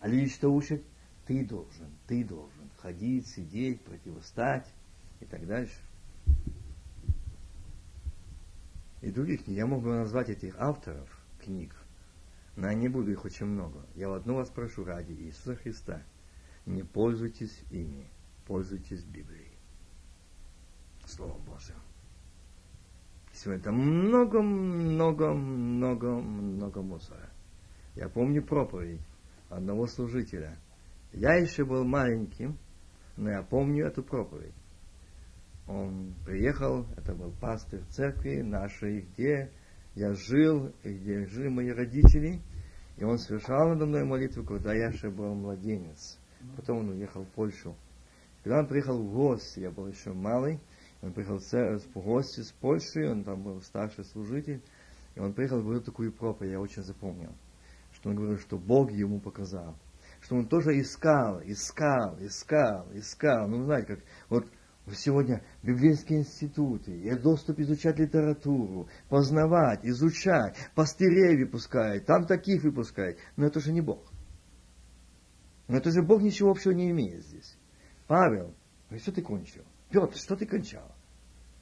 А 0.00 0.08
люди 0.08 0.28
что 0.28 0.52
учат? 0.52 0.82
Ты 1.26 1.44
должен, 1.44 1.90
ты 2.06 2.24
должен 2.24 2.70
ходить, 2.78 3.28
сидеть, 3.28 3.80
противостать 3.82 4.66
и 5.20 5.24
так 5.24 5.46
дальше. 5.46 5.78
И 9.00 9.10
других. 9.10 9.46
Я 9.48 9.66
мог 9.66 9.82
бы 9.82 9.90
назвать 9.90 10.28
этих 10.28 10.56
авторов 10.58 11.21
книг, 11.44 11.74
но 12.56 12.68
я 12.68 12.74
не 12.74 12.88
буду 12.88 13.10
их 13.10 13.24
очень 13.24 13.46
много. 13.46 13.86
Я 13.94 14.08
в 14.08 14.14
одно 14.14 14.36
вас 14.36 14.48
прошу 14.50 14.84
ради 14.84 15.12
Иисуса 15.12 15.56
Христа. 15.56 16.02
Не 16.66 16.82
пользуйтесь 16.82 17.62
ими, 17.70 18.06
пользуйтесь 18.46 19.04
Библией. 19.04 19.52
Словом 21.06 21.42
Божьим. 21.42 21.76
Сегодня 23.32 23.60
это 23.60 23.72
много, 23.72 24.42
много, 24.42 25.32
много, 25.32 26.12
много 26.12 26.82
мусора. 26.82 27.30
Я 27.94 28.08
помню 28.08 28.44
проповедь 28.44 29.00
одного 29.48 29.86
служителя– 29.86 30.58
я 31.12 31.34
еще 31.34 31.64
был 31.64 31.84
маленьким, 31.84 32.56
но 33.16 33.30
я 33.30 33.42
помню 33.42 33.86
эту 33.86 34.02
проповедь. 34.02 34.54
Он 35.68 36.14
приехал, 36.24 36.86
это 36.96 37.14
был 37.14 37.32
пастырь 37.32 37.82
церкви 37.90 38.40
нашей, 38.40 39.02
где 39.02 39.50
я 39.94 40.14
жил, 40.14 40.72
и 40.82 40.92
где 40.92 41.26
жили 41.26 41.48
мои 41.48 41.70
родители. 41.70 42.40
И 42.96 43.04
он 43.04 43.18
совершал 43.18 43.68
надо 43.68 43.86
мной 43.86 44.04
молитву, 44.04 44.44
когда 44.44 44.74
я 44.74 44.88
еще 44.88 45.10
был 45.10 45.34
младенец. 45.34 46.18
Потом 46.56 46.78
он 46.78 46.90
уехал 46.90 47.24
в 47.24 47.28
Польшу. 47.30 47.76
Когда 48.42 48.60
он 48.60 48.66
приехал 48.66 49.00
в 49.00 49.12
гости, 49.12 49.60
я 49.60 49.70
был 49.70 49.86
еще 49.86 50.12
малый, 50.12 50.60
он 51.00 51.12
приехал 51.12 51.38
в 51.38 52.00
гости 52.00 52.40
с 52.40 52.52
Польши, 52.52 53.08
он 53.08 53.24
там 53.24 53.42
был 53.42 53.60
старший 53.62 54.04
служитель, 54.04 54.60
и 55.14 55.20
он 55.20 55.32
приехал 55.32 55.60
и 55.60 55.62
говорил 55.62 55.82
такую 55.82 56.12
проповедь, 56.12 56.52
я 56.52 56.60
очень 56.60 56.82
запомнил, 56.82 57.32
что 57.92 58.10
он 58.10 58.16
говорил, 58.16 58.38
что 58.38 58.58
Бог 58.58 58.90
ему 58.90 59.20
показал 59.20 59.76
что 60.22 60.36
он 60.36 60.46
тоже 60.46 60.80
искал, 60.80 61.40
искал, 61.44 62.16
искал, 62.20 62.86
искал. 62.94 63.48
Ну, 63.48 63.64
знаете, 63.64 63.96
как 63.96 64.04
вот 64.28 64.46
сегодня 64.90 65.44
библейские 65.62 66.20
институты, 66.20 66.92
и 66.92 67.14
доступ 67.16 67.60
изучать 67.60 67.98
литературу, 67.98 68.88
познавать, 69.08 69.84
изучать, 69.84 70.56
пастырей 70.74 71.44
выпускает, 71.44 72.06
там 72.06 72.26
таких 72.26 72.62
выпускает. 72.64 73.18
Но 73.36 73.46
это 73.46 73.60
же 73.60 73.72
не 73.72 73.80
Бог. 73.80 74.10
Но 75.68 75.76
это 75.76 75.90
же 75.90 76.02
Бог 76.02 76.22
ничего 76.22 76.50
общего 76.50 76.72
не 76.72 76.90
имеет 76.90 77.24
здесь. 77.24 77.56
Павел, 78.06 78.54
что 78.98 79.12
ты 79.12 79.22
кончил? 79.22 79.64
Петр, 79.90 80.16
что 80.16 80.36
ты 80.36 80.46
кончал? 80.46 80.94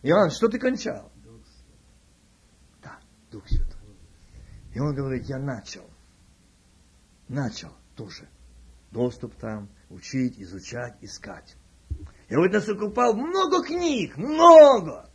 Иоанн, 0.03 0.31
что 0.31 0.49
ты 0.49 0.59
кончал? 0.59 1.13
Да, 2.83 2.99
Дух 3.31 3.47
Святой. 3.47 3.97
И 4.75 4.81
он 4.81 4.95
говорит, 4.95 5.25
я 5.27 5.39
начал. 5.39 5.85
Начал 7.29 7.73
тоже 7.95 8.29
доступ 8.91 9.35
там, 9.37 9.69
учить, 9.91 10.41
изучать, 10.41 10.97
искать. 11.01 11.57
И 12.30 12.36
вот 12.36 12.52
нас 12.52 12.68
окупал 12.68 13.16
много 13.16 13.64
книг, 13.64 14.18
много. 14.18 15.10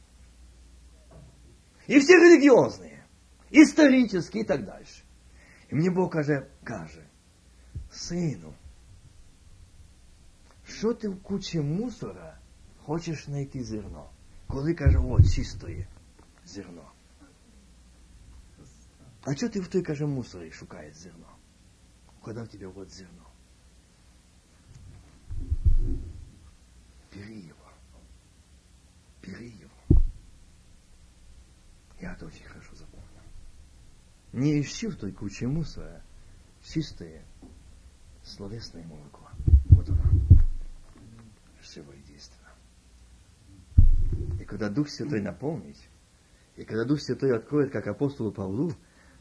И 1.87 1.99
все 1.99 2.15
религиозные, 2.15 3.05
исторические 3.51 4.45
и 4.45 4.47
так 4.47 4.65
дальше. 4.65 5.03
И 5.69 5.75
мне 5.75 5.91
Бог 5.91 6.13
каже, 6.13 6.49
каже, 6.65 7.05
сину, 7.91 8.55
що 10.65 10.95
ти 10.95 11.09
в 11.09 11.23
кучі 11.23 11.61
мусора 11.61 12.39
хочеш 12.85 13.25
знайти 13.25 13.65
зерно? 13.65 14.11
Коли 14.47 14.75
каже, 14.75 14.99
от 14.99 15.35
чистое 15.35 15.87
зерно. 16.45 16.93
А 19.23 19.35
що 19.35 19.49
ти 19.49 19.61
в 19.61 19.69
той, 19.69 19.83
каже, 19.83 20.07
мусорі 20.07 20.51
шукаєш 20.51 20.97
зерно? 20.97 21.37
Коли 22.21 22.43
в 22.43 22.49
тебе 22.49 22.67
от 22.77 22.91
зерно? 22.91 23.24
Это 32.16 32.26
очень 32.26 32.46
хорошо 32.46 32.76
запомнил. 32.76 33.06
Не 34.32 34.62
ищи 34.62 34.88
в 34.88 34.96
той 34.96 35.12
куче 35.12 35.48
мусора 35.48 36.02
чистое 36.64 37.24
словесное 38.24 38.84
молоко. 38.86 39.30
Вот 39.70 39.90
оно. 39.90 40.04
Живое 41.62 41.98
действие. 42.08 42.40
И 44.40 44.46
когда 44.46 44.70
Дух 44.70 44.90
Святой 44.90 45.22
наполнит, 45.22 45.78
и 46.56 46.64
когда 46.64 46.86
Дух 46.86 47.02
Святой 47.02 47.36
откроет, 47.36 47.72
как 47.72 47.88
апостолу 47.88 48.32
Павлу, 48.32 48.72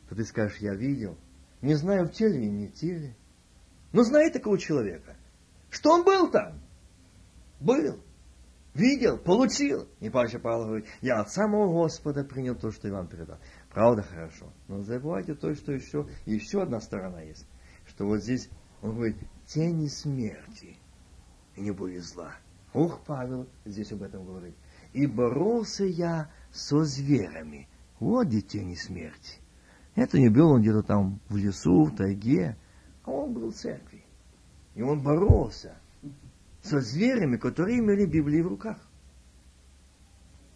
то 0.09 0.15
ты 0.15 0.25
скажешь, 0.25 0.59
я 0.59 0.75
видел. 0.75 1.19
Не 1.63 1.75
знаю, 1.75 2.07
в 2.07 2.13
теле 2.13 2.45
и 2.45 2.51
не 2.51 2.69
в 2.69 2.75
теле. 2.75 3.17
Но 3.93 4.05
знаю 4.05 4.31
такого 4.31 4.59
человека, 4.59 5.17
что 5.71 5.91
он 5.91 6.05
был 6.05 6.31
там. 6.31 6.61
Был. 7.61 8.01
Видел, 8.75 9.19
получил. 9.19 9.89
И 10.01 10.11
Паша 10.11 10.41
Павел 10.41 10.67
говорит, 10.67 10.87
я 11.01 11.21
от 11.21 11.31
самого 11.31 11.73
Господа 11.73 12.25
принял 12.25 12.57
то, 12.57 12.73
что 12.73 12.89
я 12.89 12.95
вам 12.95 13.07
передал. 13.07 13.39
Правда 13.73 14.03
хорошо. 14.03 14.53
Но 14.67 14.83
забывайте 14.83 15.35
то, 15.35 15.55
что 15.55 15.73
еще, 15.73 16.09
еще 16.27 16.63
одна 16.63 16.81
сторона 16.81 17.23
есть. 17.23 17.47
Что 17.87 18.05
вот 18.07 18.23
здесь, 18.23 18.51
он 18.83 18.97
говорит, 18.97 19.17
тени 19.47 19.87
смерти. 19.87 20.77
И 21.55 21.61
не 21.61 21.71
будет 21.71 22.03
зла. 22.03 22.33
Ух, 22.73 23.01
Павел 23.07 23.49
здесь 23.65 23.93
об 23.93 24.03
этом 24.03 24.27
говорит. 24.27 24.57
И 24.93 25.07
боролся 25.07 25.85
я 25.85 26.31
со 26.51 26.85
зверями. 26.85 27.69
Вот 28.01 28.27
где 28.27 28.41
тени 28.41 28.75
смерти. 28.75 29.39
Это 29.95 30.19
не 30.19 30.29
был 30.29 30.51
он 30.51 30.63
где-то 30.63 30.83
там 30.83 31.21
в 31.29 31.37
лесу, 31.37 31.85
в 31.85 31.95
тайге, 31.95 32.57
а 33.05 33.13
он 33.13 33.33
был 33.33 33.53
в 33.53 33.55
церкви. 33.55 34.05
И 34.75 34.83
он 34.83 35.01
боролся 35.01 35.79
со 36.65 36.81
зверями, 36.81 37.37
которые 37.37 37.79
имели 37.79 38.07
Библии 38.07 38.41
в 38.41 38.49
руках. 38.49 38.79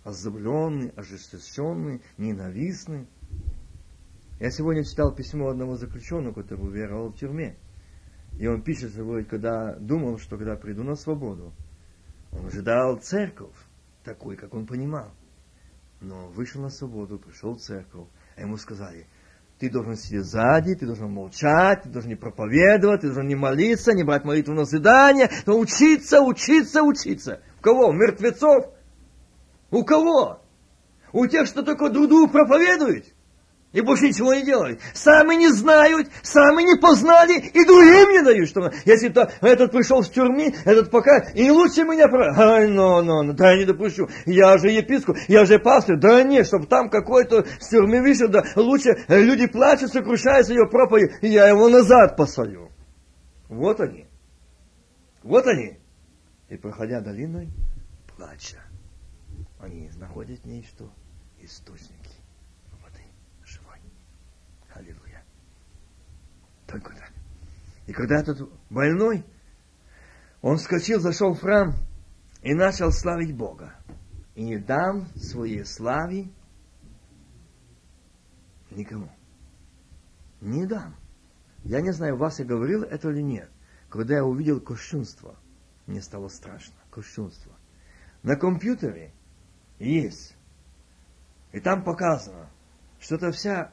Озлобленный, 0.04 0.88
ожесточенный, 0.96 2.00
ненавистный. 2.16 3.06
Я 4.40 4.50
сегодня 4.50 4.84
читал 4.84 5.14
письмо 5.14 5.48
одного 5.48 5.76
заключенного, 5.76 6.32
который 6.32 6.62
уверовал 6.62 7.10
в 7.10 7.16
тюрьме. 7.16 7.58
И 8.38 8.46
он 8.46 8.62
пишет, 8.62 8.94
говорит, 8.94 9.28
когда 9.28 9.74
думал, 9.76 10.18
что 10.18 10.38
когда 10.38 10.56
приду 10.56 10.82
на 10.82 10.94
свободу, 10.94 11.52
он 12.32 12.46
ожидал 12.46 12.96
церковь, 12.98 13.54
такой, 14.02 14.36
как 14.36 14.54
он 14.54 14.66
понимал. 14.66 15.12
Но 16.00 16.28
вышел 16.28 16.62
на 16.62 16.70
свободу, 16.70 17.18
пришел 17.18 17.54
в 17.54 17.60
церковь, 17.60 18.08
а 18.36 18.42
ему 18.42 18.56
сказали, 18.56 19.06
ты 19.58 19.70
должен 19.70 19.96
сидеть 19.96 20.24
сзади, 20.24 20.74
ты 20.74 20.86
должен 20.86 21.10
молчать, 21.10 21.82
ты 21.82 21.88
должен 21.88 22.10
не 22.10 22.16
проповедовать, 22.16 23.00
ты 23.00 23.08
должен 23.08 23.26
не 23.26 23.34
молиться, 23.34 23.92
не 23.92 24.04
брать 24.04 24.24
молитву 24.24 24.54
на 24.54 24.64
свидание, 24.64 25.30
но 25.46 25.58
учиться, 25.58 26.20
учиться, 26.20 26.82
учиться. 26.82 27.40
У 27.58 27.62
кого? 27.62 27.88
У 27.88 27.92
мертвецов? 27.92 28.66
У 29.70 29.84
кого? 29.84 30.40
У 31.12 31.26
тех, 31.26 31.46
что 31.46 31.62
только 31.62 31.90
дуду 31.90 32.28
проповедуют? 32.28 33.06
И 33.72 33.82
больше 33.82 34.08
ничего 34.08 34.32
не 34.32 34.44
делают. 34.44 34.80
Сами 34.94 35.34
не 35.34 35.48
знают, 35.48 36.08
сами 36.22 36.62
не 36.62 36.80
познали, 36.80 37.38
и 37.38 37.64
другим 37.66 38.10
не 38.10 38.22
дают. 38.22 38.48
Что, 38.48 38.72
если 38.86 39.10
то, 39.10 39.30
этот 39.42 39.72
пришел 39.72 40.02
с 40.02 40.08
тюрьмы, 40.08 40.54
этот 40.64 40.90
пока, 40.90 41.18
и 41.34 41.50
лучше 41.50 41.84
меня... 41.84 42.06
Ай, 42.08 42.66
ну, 42.66 43.02
ну, 43.02 43.22
ну, 43.22 43.32
да 43.34 43.52
я 43.52 43.58
не 43.58 43.64
допущу. 43.66 44.08
Я 44.24 44.56
же 44.56 44.70
епископ, 44.70 45.18
я 45.28 45.44
же 45.44 45.58
пастор. 45.58 45.98
Да 45.98 46.22
нет, 46.22 46.46
чтобы 46.46 46.66
там 46.66 46.88
какой-то 46.88 47.44
с 47.60 47.68
тюрьмы 47.68 48.00
вышел, 48.00 48.28
да 48.28 48.42
лучше 48.56 49.04
люди 49.06 49.46
плачут, 49.46 49.92
сокрушаются 49.92 50.54
ее 50.54 50.66
проповедь, 50.66 51.12
и 51.20 51.28
я 51.28 51.48
его 51.48 51.68
назад 51.68 52.16
посолю. 52.16 52.70
Вот 53.50 53.80
они. 53.80 54.06
Вот 55.22 55.46
они. 55.46 55.78
И 56.48 56.56
проходя 56.56 57.00
долиной, 57.00 57.50
плача, 58.16 58.62
они 59.60 59.90
находят 59.98 60.40
в 60.40 60.46
ней 60.46 60.64
Источник. 64.82 64.98
Только 66.66 66.94
так. 66.94 67.12
И 67.86 67.92
когда 67.92 68.20
этот 68.20 68.50
больной, 68.70 69.24
он 70.42 70.58
вскочил, 70.58 71.00
зашел 71.00 71.34
в 71.34 71.40
храм 71.40 71.74
и 72.42 72.54
начал 72.54 72.92
славить 72.92 73.34
Бога. 73.34 73.74
И 74.34 74.44
не 74.44 74.58
дам 74.58 75.08
своей 75.16 75.64
славе 75.64 76.28
никому. 78.70 79.10
Не 80.40 80.66
дам. 80.66 80.94
Я 81.64 81.80
не 81.80 81.92
знаю, 81.92 82.16
вас 82.16 82.38
я 82.38 82.44
говорил 82.44 82.82
это 82.82 83.10
или 83.10 83.22
нет. 83.22 83.50
Когда 83.88 84.16
я 84.16 84.24
увидел 84.24 84.60
кощунство, 84.60 85.36
мне 85.86 86.02
стало 86.02 86.28
страшно. 86.28 86.76
Кощунство. 86.90 87.52
На 88.22 88.36
компьютере 88.36 89.12
есть. 89.78 90.36
И 91.52 91.60
там 91.60 91.82
показано, 91.82 92.50
что 93.00 93.16
это 93.16 93.32
вся 93.32 93.72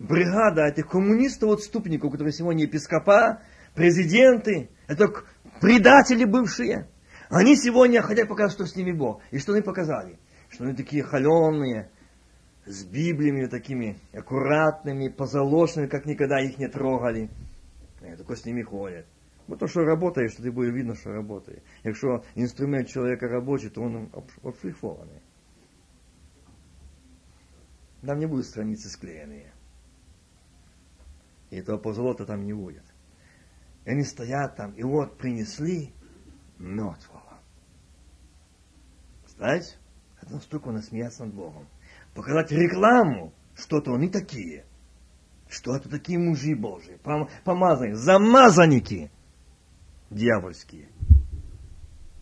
бригада 0.00 0.66
этих 0.66 0.88
коммунистов-отступников, 0.88 2.10
которые 2.10 2.32
сегодня 2.32 2.64
епископа, 2.64 3.42
президенты, 3.74 4.70
это 4.88 5.12
предатели 5.60 6.24
бывшие. 6.24 6.88
Они 7.28 7.54
сегодня 7.54 8.02
хотят 8.02 8.28
показать, 8.28 8.52
что 8.52 8.66
с 8.66 8.74
ними 8.74 8.92
Бог. 8.92 9.22
И 9.30 9.38
что 9.38 9.52
они 9.52 9.62
показали? 9.62 10.18
Что 10.48 10.64
они 10.64 10.74
такие 10.74 11.04
холеные, 11.04 11.90
с 12.66 12.84
Библиями 12.84 13.46
такими 13.46 13.98
аккуратными, 14.12 15.08
позолоченными, 15.08 15.88
как 15.88 16.06
никогда 16.06 16.40
их 16.40 16.58
не 16.58 16.68
трогали. 16.68 17.30
И 18.02 18.16
только 18.16 18.34
с 18.34 18.44
ними 18.44 18.62
ходят. 18.62 19.06
Вот 19.46 19.58
то, 19.58 19.66
что 19.66 19.84
работаешь, 19.84 20.34
то 20.34 20.42
ты 20.42 20.50
будет 20.50 20.74
видно, 20.74 20.94
что 20.94 21.12
работает. 21.12 21.62
Якщо 21.84 22.24
инструмент 22.34 22.88
человека 22.88 23.28
рабочий, 23.28 23.68
то 23.68 23.82
он 23.82 24.10
обшлифованный. 24.42 25.22
Там 28.02 28.18
не 28.18 28.26
будет 28.26 28.46
страницы 28.46 28.88
склеенные. 28.88 29.49
И 31.50 31.56
этого 31.56 31.78
позолота 31.78 32.24
там 32.24 32.44
не 32.44 32.52
будет. 32.52 32.84
И 33.84 33.90
они 33.90 34.04
стоят 34.04 34.56
там, 34.56 34.72
и 34.72 34.82
вот 34.82 35.18
принесли 35.18 35.92
мертвого. 36.58 37.40
Знаете, 39.26 39.76
это 40.20 40.34
настолько 40.34 40.70
насмеяться 40.70 41.24
над 41.24 41.34
Богом. 41.34 41.66
Показать 42.14 42.52
рекламу, 42.52 43.32
что-то 43.54 43.94
они 43.94 44.08
такие. 44.08 44.66
Что 45.48 45.74
это 45.74 45.88
такие 45.88 46.18
мужи 46.18 46.54
Божьи, 46.54 47.00
помазанные, 47.44 47.96
замазанники 47.96 49.10
дьявольские. 50.10 50.88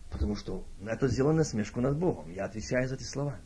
Потому 0.09 0.35
что 0.35 0.65
это 0.83 1.07
сделано 1.07 1.39
насмешку 1.39 1.81
над 1.81 1.97
Богом. 1.97 2.31
Я 2.31 2.45
отвечаю 2.45 2.87
за 2.87 2.95
эти 2.95 3.03
слова. 3.03 3.39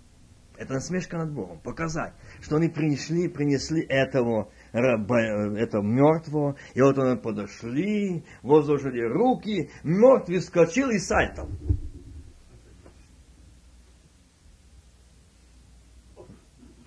Это 0.55 0.73
насмешка 0.73 1.17
над 1.17 1.33
Богом. 1.33 1.59
Показать, 1.59 2.13
что 2.41 2.57
они 2.57 2.69
принесли, 2.69 3.27
принесли 3.27 3.83
этого, 3.83 4.51
этого 4.73 5.83
мертвого, 5.83 6.55
и 6.73 6.81
вот 6.81 6.97
они 6.97 7.19
подошли, 7.19 8.25
возложили 8.41 9.01
руки, 9.01 9.69
мертвый 9.83 10.39
вскочил 10.39 10.89
и 10.89 10.99
сальтом. 10.99 11.49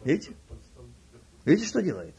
Видите? 0.04 0.36
Видите, 1.44 1.68
что 1.68 1.82
делает? 1.82 2.14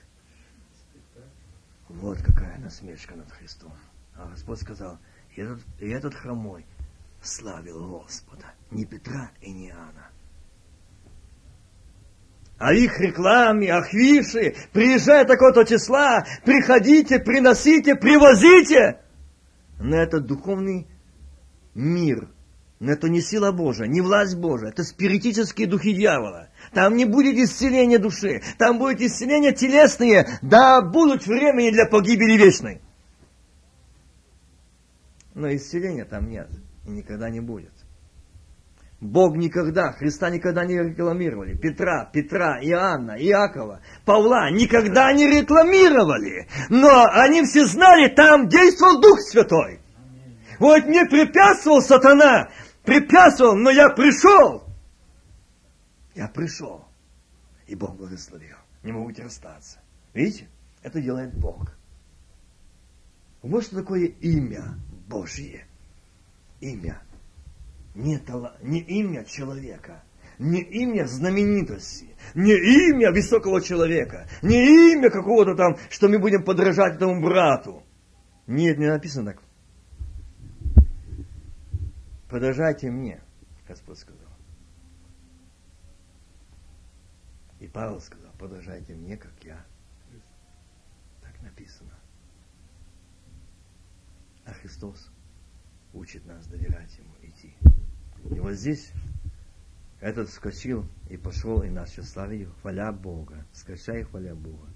Вот 1.90 2.18
какая 2.22 2.58
насмешка 2.60 3.16
над 3.16 3.32
Христом. 3.32 3.72
А 4.16 4.28
Господь 4.30 4.60
сказал, 4.60 4.98
и 5.36 5.42
этот, 5.42 5.64
и 5.80 5.88
этот 5.90 6.14
хромой 6.14 6.66
славил 7.22 8.00
Господа. 8.00 8.54
Не 8.72 8.86
Петра 8.86 9.32
и 9.42 9.52
не 9.52 9.70
Иоанна, 9.70 10.10
а 12.58 12.74
их 12.74 13.00
рекламе, 13.00 13.72
ахвиши, 13.72 14.56
приезжая 14.74 15.26
такого-то 15.26 15.64
числа, 15.64 16.26
приходите, 16.44 17.20
приносите, 17.20 17.96
привозите. 17.96 19.00
Но 19.80 19.96
это 19.96 20.20
духовный 20.20 20.88
мир. 21.76 22.30
Но 22.80 22.92
это 22.92 23.10
не 23.10 23.22
сила 23.22 23.52
Божия, 23.52 23.88
не 23.88 24.02
власть 24.02 24.36
Божия. 24.36 24.70
Это 24.70 24.84
спиритические 24.84 25.68
духи 25.68 25.94
дьявола. 25.94 26.50
Там 26.74 26.96
не 26.96 27.06
будет 27.06 27.36
исцеления 27.36 27.98
души. 27.98 28.44
Там 28.60 28.78
будет 28.78 29.02
исцеление 29.02 29.52
телесные. 29.52 30.40
Да, 30.44 30.82
будут 30.82 31.26
времени 31.26 31.72
для 31.72 31.86
погибели 31.86 32.38
вечной. 32.38 32.82
Но 35.34 35.54
исцеления 35.56 36.06
там 36.06 36.30
нет. 36.30 36.50
И 36.86 36.92
никогда 36.92 37.30
не 37.30 37.40
будет. 37.40 37.72
Бог 39.00 39.36
никогда, 39.36 39.92
Христа 39.92 40.32
никогда 40.32 40.66
не 40.66 40.76
рекламировали. 40.76 41.56
Петра, 41.56 42.10
Петра, 42.12 42.60
Иоанна, 42.64 43.12
Иакова, 43.12 43.82
Павла 44.06 44.50
никогда 44.50 45.14
не 45.14 45.28
рекламировали. 45.28 46.48
Но 46.70 47.06
они 47.12 47.44
все 47.44 47.68
знали, 47.68 48.14
там 48.16 48.48
действовал 48.48 49.00
Дух 49.00 49.20
Святой. 49.20 49.82
Вот 50.60 50.86
мне 50.86 51.06
препятствовал 51.06 51.82
сатана, 51.84 52.50
препятствовал, 52.84 53.56
но 53.56 53.70
я 53.70 53.90
пришел. 53.90 54.64
Я 56.16 56.28
пришел. 56.28 56.88
И 57.68 57.76
Бог 57.76 57.96
благословил. 57.96 58.58
Не 58.82 58.94
могу 58.94 59.12
расстаться. 59.22 59.80
Видите? 60.16 60.48
Это 60.82 61.00
делает 61.00 61.36
Бог. 61.36 61.72
Вот 63.44 63.64
что 63.64 63.76
такое 63.76 64.06
имя 64.06 64.80
Божье. 65.08 65.68
Имя 66.60 67.00
не, 67.98 68.20
тала, 68.20 68.56
не 68.62 68.80
имя 68.80 69.26
человека, 69.26 70.04
не 70.38 70.62
имя 70.62 71.08
знаменитости, 71.08 72.16
не 72.36 72.54
имя 72.54 73.12
высокого 73.12 73.60
человека, 73.60 74.28
не 74.44 74.94
имя 74.94 75.10
какого-то 75.10 75.56
там, 75.56 75.78
что 75.90 76.08
мы 76.08 76.20
будем 76.20 76.44
подражать 76.44 76.98
этому 76.98 77.20
брату. 77.22 77.84
Нет, 78.46 78.78
не 78.78 78.86
написано 78.86 79.34
так. 79.34 79.42
Подражайте 82.30 82.92
мне, 82.92 83.20
Господь 83.68 83.98
сказал. 83.98 84.22
И 87.60 87.68
Павел 87.68 88.00
сказал, 88.00 88.32
подражайте 88.38 88.94
мне, 88.94 89.18
как 89.18 89.34
я. 89.44 89.66
Так 91.24 91.42
написано. 91.42 91.98
А 94.46 94.54
Христос 94.54 95.10
учит 95.94 96.28
нас 96.28 96.46
доверять 96.46 96.96
Ему. 97.00 97.07
И 98.30 98.40
вот 98.40 98.54
здесь 98.54 98.92
этот 100.00 100.30
вскочил 100.30 100.86
и 101.10 101.18
пошел 101.18 101.64
и 101.64 101.70
начал 101.70 102.04
славить, 102.04 102.48
хваля 102.62 102.92
Бога, 102.92 103.46
скачая 103.54 104.04
хваля 104.06 104.36
Бога. 104.36 104.68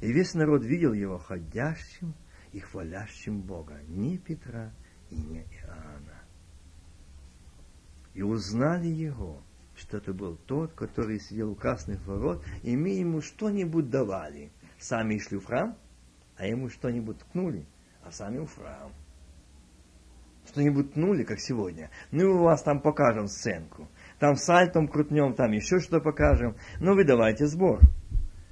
И 0.00 0.12
весь 0.12 0.34
народ 0.34 0.64
видел 0.64 0.92
его 0.92 1.18
ходящим 1.18 2.14
и 2.52 2.60
хвалящим 2.60 3.42
Бога, 3.42 3.80
не 3.88 4.18
Петра 4.18 4.72
и 5.10 5.16
не 5.16 5.40
Иоанна. 5.42 6.22
И 8.14 8.22
узнали 8.22 8.88
его, 8.88 9.42
что 9.76 9.98
это 9.98 10.12
был 10.12 10.36
тот, 10.46 10.72
который 10.72 11.20
сидел 11.20 11.50
у 11.50 11.54
красных 11.54 12.04
ворот, 12.06 12.44
и 12.62 12.76
мы 12.76 12.90
ему 12.90 13.20
что-нибудь 13.20 13.90
давали. 13.90 14.50
Сами 14.78 15.18
шли 15.18 15.38
в 15.38 15.44
храм, 15.44 15.76
а 16.36 16.46
ему 16.46 16.68
что-нибудь 16.70 17.18
ткнули, 17.18 17.66
а 18.02 18.10
сами 18.10 18.44
в 18.44 18.54
храм. 18.54 18.92
Что-нибудь 20.50 20.90
ткнули, 20.90 21.24
как 21.24 21.40
сегодня. 21.40 21.90
Ну, 22.10 22.34
у 22.34 22.42
вас 22.44 22.62
там 22.62 22.80
покажем 22.80 23.26
сценку 23.26 23.88
там 24.20 24.36
сальтом 24.36 24.86
крутнем, 24.86 25.34
там 25.34 25.50
еще 25.50 25.80
что 25.80 25.98
покажем. 25.98 26.54
Ну 26.78 26.94
вы 26.94 27.04
давайте 27.04 27.46
сбор. 27.46 27.80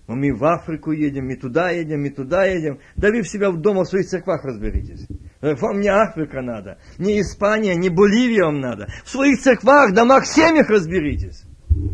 Ну, 0.09 0.17
мы 0.17 0.35
в 0.35 0.43
Африку 0.43 0.91
едем, 0.91 1.27
мы 1.27 1.37
туда 1.37 1.69
едем, 1.71 2.01
мы 2.01 2.09
туда 2.09 2.47
едем. 2.47 2.79
Да 2.97 3.11
вы 3.11 3.21
в 3.21 3.29
себя 3.29 3.53
дома 3.53 3.85
в 3.85 3.89
своих 3.89 4.07
церквах 4.07 4.43
разберитесь. 4.43 5.07
Вам 5.43 5.81
не 5.81 5.89
Африка 5.89 6.41
надо, 6.41 6.79
не 6.97 7.21
Испания, 7.21 7.77
не 7.77 7.91
Боливия 7.91 8.45
вам 8.45 8.61
надо. 8.61 8.89
В 9.05 9.11
своих 9.11 9.39
церквах, 9.39 9.93
домах, 9.93 10.27
семьях 10.27 10.71
разберитесь. 10.71 11.45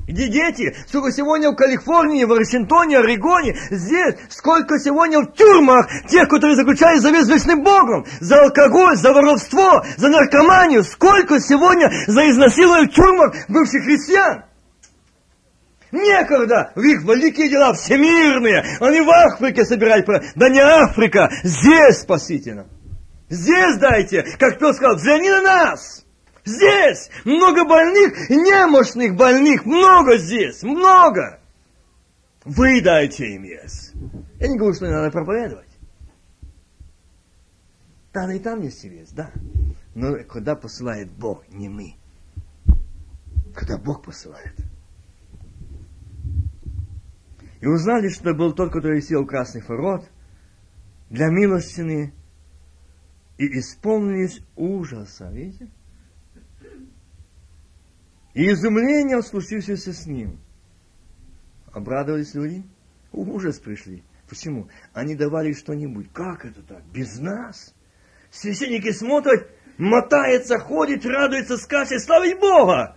Где 0.07 0.29
дети? 0.29 0.77
Сколько 0.87 1.13
сегодня 1.13 1.51
в 1.51 1.57
Калифорнии, 1.57 2.25
в 2.25 2.29
Вашингтоне, 2.29 2.99
Орегоне, 2.99 3.57
здесь, 3.71 4.17
сколько 4.29 4.79
сегодня 4.79 5.21
в 5.21 5.33
тюрьмах 5.33 5.89
тех, 6.09 6.29
которые 6.29 6.57
заключают 6.57 7.03
завет 7.03 7.27
с 7.27 7.29
вечным 7.29 7.63
Богом, 7.63 8.07
за 8.21 8.43
алкоголь, 8.43 8.97
за 8.97 9.13
воровство, 9.13 9.85
за 9.97 10.09
наркоманию, 10.09 10.85
сколько 10.85 11.41
сегодня 11.41 11.91
за 12.07 12.31
изнасилование 12.31 12.89
в 12.89 12.95
тюрьмах 12.95 13.35
бывших 13.49 13.85
христиан. 13.85 14.45
Некогда 15.93 16.73
в 16.75 16.81
их 16.81 17.03
великие 17.03 17.49
дела 17.49 17.73
всемирные, 17.73 18.65
они 18.81 19.01
в 19.01 19.11
Африке 19.11 19.65
собирают, 19.65 20.07
да 20.35 20.49
не 20.49 20.61
Африка, 20.61 21.31
здесь 21.45 22.01
спасительно. 22.01 22.67
Здесь 23.29 23.77
дайте, 23.79 24.23
как 24.39 24.59
Петр 24.59 24.75
сказал, 24.75 24.97
взгляни 24.97 25.31
на 25.31 25.43
нас. 25.43 26.04
Здесь 26.45 27.11
много 27.25 27.65
больных, 27.65 28.29
немощных 28.29 29.17
больных, 29.17 29.65
много 29.65 30.19
здесь, 30.19 30.63
много. 30.63 31.41
Вы 32.45 32.83
дайте 32.83 33.35
им 33.35 33.45
есть. 33.45 33.93
Я 34.39 34.49
не 34.49 34.59
говорю, 34.59 34.75
что 34.75 34.87
не 34.87 34.93
надо 34.93 35.11
проповедовать. 35.11 35.69
Надо 38.13 38.33
и 38.35 38.39
там 38.39 38.61
нести 38.61 38.89
вес, 38.89 39.11
да. 39.11 39.33
Но 39.95 40.23
когда 40.25 40.55
посылает 40.55 41.11
Бог, 41.11 41.49
не 41.49 41.69
мы. 41.69 41.95
Когда 43.55 43.79
Бог 43.79 44.05
посылает. 44.05 44.55
И 47.61 47.67
узнали, 47.67 48.11
что 48.11 48.35
был 48.35 48.53
тот, 48.53 48.71
который 48.71 49.01
сел 49.01 49.23
у 49.23 49.27
красных 49.27 49.69
ворот, 49.71 50.11
для 51.09 51.29
милостины, 51.29 52.13
и 53.39 53.59
исполнились 53.59 54.41
ужаса. 54.55 55.31
Видите? 55.31 55.69
И 58.35 58.51
изумление 58.51 59.23
случившееся 59.23 59.93
с 59.93 60.07
ним. 60.07 60.39
Обрадовались 61.73 62.35
люди? 62.35 62.65
Ужас 63.13 63.59
пришли. 63.59 64.03
Почему? 64.29 64.69
Они 64.93 65.15
давали 65.15 65.53
что-нибудь. 65.53 66.13
Как 66.13 66.45
это 66.45 66.63
так? 66.63 66.85
Без 66.93 67.19
нас? 67.19 67.75
Священники 68.31 68.91
смотрят, 68.91 69.49
мотается, 69.79 70.59
ходит, 70.59 71.07
радуется, 71.07 71.57
скачет, 71.57 72.03
славить 72.03 72.39
Бога. 72.41 72.97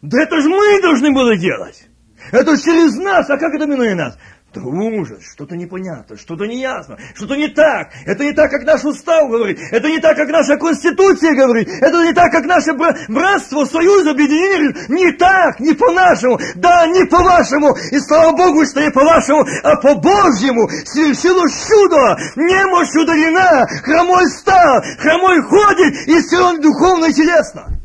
Да 0.00 0.22
это 0.22 0.40
же 0.40 0.48
мы 0.48 0.80
должны 0.80 1.12
были 1.12 1.38
делать. 1.38 1.86
Это 2.30 2.56
через 2.56 2.96
нас, 2.96 3.28
а 3.28 3.36
как 3.36 3.54
это 3.54 3.66
минуя 3.66 3.94
нас? 3.94 4.18
Это 4.52 4.66
ужас, 4.66 5.24
что-то 5.32 5.56
непонятно, 5.56 6.18
что-то 6.18 6.44
неясно, 6.44 6.98
что-то 7.14 7.36
не 7.36 7.48
так. 7.48 7.88
Это 8.04 8.22
не 8.22 8.32
так, 8.32 8.50
как 8.50 8.64
наш 8.64 8.84
устав 8.84 9.30
говорит, 9.30 9.58
это 9.70 9.88
не 9.88 9.98
так, 9.98 10.14
как 10.14 10.28
наша 10.28 10.58
конституция 10.58 11.34
говорит, 11.34 11.68
это 11.68 12.04
не 12.04 12.12
так, 12.12 12.30
как 12.30 12.44
наше 12.44 12.74
братство, 12.74 13.64
союз, 13.64 14.06
объединение. 14.06 14.74
Не 14.88 15.12
так, 15.12 15.58
не 15.58 15.72
по-нашему, 15.72 16.38
да, 16.56 16.86
не 16.86 17.06
по-вашему. 17.06 17.74
И 17.92 17.98
слава 18.00 18.36
Богу, 18.36 18.66
что 18.66 18.82
не 18.82 18.90
по-вашему, 18.90 19.46
а 19.62 19.76
по-божьему. 19.76 20.68
Свершилось 20.84 21.66
чудо, 21.66 22.18
немощь 22.36 22.94
удалена, 22.94 23.66
хромой 23.82 24.26
стал, 24.28 24.82
хромой 24.98 25.40
ходит, 25.44 26.08
и 26.08 26.20
все 26.20 26.46
он 26.46 26.60
духовно 26.60 27.06
и 27.06 27.14
телесно. 27.14 27.80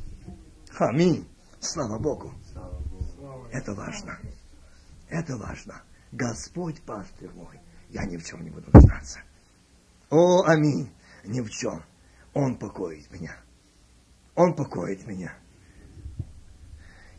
Аминь. 0.78 1.26
Слава 1.61 1.97
Богу. 1.97 2.34
Это 3.53 3.74
важно. 3.74 4.18
Это 5.09 5.38
важно. 5.38 5.82
Господь 6.11 6.81
пастырь 6.81 7.29
мой, 7.35 7.59
я 7.89 8.05
ни 8.05 8.17
в 8.17 8.25
чем 8.25 8.43
не 8.43 8.49
буду 8.49 8.69
нуждаться. 8.73 9.19
О, 10.09 10.43
аминь, 10.43 10.91
ни 11.25 11.41
в 11.41 11.49
чем. 11.49 11.83
Он 12.33 12.57
покоит 12.57 13.11
меня. 13.11 13.35
Он 14.35 14.55
покоит 14.55 15.05
меня. 15.07 15.33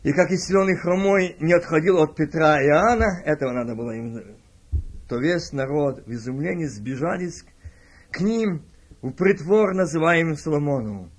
И 0.03 0.13
как 0.13 0.31
исцеленный 0.31 0.77
хромой 0.77 1.35
не 1.39 1.53
отходил 1.53 1.97
от 1.97 2.15
Петра 2.15 2.61
и 2.61 2.67
Иоанна, 2.67 3.21
этого 3.25 3.51
надо 3.51 3.75
было 3.75 3.91
им, 3.91 4.37
то 5.09 5.17
весь 5.17 5.51
народ 5.51 6.05
в 6.07 6.11
изумлении 6.11 6.65
сбежались 6.65 7.43
к 8.09 8.21
ним 8.21 8.63
в 9.01 9.11
притвор, 9.11 9.73
называемый 9.73 10.37
Соломоновым. 10.37 11.11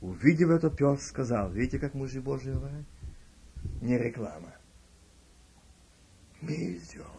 Увидев 0.00 0.50
это, 0.50 0.70
Петр 0.70 1.00
сказал, 1.00 1.52
видите, 1.52 1.78
как 1.78 1.94
мужи 1.94 2.20
Божьи 2.20 2.50
говорят? 2.50 2.84
Не 3.80 3.98
реклама. 3.98 4.54
Мы 6.42 6.76
сделали. 6.82 7.12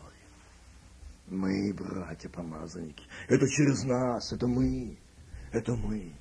Мы, 1.27 1.73
братья-помазанники. 1.73 3.05
Это 3.29 3.47
через 3.47 3.83
нас, 3.85 4.33
это 4.33 4.47
мы. 4.47 4.97
Это 5.53 5.75
мы. 5.75 6.13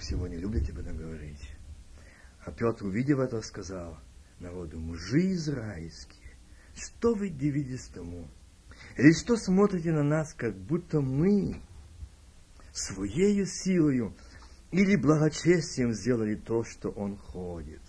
Сегодня 0.00 0.36
любите 0.36 0.72
об 0.72 0.78
этом 0.78 0.96
говорить. 0.96 1.48
А 2.44 2.50
Петр, 2.50 2.86
увидев 2.86 3.20
это, 3.20 3.40
сказал 3.42 4.00
народу, 4.40 4.80
мужи 4.80 5.32
израильские, 5.32 6.36
что 6.74 7.14
вы 7.14 7.28
дивитесь 7.28 7.86
тому? 7.88 8.26
Или 8.96 9.12
что 9.12 9.36
смотрите 9.36 9.92
на 9.92 10.02
нас, 10.02 10.34
как 10.34 10.56
будто 10.56 11.00
мы 11.00 11.62
своею 12.72 13.46
силою 13.46 14.16
или 14.72 14.96
благочестием 14.96 15.92
сделали 15.92 16.34
то, 16.34 16.64
что 16.64 16.88
он 16.90 17.16
ходит? 17.16 17.82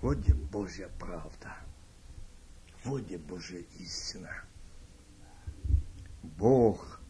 Вот 0.00 0.18
где 0.18 0.32
Божья 0.32 0.88
правда. 0.98 1.63
Вот 2.84 3.02
где 3.02 3.16
Божья 3.16 3.62
истина. 3.78 4.30
Бог 6.22 7.00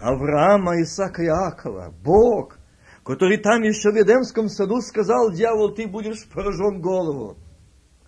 Авраама, 0.00 0.82
Исаака 0.82 1.22
и 1.22 1.26
Иакова, 1.26 1.94
Бог, 2.04 2.58
который 3.04 3.38
там 3.38 3.62
еще 3.62 3.90
в 3.90 3.96
Едемском 3.96 4.48
саду 4.48 4.80
сказал, 4.80 5.32
дьявол, 5.32 5.74
ты 5.74 5.86
будешь 5.86 6.26
поражен 6.28 6.80
голову. 6.80 7.38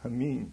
Аминь. 0.02 0.52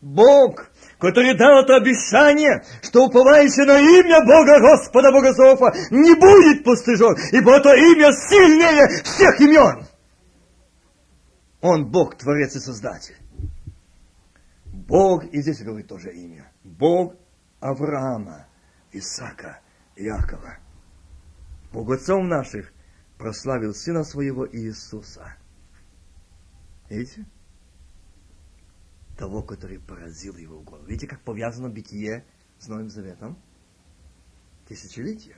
Бог, 0.00 0.68
который 0.98 1.36
дал 1.38 1.62
это 1.62 1.76
обещание, 1.76 2.62
что 2.82 3.06
уповающий 3.06 3.64
на 3.64 3.78
имя 3.78 4.20
Бога 4.26 4.60
Господа 4.60 5.10
Богослова 5.12 5.72
не 5.90 6.14
будет 6.14 6.64
постыжен, 6.64 7.16
ибо 7.32 7.56
это 7.56 7.70
имя 7.74 8.12
сильнее 8.12 9.02
всех 9.02 9.40
имен. 9.40 9.86
Он 11.62 11.90
Бог, 11.90 12.18
Творец 12.18 12.54
и 12.56 12.60
Создатель. 12.60 13.16
Бог, 14.86 15.24
и 15.24 15.40
здесь 15.40 15.62
говорит 15.62 15.88
тоже 15.88 16.12
имя, 16.12 16.52
Бог 16.62 17.14
Авраама, 17.60 18.46
Исаака, 18.92 19.60
Иакова. 19.96 20.58
Бог 21.72 21.90
отцов 21.90 22.22
наших 22.24 22.72
прославил 23.16 23.74
Сына 23.74 24.04
Своего 24.04 24.46
Иисуса. 24.46 25.36
Видите? 26.90 27.24
Того, 29.16 29.42
который 29.42 29.78
поразил 29.78 30.36
его 30.36 30.58
в 30.58 30.64
голову. 30.64 30.84
Видите, 30.86 31.06
как 31.06 31.22
повязано 31.22 31.68
битие 31.68 32.26
с 32.58 32.68
Новым 32.68 32.90
Заветом? 32.90 33.38
Тысячелетие. 34.68 35.36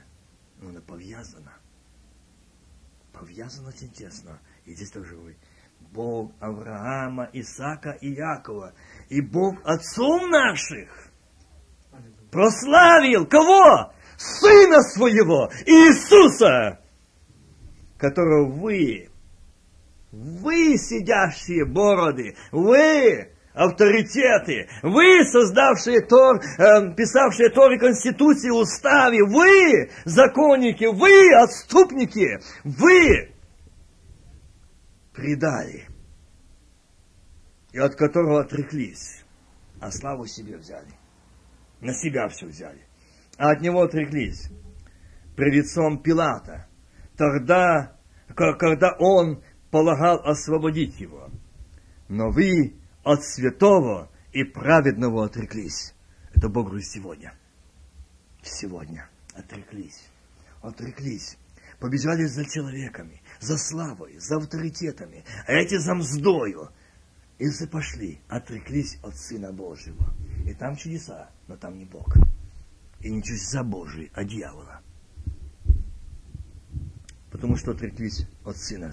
Но 0.60 0.70
оно 0.70 0.80
повязано. 0.80 1.52
Повязано 3.12 3.68
очень 3.68 3.90
тесно. 3.90 4.40
И 4.64 4.74
здесь 4.74 4.90
тоже 4.90 5.14
говорит, 5.14 5.38
Бог 5.92 6.32
Авраама, 6.40 7.28
Исаака 7.32 7.90
и 7.90 8.10
Якова, 8.12 8.74
и 9.08 9.20
Бог 9.20 9.56
отцом 9.64 10.30
наших 10.30 10.88
прославил 12.30 13.26
кого? 13.26 13.92
Сына 14.16 14.80
своего, 14.80 15.50
Иисуса, 15.66 16.80
которого 17.98 18.50
вы 18.50 19.10
вы, 20.16 20.78
сидящие 20.78 21.64
бороды, 21.64 22.36
вы, 22.52 23.28
авторитеты, 23.54 24.68
вы, 24.82 25.24
создавшие 25.24 26.00
Тор, 26.02 26.36
э, 26.36 26.94
писавшие 26.94 27.50
Торы 27.50 27.78
Конституции, 27.78 28.50
уставе, 28.50 29.22
вы, 29.24 29.90
законники, 30.04 30.84
вы, 30.84 31.34
отступники, 31.34 32.38
вы 32.64 33.30
предали, 35.14 35.86
и 37.76 37.78
от 37.78 37.94
которого 37.94 38.40
отреклись, 38.40 39.22
а 39.80 39.90
славу 39.90 40.26
себе 40.26 40.56
взяли, 40.56 40.94
на 41.82 41.92
себя 41.92 42.26
все 42.28 42.46
взяли, 42.46 42.80
а 43.36 43.50
от 43.50 43.60
него 43.60 43.82
отреклись 43.82 44.48
пред 45.36 45.52
лицом 45.52 46.02
Пилата, 46.02 46.68
тогда, 47.18 47.94
когда 48.34 48.96
он 48.98 49.42
полагал 49.70 50.20
освободить 50.24 50.98
его. 50.98 51.28
Но 52.08 52.30
вы 52.30 52.76
от 53.04 53.22
святого 53.22 54.10
и 54.32 54.42
праведного 54.42 55.26
отреклись. 55.26 55.92
Это 56.34 56.48
Бог 56.48 56.68
говорит 56.68 56.86
сегодня. 56.86 57.34
Сегодня 58.42 59.06
отреклись. 59.34 60.08
Отреклись. 60.62 61.36
Побежали 61.78 62.24
за 62.24 62.46
человеками, 62.46 63.20
за 63.38 63.58
славой, 63.58 64.16
за 64.18 64.38
авторитетами, 64.38 65.26
а 65.46 65.52
эти 65.52 65.76
за 65.76 65.94
мздою. 65.94 66.70
И 67.38 67.46
пошли, 67.70 68.20
отреклись 68.28 68.98
от 69.02 69.14
Сына 69.16 69.52
Божьего. 69.52 70.14
И 70.46 70.54
там 70.54 70.76
чудеса, 70.76 71.30
но 71.48 71.56
там 71.56 71.76
не 71.76 71.84
Бог. 71.84 72.16
И 73.00 73.10
не 73.10 73.22
чудеса 73.22 73.62
Божьи, 73.62 74.10
а 74.14 74.24
дьявола. 74.24 74.80
Потому 77.30 77.56
что 77.56 77.72
отреклись 77.72 78.26
от 78.44 78.56
Сына 78.56 78.92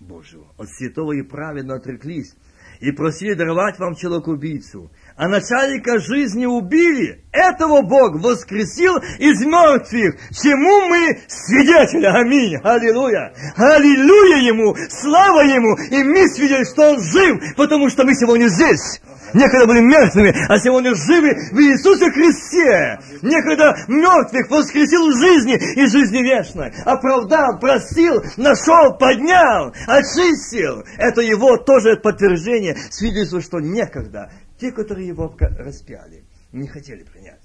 Божьего, 0.00 0.46
от 0.58 0.68
святого 0.68 1.12
и 1.12 1.22
праведно 1.22 1.76
отреклись 1.76 2.34
и 2.80 2.90
просили 2.90 3.34
даровать 3.34 3.78
вам 3.78 3.94
человек-убийцу. 3.94 4.90
А 5.16 5.28
начальника 5.28 5.98
жизни 5.98 6.44
убили, 6.44 7.24
этого 7.32 7.80
Бог 7.80 8.20
воскресил 8.20 8.96
из 9.18 9.40
мертвых, 9.46 10.16
чему 10.30 10.88
мы 10.88 11.20
свидетели. 11.26 12.04
Аминь. 12.04 12.56
Аллилуйя. 12.62 13.32
Аллилуйя 13.56 14.42
Ему, 14.46 14.76
слава 14.90 15.40
Ему. 15.40 15.74
И 15.88 16.02
мы 16.04 16.28
свидетели, 16.28 16.64
что 16.64 16.90
Он 16.90 17.00
жив, 17.00 17.56
потому 17.56 17.88
что 17.88 18.04
мы 18.04 18.14
сегодня 18.14 18.48
здесь. 18.48 19.00
Некогда 19.32 19.66
были 19.66 19.80
мертвыми, 19.80 20.34
а 20.48 20.58
сегодня 20.58 20.94
живы 20.94 21.32
в 21.50 21.58
Иисусе 21.60 22.10
Христе. 22.10 22.98
Некогда 23.22 23.74
мертвых 23.88 24.50
воскресил 24.50 25.08
в 25.08 25.18
жизни 25.18 25.56
и 25.76 25.86
жизни 25.86 26.22
вечной. 26.22 26.74
Оправдал, 26.84 27.58
просил, 27.58 28.22
нашел, 28.36 28.96
поднял, 28.98 29.72
очистил. 29.86 30.84
Это 30.98 31.22
его 31.22 31.56
тоже 31.56 31.96
подтверждение, 31.96 32.76
свидетельство, 32.90 33.40
что 33.40 33.60
некогда 33.60 34.30
те, 34.58 34.72
которые 34.72 35.08
его 35.08 35.34
распяли, 35.38 36.24
не 36.52 36.66
хотели 36.66 37.04
принять. 37.04 37.42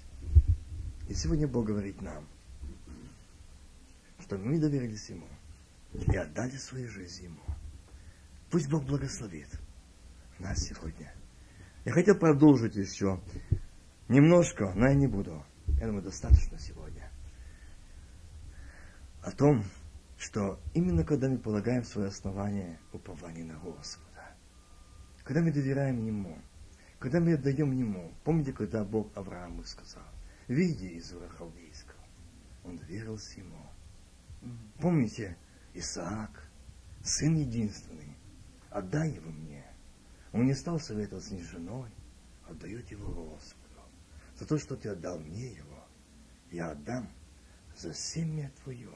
И 1.07 1.13
сегодня 1.13 1.47
Бог 1.47 1.65
говорит 1.65 2.01
нам, 2.01 2.25
что 4.19 4.37
мы 4.37 4.59
доверились 4.59 5.09
Ему 5.09 5.27
и 5.93 6.15
отдали 6.15 6.55
свою 6.55 6.89
жизнь 6.89 7.25
Ему. 7.25 7.41
Пусть 8.49 8.69
Бог 8.69 8.85
благословит 8.85 9.49
нас 10.39 10.59
сегодня. 10.59 11.13
Я 11.83 11.91
хотел 11.91 12.15
продолжить 12.15 12.75
еще 12.75 13.19
немножко, 14.07 14.71
но 14.75 14.87
я 14.87 14.93
не 14.93 15.07
буду. 15.07 15.43
Я 15.79 15.87
думаю, 15.87 16.03
достаточно 16.03 16.57
сегодня. 16.59 17.11
О 19.21 19.31
том, 19.31 19.63
что 20.17 20.59
именно 20.73 21.03
когда 21.03 21.27
мы 21.27 21.37
полагаем 21.37 21.83
свое 21.83 22.09
основание 22.09 22.79
упование 22.93 23.43
на 23.43 23.57
Господа, 23.59 24.35
когда 25.23 25.41
мы 25.41 25.51
доверяем 25.51 26.05
Ему, 26.05 26.37
когда 27.01 27.19
мы 27.19 27.33
отдаем 27.33 27.71
Ему, 27.71 28.13
помните, 28.23 28.53
когда 28.53 28.85
Бог 28.85 29.17
Аврааму 29.17 29.63
сказал, 29.63 30.05
види 30.47 30.85
из 30.85 31.11
Ура 31.11 31.27
Халдейского, 31.29 31.99
он 32.63 32.77
доверился 32.77 33.39
Ему. 33.39 33.65
Помните, 34.79 35.35
Исаак, 35.73 36.47
сын 37.03 37.35
единственный, 37.35 38.15
отдай 38.69 39.09
его 39.09 39.31
мне. 39.31 39.65
Он 40.31 40.45
не 40.45 40.53
стал 40.53 40.79
советоваться 40.79 41.33
ни 41.33 41.41
с 41.41 41.49
женой, 41.49 41.89
отдает 42.47 42.91
его 42.91 43.11
Господу. 43.11 43.81
За 44.37 44.45
то, 44.45 44.59
что 44.59 44.75
ты 44.75 44.89
отдал 44.89 45.17
мне 45.17 45.53
его, 45.53 45.83
я 46.51 46.69
отдам 46.69 47.09
за 47.75 47.95
семя 47.95 48.51
твое, 48.63 48.93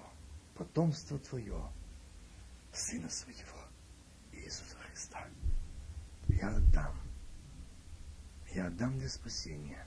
потомство 0.54 1.18
твое, 1.18 1.72
сына 2.72 3.10
своего, 3.10 3.66
Иисуса 4.32 4.76
Христа. 4.78 5.28
Я 6.28 6.56
отдам. 6.56 7.05
Я 8.56 8.68
отдам 8.68 8.98
для 8.98 9.10
спасения. 9.10 9.86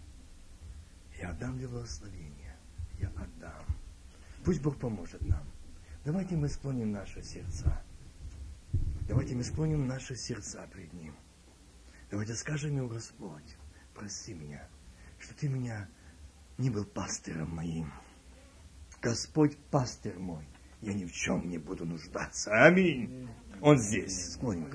Я 1.19 1.31
отдам 1.31 1.57
для 1.57 1.69
благословения. 1.69 2.55
Я 2.99 3.09
отдам. 3.09 3.65
Пусть 4.45 4.61
Бог 4.61 4.79
поможет 4.79 5.23
нам. 5.23 5.43
Давайте 6.05 6.37
мы 6.37 6.51
склоним 6.51 6.93
наши 6.93 7.23
сердца. 7.23 7.83
Давайте 9.09 9.35
мы 9.35 9.43
склоним 9.43 9.87
наши 9.87 10.15
сердца 10.17 10.69
пред 10.71 10.93
Ним. 10.93 11.15
Давайте 12.11 12.35
скажем 12.35 12.77
ему, 12.77 12.89
Господь, 12.89 13.57
прости 13.95 14.35
меня, 14.35 14.69
что 15.19 15.35
ты 15.35 15.49
меня 15.49 15.89
не 16.59 16.69
был 16.69 16.85
пастырем 16.85 17.49
моим. 17.49 17.91
Господь 19.01 19.57
пастырь 19.71 20.19
мой, 20.19 20.47
я 20.83 20.93
ни 20.93 21.07
в 21.07 21.13
чем 21.13 21.49
не 21.49 21.57
буду 21.57 21.87
нуждаться. 21.87 22.51
Аминь. 22.67 23.31
Он 23.63 23.79
здесь. 23.79 24.35
Склоним. 24.35 24.71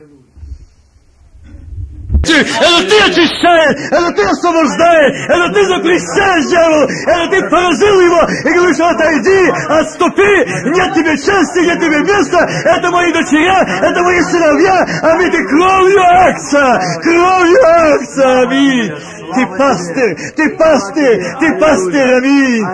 Это 2.23 2.87
ты 2.87 2.97
очищаешь, 3.03 3.91
это 3.91 4.11
ты 4.13 4.23
освобождаешь, 4.23 5.27
это 5.27 5.53
ты 5.53 5.65
запрещаешь 5.67 6.47
дьяволу, 6.47 6.87
это 6.87 7.29
ты 7.29 7.49
поразил 7.49 7.99
его 7.99 8.21
и 8.23 8.53
говоришь, 8.53 8.79
отойди, 8.79 9.51
отступи, 9.67 10.71
нет 10.71 10.93
тебе 10.95 11.17
части, 11.17 11.59
нет 11.59 11.79
тебе 11.79 11.99
места, 11.99 12.39
это 12.63 12.91
мои 12.91 13.11
дочеря, 13.11 13.61
это 13.81 14.03
мои 14.03 14.21
сыновья, 14.21 14.85
аминь, 15.01 15.31
ты 15.31 15.47
кровью 15.47 16.01
акса, 16.01 16.79
кровью 17.01 17.59
акса, 17.65 18.39
аминь. 18.41 18.93
Ты 19.33 19.47
пастырь, 19.57 20.15
ты 20.35 20.49
пастырь, 20.57 21.23
ты 21.39 21.59
пастырь, 21.59 22.13
аминь. 22.17 22.65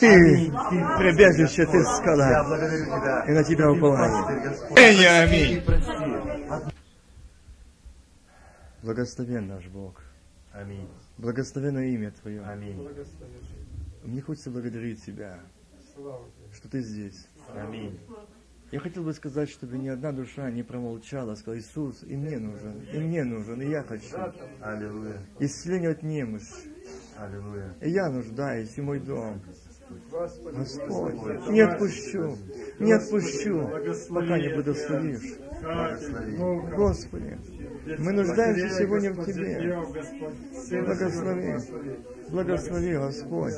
Ты, 0.00 0.52
прибежище, 0.98 1.66
ты 1.66 1.84
скала, 1.84 3.24
и 3.28 3.30
на 3.30 3.44
тебя 3.44 3.70
упование. 3.70 5.22
Аминь. 5.22 5.62
Благословен 8.84 9.46
наш 9.46 9.66
Бог. 9.68 10.02
Аминь. 10.52 10.86
Благословено 11.16 11.80
имя 11.80 12.10
Твое. 12.20 12.42
Аминь. 12.42 12.86
Мне 14.02 14.20
хочется 14.20 14.50
благодарить 14.50 15.02
Тебя, 15.02 15.40
что 16.52 16.68
Ты 16.70 16.82
здесь. 16.82 17.26
Аминь. 17.54 17.98
Я 18.70 18.80
хотел 18.80 19.04
бы 19.04 19.14
сказать, 19.14 19.48
чтобы 19.48 19.78
ни 19.78 19.88
одна 19.88 20.12
душа 20.12 20.50
не 20.50 20.62
промолчала, 20.62 21.34
сказала, 21.34 21.60
Иисус, 21.60 22.02
и 22.02 22.14
мне 22.14 22.38
нужен, 22.38 22.78
и 22.92 22.98
мне 22.98 23.24
нужен, 23.24 23.62
и 23.62 23.70
я 23.70 23.82
хочу. 23.84 24.16
Аллилуйя. 24.60 25.18
Исцеление 25.38 25.92
от 25.92 26.02
немощи. 26.02 26.44
Аллилуйя. 27.16 27.74
И 27.80 27.88
я 27.88 28.10
нуждаюсь, 28.10 28.76
и 28.76 28.82
мой 28.82 29.00
дом. 29.00 29.40
Господь, 30.10 31.14
не 31.48 31.60
отпущу, 31.60 32.36
не 32.80 32.92
отпущу, 32.92 33.68
пока 34.12 34.38
не 34.38 34.54
благословишь. 34.54 35.38
Господи, 36.76 37.38
мы 37.98 38.12
нуждаемся 38.12 38.68
сегодня 38.70 39.12
в 39.12 39.24
Тебе. 39.24 39.76
Благослови. 40.82 41.58
Благослови, 42.30 42.96
Господь. 42.96 43.54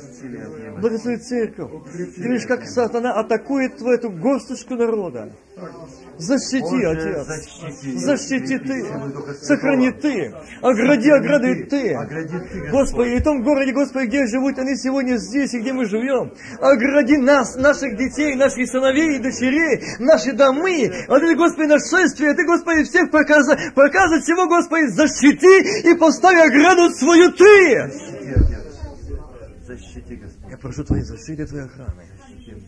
Благослови 0.79 1.17
церковь. 1.17 1.71
Ты 1.93 2.21
видишь, 2.21 2.45
как 2.45 2.65
сатана 2.65 3.13
атакует 3.13 3.77
твою 3.77 3.97
эту 3.97 4.09
горсточку 4.09 4.75
народа. 4.75 5.31
Защити, 6.17 6.83
Отец. 6.83 7.27
Защити 7.95 8.57
Ты. 8.57 8.85
Сохрани 9.41 9.91
Ты. 9.91 10.33
Огради, 10.61 11.09
огради 11.09 11.63
Ты. 11.65 11.95
Господи, 12.71 13.09
и 13.09 13.19
в 13.19 13.23
том 13.23 13.43
городе, 13.43 13.71
Господи, 13.71 14.07
где 14.07 14.25
живут 14.27 14.57
они 14.57 14.75
сегодня 14.75 15.17
здесь, 15.17 15.53
и 15.53 15.59
где 15.59 15.73
мы 15.73 15.85
живем. 15.85 16.33
Огради 16.59 17.17
нас, 17.17 17.55
наших 17.55 17.97
детей, 17.97 18.35
наших 18.35 18.67
сыновей 18.67 19.17
и 19.17 19.19
дочерей, 19.19 19.83
наши 19.99 20.33
домы. 20.33 20.91
Вот 21.07 21.21
это, 21.21 21.35
Господи, 21.35 21.67
нашествие. 21.67 22.33
Ты, 22.33 22.45
Господи, 22.45 22.83
всех 22.83 23.11
показывай, 23.11 23.71
показывай 23.75 24.21
всего, 24.21 24.47
Господи, 24.47 24.87
защити 24.87 25.89
и 25.89 25.95
поставь 25.95 26.37
ограду 26.39 26.89
свою 26.95 27.31
Ты. 27.31 28.16
Защити, 29.65 30.15
Господь. 30.15 30.51
Я 30.51 30.57
прошу 30.57 30.83
Твоей 30.83 31.03
защиты, 31.03 31.45
Твоей 31.45 31.65
охраны. 31.65 32.03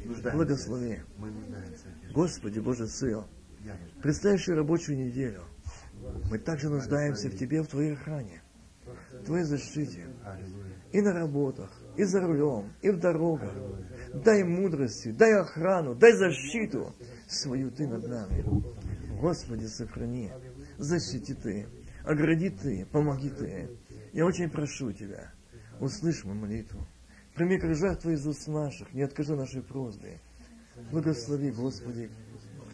Нуждаемся. 0.05 0.31
Благослови. 0.31 0.99
Мы 1.17 1.31
нуждаемся. 1.31 1.85
Господи, 2.13 2.59
Боже 2.59 2.87
Сын, 2.87 3.23
предстоящую 4.01 4.57
рабочую 4.57 4.97
неделю 4.97 5.43
мы 6.29 6.39
также 6.39 6.69
нуждаемся 6.69 7.29
в 7.29 7.37
Тебе, 7.37 7.61
в 7.61 7.67
Твоей 7.67 7.93
охране, 7.93 8.41
в 9.13 9.25
Твоей 9.25 9.43
защите. 9.43 10.07
И 10.91 11.01
на 11.01 11.13
работах, 11.13 11.71
и 11.97 12.03
за 12.03 12.21
рулем, 12.21 12.73
и 12.81 12.89
в 12.89 12.99
дорогах. 12.99 13.53
Дай 14.13 14.43
мудрости, 14.43 15.11
дай 15.11 15.33
охрану, 15.39 15.95
дай 15.95 16.13
защиту 16.13 16.95
свою 17.27 17.71
Ты 17.71 17.87
над 17.87 18.07
нами. 18.07 18.43
Господи, 19.19 19.65
сохрани, 19.65 20.31
защити 20.77 21.33
Ты, 21.33 21.67
огради 22.03 22.49
Ты, 22.49 22.85
помоги 22.91 23.29
Ты. 23.29 23.69
Я 24.13 24.25
очень 24.25 24.49
прошу 24.49 24.91
Тебя, 24.91 25.31
услышь 25.79 26.23
мою 26.23 26.39
молитву. 26.39 26.85
Прими 27.35 27.57
как 27.57 27.75
жертву 27.75 28.11
из 28.11 28.25
уст 28.25 28.47
наших, 28.47 28.93
не 28.93 29.03
откажи 29.03 29.35
нашей 29.35 29.61
просьбе. 29.61 30.19
Благослови, 30.91 31.51
Господи. 31.51 32.09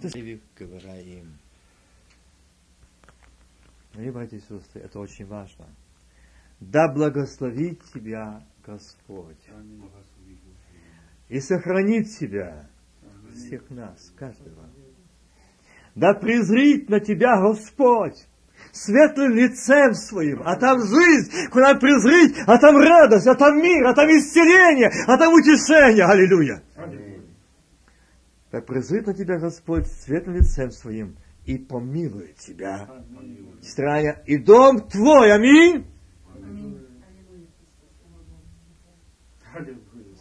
Ты... 0.01 0.41
Говоря 0.57 0.99
им. 0.99 1.37
Мои 3.93 4.11
братья 4.11 4.37
и 4.37 4.41
сестры, 4.41 4.81
это 4.81 4.99
очень 4.99 5.25
важно. 5.25 5.67
Да 6.59 6.91
благословит 6.91 7.81
тебя 7.93 8.45
Господь. 8.65 9.49
И 11.29 11.39
сохранит 11.39 12.09
тебя, 12.19 12.69
всех 13.33 13.69
нас, 13.69 14.11
каждого. 14.15 14.69
Да 15.95 16.13
презрит 16.13 16.89
на 16.89 16.99
тебя 16.99 17.41
Господь 17.41 18.27
светлым 18.75 19.33
лицем 19.33 19.93
своим, 19.93 20.41
а 20.43 20.55
там 20.57 20.79
жизнь, 20.81 21.31
куда 21.49 21.75
презрить, 21.75 22.35
а 22.45 22.57
там 22.57 22.75
радость, 22.75 23.25
а 23.25 23.35
там 23.35 23.57
мир, 23.57 23.87
а 23.87 23.93
там 23.93 24.07
исцеление, 24.09 24.91
а 25.07 25.17
там 25.17 25.33
утешение. 25.33 26.05
Аллилуйя. 26.05 26.61
Да 28.51 28.61
презрит 28.61 29.07
на 29.07 29.13
тебя 29.13 29.39
Господь 29.39 29.87
светлым 29.87 30.35
лицем 30.35 30.71
своим 30.71 31.15
и 31.45 31.57
помилует 31.57 32.35
тебя. 32.35 32.87
Страня 33.61 34.21
и 34.25 34.37
дом 34.37 34.81
твой. 34.81 35.33
Аминь. 35.33 35.85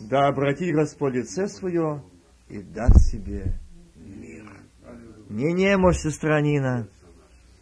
Да 0.00 0.28
обрати 0.28 0.70
Господь 0.72 1.14
лице 1.14 1.48
свое 1.48 2.02
и 2.48 2.58
даст 2.58 3.10
себе 3.10 3.54
мир. 3.96 4.44
Не 5.28 5.52
немощь, 5.52 5.98
сестра 5.98 6.40
Нина, 6.40 6.88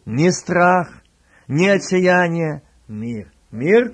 не 0.05 0.31
страх, 0.31 1.01
не 1.47 1.69
отчаяние, 1.69 2.61
мир. 2.87 3.31
Мир 3.51 3.93